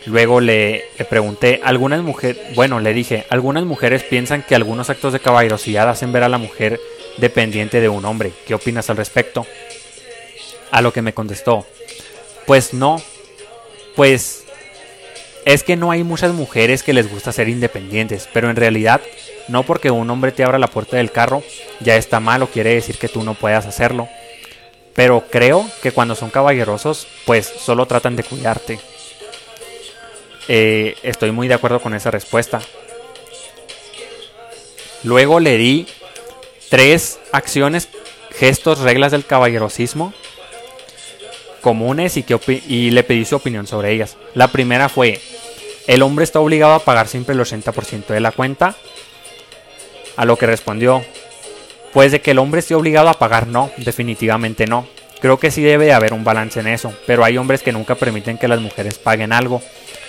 Luego 0.07 0.40
le, 0.40 0.84
le, 0.98 1.05
pregunté, 1.07 1.61
algunas 1.64 2.02
mujeres, 2.02 2.55
bueno, 2.55 2.78
le 2.78 2.92
dije, 2.92 3.24
algunas 3.30 3.64
mujeres 3.64 4.02
piensan 4.02 4.42
que 4.42 4.55
algunos 4.55 4.90
actos 4.90 5.12
de 5.12 5.20
caballerosidad 5.20 5.88
hacen 5.88 6.12
ver 6.12 6.24
a 6.24 6.28
la 6.28 6.38
mujer 6.38 6.78
dependiente 7.16 7.80
de 7.80 7.88
un 7.88 8.05
hombre. 8.05 8.32
¿Qué 8.46 8.55
opinas 8.55 8.90
al 8.90 8.98
respecto? 8.98 9.46
A 10.70 10.82
lo 10.82 10.92
que 10.92 11.02
me 11.02 11.14
contestó, 11.14 11.66
pues 12.46 12.74
no, 12.74 13.00
pues 13.94 14.44
es 15.44 15.62
que 15.62 15.76
no 15.76 15.90
hay 15.90 16.05
muchas 16.05 16.32
mujeres 16.32 16.82
que 16.82 16.92
les 16.92 17.11
gusta 17.11 17.32
ser 17.32 17.48
independientes, 17.48 18.28
pero 18.32 18.50
en 18.50 18.57
realidad 18.57 19.00
no 19.48 19.62
porque 19.62 19.90
un 19.90 20.09
hombre 20.11 20.32
te 20.32 20.42
abra 20.42 20.59
la 20.59 20.68
puerta 20.68 20.96
del 20.96 21.12
carro 21.12 21.42
ya 21.80 21.96
está 21.96 22.18
mal 22.20 22.42
o 22.42 22.48
quiere 22.48 22.74
decir 22.74 22.96
que 22.96 23.09
tú 23.09 23.22
no 23.22 23.34
puedas 23.34 23.66
hacerlo. 23.66 24.09
Pero 24.95 25.24
creo 25.30 25.68
que 25.82 25.92
cuando 25.92 26.14
son 26.14 26.30
caballerosos, 26.30 27.07
pues 27.24 27.47
solo 27.47 27.86
tratan 27.86 28.16
de 28.16 28.22
cuidarte. 28.22 28.78
Eh, 30.49 30.97
estoy 31.03 31.32
muy 31.32 31.49
de 31.49 31.55
acuerdo 31.55 31.80
con 31.80 31.95
esa 31.95 32.11
respuesta. 32.11 32.61
Luego 35.03 35.40
le 35.40 35.57
di 35.59 35.86
tres 36.68 37.18
acciones, 37.32 37.88
gestos, 38.30 38.80
reglas 38.80 39.12
del 39.12 39.26
caballerosismo 39.26 40.14
comunes 41.64 42.18
y, 42.18 42.22
que 42.22 42.38
y 42.68 42.90
le 42.90 43.03
pedí 43.05 43.24
su 43.24 43.36
opinión 43.36 43.66
sobre 43.66 43.90
ellas. 43.90 44.18
La 44.34 44.49
primera 44.49 44.90
fue, 44.90 45.18
el 45.86 46.03
hombre 46.03 46.24
está 46.24 46.38
obligado 46.38 46.74
a 46.74 46.80
pagar 46.80 47.09
siempre 47.09 47.34
el 47.34 47.40
80% 47.40 48.09
de 48.09 48.20
la 48.20 48.32
cuenta. 48.32 48.76
A 50.16 50.26
lo 50.26 50.36
que 50.36 50.47
respondió, 50.47 51.03
pues 51.95 52.11
de 52.11 52.20
que 52.20 52.32
el 52.32 52.38
hombre 52.40 52.59
esté 52.59 52.74
obligado 52.74 53.09
a 53.09 53.14
pagar, 53.14 53.47
no, 53.47 53.70
definitivamente 53.78 54.66
no. 54.66 54.86
Creo 55.20 55.38
que 55.38 55.53
sí 55.53 55.62
debe 55.62 55.92
haber 55.92 56.12
un 56.12 56.24
balance 56.24 56.59
en 56.59 56.66
eso, 56.66 56.92
pero 57.07 57.24
hay 57.24 57.38
hombres 57.38 57.62
que 57.62 57.72
nunca 57.72 57.95
permiten 57.95 58.36
que 58.36 58.49
las 58.49 58.61
mujeres 58.61 58.99
paguen 58.99 59.32
algo, 59.32 59.62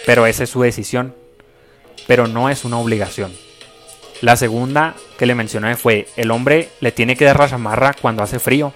pero 0.05 0.25
esa 0.25 0.43
es 0.43 0.49
su 0.49 0.63
decisión, 0.63 1.15
pero 2.07 2.27
no 2.27 2.49
es 2.49 2.65
una 2.65 2.79
obligación. 2.79 3.31
La 4.21 4.35
segunda 4.35 4.95
que 5.19 5.27
le 5.27 5.35
mencioné 5.35 5.75
fue, 5.75 6.07
el 6.17 6.31
hombre 6.31 6.69
le 6.79 6.91
tiene 6.91 7.15
que 7.15 7.25
dar 7.25 7.37
la 7.37 7.49
chamarra 7.49 7.93
cuando 7.93 8.23
hace 8.23 8.39
frío. 8.39 8.73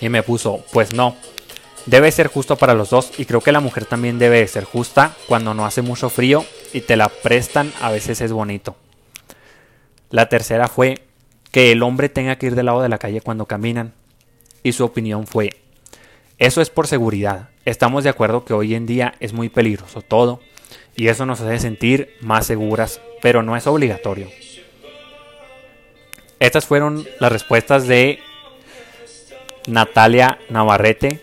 Y 0.00 0.08
me 0.08 0.24
puso, 0.24 0.64
pues 0.72 0.92
no. 0.92 1.16
Debe 1.86 2.10
ser 2.10 2.26
justo 2.26 2.56
para 2.56 2.74
los 2.74 2.90
dos 2.90 3.12
y 3.18 3.24
creo 3.24 3.40
que 3.40 3.52
la 3.52 3.60
mujer 3.60 3.84
también 3.84 4.18
debe 4.18 4.46
ser 4.48 4.64
justa 4.64 5.14
cuando 5.28 5.54
no 5.54 5.64
hace 5.64 5.82
mucho 5.82 6.10
frío 6.10 6.44
y 6.72 6.80
te 6.80 6.96
la 6.96 7.08
prestan 7.08 7.72
a 7.80 7.90
veces 7.90 8.20
es 8.20 8.32
bonito. 8.32 8.76
La 10.10 10.28
tercera 10.28 10.68
fue 10.68 11.09
que 11.50 11.72
el 11.72 11.82
hombre 11.82 12.08
tenga 12.08 12.36
que 12.36 12.46
ir 12.46 12.54
del 12.54 12.66
lado 12.66 12.82
de 12.82 12.88
la 12.88 12.98
calle 12.98 13.20
cuando 13.20 13.46
caminan. 13.46 13.92
Y 14.62 14.72
su 14.72 14.84
opinión 14.84 15.26
fue, 15.26 15.50
eso 16.38 16.60
es 16.60 16.70
por 16.70 16.86
seguridad. 16.86 17.50
Estamos 17.64 18.04
de 18.04 18.10
acuerdo 18.10 18.44
que 18.44 18.54
hoy 18.54 18.74
en 18.74 18.86
día 18.86 19.14
es 19.20 19.32
muy 19.32 19.48
peligroso 19.48 20.02
todo 20.02 20.40
y 20.96 21.08
eso 21.08 21.26
nos 21.26 21.40
hace 21.40 21.58
sentir 21.58 22.16
más 22.20 22.46
seguras, 22.46 23.00
pero 23.22 23.42
no 23.42 23.56
es 23.56 23.66
obligatorio. 23.66 24.28
Estas 26.38 26.66
fueron 26.66 27.06
las 27.20 27.30
respuestas 27.30 27.86
de 27.86 28.20
Natalia 29.66 30.38
Navarrete. 30.48 31.20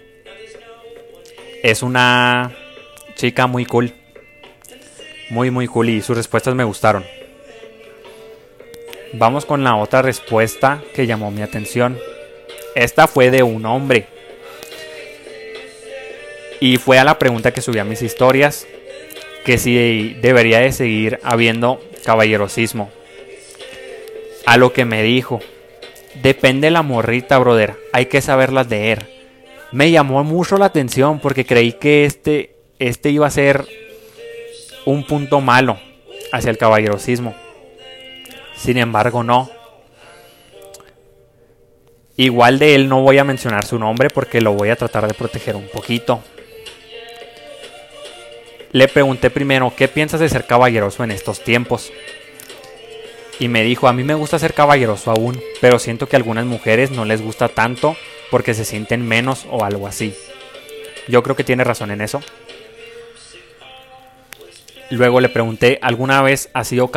Es 1.63 1.81
una 1.81 2.55
chica 3.15 3.47
muy 3.47 3.65
cool. 3.65 3.93
Muy, 5.29 5.49
muy 5.49 5.67
cool 5.67 5.89
y 5.89 6.01
sus 6.01 6.15
respuestas 6.15 6.53
me 6.53 6.63
gustaron. 6.63 7.03
Vamos 9.13 9.45
con 9.45 9.63
la 9.63 9.75
otra 9.75 10.01
respuesta 10.01 10.81
que 10.93 11.07
llamó 11.07 11.31
mi 11.31 11.41
atención. 11.41 11.97
Esta 12.75 13.07
fue 13.07 13.31
de 13.31 13.43
un 13.43 13.65
hombre. 13.65 14.07
Y 16.59 16.77
fue 16.77 16.99
a 16.99 17.03
la 17.03 17.17
pregunta 17.17 17.51
que 17.51 17.61
subí 17.61 17.79
a 17.79 17.85
mis 17.85 18.01
historias 18.01 18.67
que 19.45 19.57
si 19.57 20.13
debería 20.21 20.59
de 20.59 20.73
seguir 20.73 21.19
habiendo 21.23 21.81
caballerosismo. 22.03 22.91
A 24.45 24.57
lo 24.57 24.73
que 24.73 24.83
me 24.83 25.03
dijo, 25.03 25.39
depende 26.21 26.69
la 26.69 26.81
morrita, 26.81 27.37
brother, 27.37 27.75
hay 27.93 28.07
que 28.07 28.21
saberlas 28.21 28.69
leer. 28.69 29.07
Me 29.71 29.89
llamó 29.89 30.23
mucho 30.23 30.57
la 30.57 30.65
atención 30.65 31.19
porque 31.19 31.45
creí 31.45 31.73
que 31.73 32.05
este, 32.05 32.55
este 32.79 33.09
iba 33.09 33.27
a 33.27 33.31
ser 33.31 33.65
un 34.85 35.05
punto 35.05 35.39
malo 35.39 35.79
hacia 36.31 36.51
el 36.51 36.57
caballerosismo. 36.57 37.46
Sin 38.57 38.77
embargo, 38.77 39.23
no. 39.23 39.49
Igual 42.17 42.57
de 42.57 42.73
él 42.73 42.89
no 42.89 43.01
voy 43.01 43.19
a 43.19 43.23
mencionar 43.23 43.63
su 43.65 43.77
nombre 43.77 44.09
porque 44.09 44.41
lo 44.41 44.53
voy 44.53 44.69
a 44.69 44.75
tratar 44.75 45.07
de 45.07 45.13
proteger 45.13 45.55
un 45.55 45.67
poquito. 45.67 46.23
Le 48.71 48.87
pregunté 48.87 49.29
primero, 49.29 49.71
¿qué 49.75 49.87
piensas 49.87 50.19
de 50.19 50.27
ser 50.27 50.45
caballeroso 50.45 51.03
en 51.03 51.11
estos 51.11 51.43
tiempos? 51.43 51.91
Y 53.39 53.47
me 53.47 53.63
dijo, 53.63 53.87
a 53.87 53.93
mí 53.93 54.03
me 54.03 54.15
gusta 54.15 54.39
ser 54.39 54.55
caballeroso 54.55 55.11
aún, 55.11 55.39
pero 55.61 55.77
siento 55.77 56.07
que 56.07 56.15
a 56.15 56.19
algunas 56.19 56.45
mujeres 56.45 56.89
no 56.89 57.05
les 57.05 57.21
gusta 57.21 57.49
tanto 57.49 57.95
porque 58.31 58.55
se 58.55 58.65
sienten 58.65 59.07
menos 59.07 59.45
o 59.51 59.63
algo 59.63 59.87
así. 59.87 60.15
Yo 61.07 61.21
creo 61.21 61.35
que 61.35 61.43
tiene 61.43 61.63
razón 61.63 61.91
en 61.91 62.01
eso. 62.01 62.21
Luego 64.89 65.21
le 65.21 65.29
pregunté, 65.29 65.77
¿alguna 65.81 66.21
vez 66.21 66.49
has 66.53 66.67
sido 66.67 66.89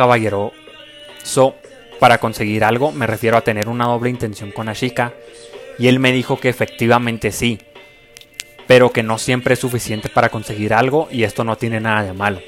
caballeroso 1.23 1.55
para 1.99 2.17
conseguir 2.19 2.63
algo? 2.63 2.91
Me 2.91 3.07
refiero 3.07 3.37
a 3.37 3.41
tener 3.41 3.69
una 3.69 3.85
doble 3.85 4.09
intención 4.09 4.51
con 4.51 4.65
la 4.65 4.73
chica. 4.73 5.13
Y 5.77 5.87
él 5.87 5.99
me 5.99 6.11
dijo 6.11 6.39
que 6.39 6.49
efectivamente 6.49 7.31
sí, 7.31 7.59
pero 8.67 8.91
que 8.91 9.03
no 9.03 9.17
siempre 9.17 9.53
es 9.53 9.59
suficiente 9.59 10.09
para 10.09 10.29
conseguir 10.29 10.73
algo 10.73 11.07
y 11.11 11.23
esto 11.23 11.43
no 11.43 11.57
tiene 11.57 11.79
nada 11.79 12.03
de 12.03 12.13
malo. 12.13 12.41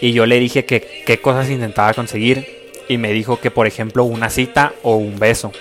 Y 0.00 0.12
yo 0.12 0.26
le 0.26 0.38
dije 0.38 0.64
que 0.64 1.02
qué 1.04 1.20
cosas 1.20 1.50
intentaba 1.50 1.92
conseguir 1.94 2.46
y 2.88 2.96
me 2.96 3.12
dijo 3.12 3.40
que 3.40 3.50
por 3.50 3.66
ejemplo 3.66 4.04
una 4.04 4.30
cita 4.30 4.72
o 4.82 4.96
un 4.96 5.18
beso. 5.18 5.52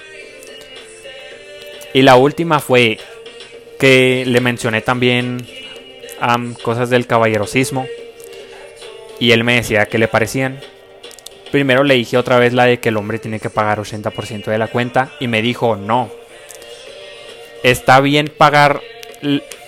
Y 1.94 2.04
la 2.04 2.16
última 2.16 2.60
fue, 2.60 3.00
que 3.80 4.24
le 4.26 4.40
mencioné 4.40 4.82
también 4.82 5.46
cosas 6.62 6.90
del 6.90 7.08
caballerosismo 7.08 7.86
y 9.20 9.32
él 9.32 9.44
me 9.44 9.56
decía 9.56 9.88
que 9.88 9.98
le 9.98 10.08
parecían. 10.08 10.60
Primero 11.52 11.84
le 11.84 11.96
dije 11.96 12.18
otra 12.18 12.40
vez 12.40 12.54
la 12.54 12.66
de 12.66 12.80
que 12.80 12.90
el 12.90 12.98
hombre 12.98 13.20
tiene 13.20 13.40
que 13.40 13.50
pagar 13.50 13.80
80% 13.80 14.46
de 14.46 14.58
la 14.58 14.68
cuenta 14.68 15.12
y 15.20 15.28
me 15.28 15.42
dijo 15.42 15.76
no. 15.76 16.10
Está 17.64 18.00
bien 18.02 18.32
pagar 18.36 18.82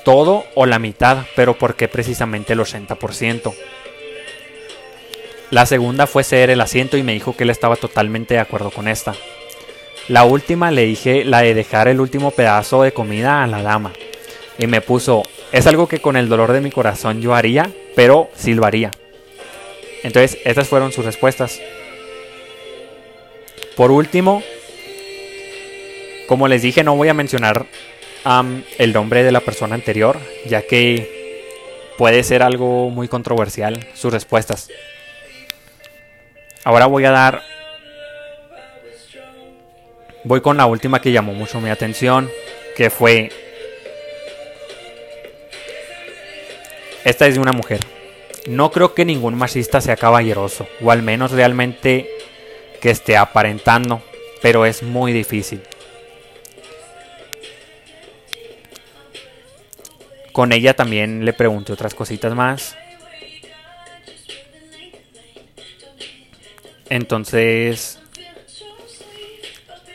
todo 0.04 0.46
o 0.56 0.66
la 0.66 0.80
mitad, 0.80 1.26
pero 1.36 1.58
¿por 1.58 1.76
qué 1.76 1.88
precisamente 1.88 2.54
el 2.54 2.60
80%? 2.60 3.54
La 5.52 5.66
segunda 5.66 6.06
fue 6.06 6.24
ceder 6.24 6.52
el 6.52 6.62
asiento 6.62 6.98
y 6.98 7.04
me 7.04 7.14
dijo 7.14 7.36
que 7.36 7.44
él 7.44 7.50
estaba 7.50 7.76
totalmente 7.76 8.36
de 8.36 8.40
acuerdo 8.40 8.70
con 8.70 8.88
esta. 8.88 9.16
La 10.08 10.24
última 10.24 10.72
le 10.72 10.86
dije 10.86 11.24
la 11.24 11.42
de 11.42 11.54
dejar 11.54 11.88
el 11.88 12.00
último 12.00 12.32
pedazo 12.32 12.84
de 12.84 12.94
comida 12.94 13.44
a 13.44 13.48
la 13.48 13.62
dama. 13.62 13.94
Y 14.58 14.68
me 14.68 14.82
puso, 14.82 15.24
es 15.52 15.66
algo 15.66 15.88
que 15.88 16.00
con 16.00 16.18
el 16.18 16.30
dolor 16.30 16.52
de 16.52 16.62
mi 16.62 16.70
corazón 16.70 17.22
yo 17.22 17.34
haría, 17.34 17.70
pero 17.96 18.30
sí 18.36 18.54
lo 18.54 18.66
haría. 18.66 18.92
Entonces, 20.04 20.40
estas 20.46 20.68
fueron 20.68 20.92
sus 20.92 21.06
respuestas. 21.06 21.60
Por 23.76 23.92
último, 23.92 24.44
como 26.28 26.48
les 26.48 26.62
dije, 26.62 26.84
no 26.84 26.96
voy 26.96 27.10
a 27.10 27.14
mencionar 27.14 27.66
el 28.78 28.94
nombre 28.94 29.24
de 29.24 29.32
la 29.32 29.40
persona 29.40 29.76
anterior, 29.76 30.20
ya 30.46 30.62
que 30.62 31.44
puede 31.98 32.24
ser 32.24 32.44
algo 32.44 32.90
muy 32.90 33.08
controversial 33.08 33.88
sus 33.94 34.14
respuestas. 34.14 34.70
Ahora 36.64 36.86
voy 36.86 37.06
a 37.06 37.12
dar... 37.12 37.42
Voy 40.26 40.42
con 40.42 40.58
la 40.58 40.66
última 40.66 41.02
que 41.02 41.12
llamó 41.12 41.34
mucho 41.34 41.62
mi 41.62 41.70
atención, 41.70 42.30
que 42.76 42.90
fue... 42.90 43.32
Esta 47.06 47.28
es 47.28 47.36
de 47.36 47.40
una 47.40 47.54
mujer. 47.54 47.80
No 48.50 48.72
creo 48.72 48.96
que 48.96 49.06
ningún 49.06 49.36
machista 49.36 49.80
sea 49.80 49.96
caballeroso, 49.96 50.68
o 50.82 50.90
al 50.90 51.04
menos 51.04 51.30
realmente 51.30 52.10
que 52.82 52.90
esté 52.90 53.16
aparentando, 53.16 54.02
pero 54.42 54.66
es 54.66 54.82
muy 54.82 55.14
difícil. 55.14 55.62
Con 60.32 60.52
ella 60.52 60.74
también 60.74 61.26
le 61.26 61.34
pregunté 61.34 61.74
otras 61.74 61.94
cositas 61.94 62.34
más. 62.34 62.76
Entonces 66.90 68.00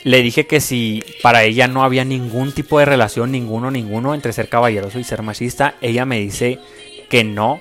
le 0.04 0.22
dije 0.22 0.46
que 0.46 0.60
si 0.60 1.02
para 1.24 1.42
ella 1.42 1.66
no 1.66 1.82
había 1.82 2.04
ningún 2.04 2.52
tipo 2.52 2.78
de 2.78 2.84
relación, 2.84 3.32
ninguno, 3.32 3.72
ninguno, 3.72 4.14
entre 4.14 4.32
ser 4.32 4.48
caballeroso 4.48 5.00
y 5.00 5.04
ser 5.04 5.22
machista, 5.22 5.74
ella 5.80 6.04
me 6.04 6.20
dice 6.20 6.60
que 7.10 7.24
no, 7.24 7.60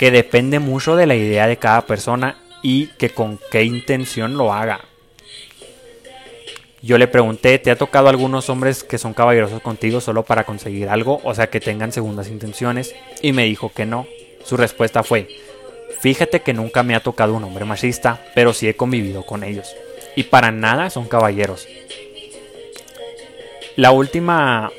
que 0.00 0.10
depende 0.10 0.60
mucho 0.60 0.96
de 0.96 1.04
la 1.04 1.14
idea 1.14 1.46
de 1.46 1.58
cada 1.58 1.82
persona 1.82 2.38
y 2.62 2.86
que 2.86 3.10
con 3.10 3.38
qué 3.50 3.64
intención 3.64 4.38
lo 4.38 4.50
haga. 4.50 4.80
Yo 6.80 6.96
le 6.96 7.06
pregunté, 7.06 7.58
¿te 7.58 7.70
ha 7.70 7.76
tocado 7.76 8.08
algunos 8.08 8.48
hombres 8.48 8.82
que 8.82 8.96
son 8.96 9.12
caballerosos 9.12 9.60
contigo 9.60 10.00
solo 10.00 10.22
para 10.22 10.44
conseguir 10.44 10.88
algo? 10.88 11.20
O 11.22 11.34
sea, 11.34 11.50
que 11.50 11.60
tengan 11.60 11.92
segundas 11.92 12.28
intenciones. 12.28 12.94
Y 13.20 13.32
me 13.34 13.44
dijo 13.44 13.72
que 13.74 13.84
no. 13.84 14.06
Su 14.42 14.56
respuesta 14.56 15.02
fue, 15.02 15.28
fíjate 16.00 16.40
que 16.40 16.54
nunca 16.54 16.82
me 16.82 16.94
ha 16.94 17.00
tocado 17.00 17.34
un 17.34 17.44
hombre 17.44 17.66
machista, 17.66 18.24
pero 18.34 18.54
sí 18.54 18.68
he 18.68 18.76
convivido 18.76 19.26
con 19.26 19.44
ellos. 19.44 19.76
Y 20.16 20.22
para 20.22 20.50
nada 20.50 20.88
son 20.88 21.08
caballeros. 21.08 21.68
La 23.76 23.90
última 23.90 24.72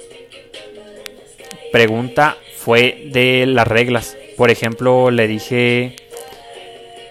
pregunta 1.72 2.38
fue 2.58 3.04
de 3.12 3.46
las 3.46 3.68
reglas. 3.68 4.18
Por 4.42 4.50
ejemplo, 4.50 5.12
le 5.12 5.28
dije 5.28 5.98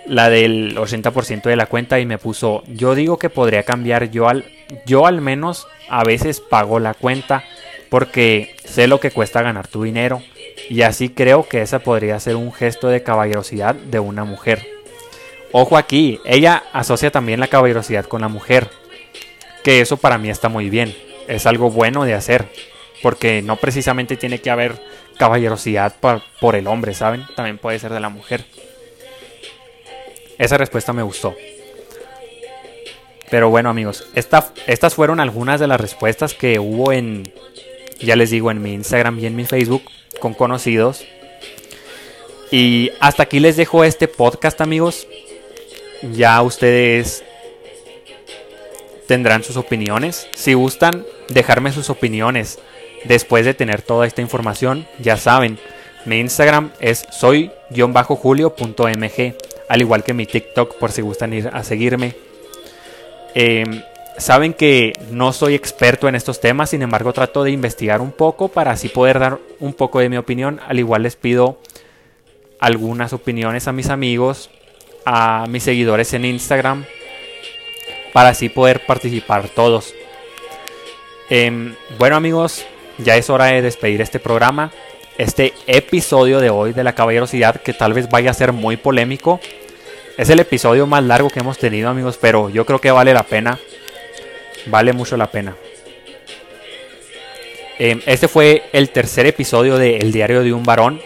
la 0.05 0.31
del 0.31 0.77
80% 0.77 1.43
de 1.43 1.55
la 1.55 1.67
cuenta 1.67 2.01
y 2.01 2.05
me 2.05 2.19
puso, 2.19 2.65
yo 2.67 2.97
digo 2.97 3.21
que 3.21 3.31
podría 3.31 3.63
cambiar, 3.63 4.11
yo 4.11 4.29
al, 4.29 4.47
yo 4.85 5.07
al 5.07 5.21
menos 5.21 5.69
a 5.89 6.03
veces 6.03 6.41
pago 6.41 6.81
la 6.81 6.93
cuenta 6.93 7.45
porque 7.89 8.57
sé 8.65 8.89
lo 8.89 8.99
que 8.99 9.13
cuesta 9.13 9.43
ganar 9.43 9.69
tu 9.69 9.85
dinero 9.85 10.21
y 10.69 10.83
así 10.83 11.09
creo 11.09 11.47
que 11.49 11.63
esa 11.63 11.79
podría 11.79 12.19
ser 12.19 12.35
un 12.35 12.53
gesto 12.53 12.89
de 12.89 13.05
caballerosidad 13.05 13.77
de 13.77 14.01
una 14.01 14.25
mujer. 14.25 14.67
Ojo 15.53 15.77
aquí, 15.77 16.19
ella 16.25 16.65
asocia 16.73 17.13
también 17.13 17.39
la 17.39 17.47
caballerosidad 17.47 18.07
con 18.07 18.23
la 18.23 18.29
mujer, 18.29 18.67
que 19.63 19.81
eso 19.81 19.99
para 19.99 20.19
mí 20.19 20.31
está 20.31 20.49
muy 20.49 20.69
bien, 20.69 20.97
es 21.29 21.47
algo 21.47 21.71
bueno 21.71 22.05
de 22.05 22.15
hacer, 22.15 22.49
porque 23.05 23.41
no 23.41 23.55
precisamente 23.55 24.17
tiene 24.17 24.41
que 24.41 24.51
haber 24.51 24.81
caballerosidad 25.21 25.97
por, 26.41 26.57
el 26.57 26.67
hombre, 26.67 26.95
¿saben? 26.95 27.27
También 27.37 27.59
puede 27.59 27.79
ser 27.79 27.93
de 27.93 28.01
la 28.01 28.09
mujer. 28.09 28.47
Esa 30.39 30.57
respuesta 30.57 30.95
me 30.95 31.03
gustó. 31.03 31.37
Pero 33.29 33.51
bueno 33.51 33.69
amigos, 33.69 34.07
estas 34.15 34.95
fueron 34.95 35.21
algunas 35.21 35.61
de 35.61 35.67
las 35.67 35.79
respuestas 35.79 36.33
que 36.33 36.59
hubo 36.59 36.91
en, 36.91 37.35
ya 38.01 38.17
les 38.17 38.31
digo, 38.31 38.51
en 38.51 38.63
mi 38.63 38.73
Instagram 38.73 39.19
y 39.19 39.27
en 39.27 39.37
mi 39.37 39.45
Facebook 39.45 39.83
con 40.21 40.33
conocidos. 40.33 41.05
Y 42.51 42.91
hasta 42.99 43.25
aquí 43.25 43.41
les 43.41 43.59
dejo 43.59 43.85
este 43.85 44.09
podcast 44.09 44.63
amigos. 44.63 45.07
Ya 46.15 46.41
ustedes 46.41 47.25
tendrán 49.07 49.45
sus 49.45 49.59
opiniones. 49.59 50.29
Si 50.35 50.55
gustan 50.55 51.05
dejarme 51.29 51.73
sus 51.73 51.91
opiniones 51.91 52.59
después 53.05 53.45
de 53.45 53.55
tener 53.55 53.83
toda 53.83 54.07
esta 54.07 54.23
información, 54.23 54.87
ya 54.99 55.17
saben, 55.17 55.59
mi 56.05 56.19
Instagram 56.19 56.73
es 56.81 57.07
soy-julio.mg 57.11 59.35
al 59.71 59.81
igual 59.81 60.03
que 60.03 60.13
mi 60.13 60.27
TikTok 60.27 60.79
por 60.79 60.91
si 60.91 61.01
gustan 61.01 61.33
ir 61.33 61.49
a 61.53 61.63
seguirme. 61.63 62.17
Em, 63.37 63.85
saben 64.19 64.53
que 64.53 64.93
no 65.13 65.33
soy 65.33 65.55
experto 65.55 66.09
en 66.09 66.17
estos 66.17 66.41
temas, 66.41 66.71
sin 66.71 66.83
embargo 66.83 67.13
trato 67.13 67.45
de 67.45 67.53
investigar 67.53 68.01
un 68.01 68.11
poco 68.11 68.49
para 68.49 68.73
así 68.73 68.89
poder 68.89 69.21
dar 69.21 69.39
un 69.61 69.73
poco 69.73 70.01
de 70.01 70.09
mi 70.09 70.17
opinión. 70.17 70.61
Al 70.67 70.81
igual 70.81 71.05
les 71.05 71.15
pido 71.15 71.61
algunas 72.59 73.13
opiniones 73.13 73.69
a 73.69 73.73
mis 73.73 73.91
amigos, 73.91 74.51
a 75.05 75.47
mis 75.49 75.63
seguidores 75.63 76.15
en 76.15 76.25
Instagram, 76.25 76.85
para 78.13 78.31
así 78.31 78.49
poder 78.49 78.85
participar 78.87 79.51
todos. 79.51 79.95
Em, 81.29 81.77
bueno 81.97 82.17
amigos, 82.17 82.67
ya 83.03 83.17
es 83.17 83.31
hora 83.31 83.47
de 83.47 83.63
despedir 83.63 84.01
este 84.01 84.21
programa 84.21 84.73
este 85.21 85.53
episodio 85.67 86.41
de 86.41 86.49
hoy 86.49 86.73
de 86.73 86.83
la 86.83 86.95
caballerosidad 86.95 87.61
que 87.61 87.75
tal 87.75 87.93
vez 87.93 88.09
vaya 88.09 88.31
a 88.31 88.35
ser 88.35 88.53
muy 88.53 88.79
polémico. 88.79 89.39
Es 90.17 90.31
el 90.31 90.41
episodio 90.41 90.87
más 90.87 91.05
largo 91.05 91.29
que 91.29 91.41
hemos 91.41 91.59
tenido 91.59 91.91
amigos, 91.91 92.19
pero 92.19 92.49
yo 92.49 92.65
creo 92.65 92.81
que 92.81 92.91
vale 92.91 93.13
la 93.13 93.25
pena. 93.25 93.59
Vale 94.67 94.95
mucho 94.95 95.19
la 95.19 95.31
pena. 95.31 95.55
Em, 97.79 98.01
este 98.07 98.29
fue 98.29 98.63
el 98.73 98.89
tercer 98.89 99.27
episodio 99.27 99.77
de 99.77 99.99
El 99.99 100.11
diario 100.11 100.43
de 100.43 100.55
un 100.55 100.65
varón 100.65 101.03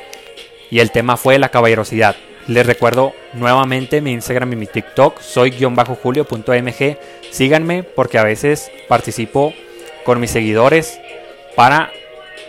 y 0.70 0.78
el 0.78 0.92
tema 0.92 1.16
fue 1.16 1.40
la 1.40 1.48
caballerosidad. 1.48 2.14
Les 2.46 2.64
recuerdo 2.64 3.14
nuevamente 3.32 4.00
mi 4.00 4.12
Instagram 4.12 4.52
y 4.52 4.56
mi 4.56 4.66
TikTok, 4.66 5.20
soy-julio.mg. 5.20 6.98
Síganme 7.30 7.82
porque 7.82 8.18
a 8.18 8.22
veces 8.22 8.70
participo 8.86 9.52
con 10.04 10.20
mis 10.20 10.30
seguidores 10.30 11.00
para 11.56 11.90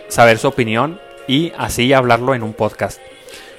saber 0.08 0.38
su 0.38 0.48
opinión 0.48 1.00
y 1.26 1.52
así 1.56 1.92
hablarlo 1.92 2.34
en 2.34 2.42
un 2.42 2.52
podcast. 2.52 3.00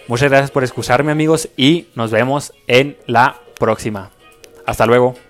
Muchas 0.07 0.29
gracias 0.29 0.51
por 0.51 0.63
escucharme 0.63 1.11
amigos 1.11 1.49
y 1.57 1.87
nos 1.95 2.11
vemos 2.11 2.53
en 2.67 2.97
la 3.07 3.41
próxima. 3.59 4.11
Hasta 4.65 4.85
luego. 4.85 5.26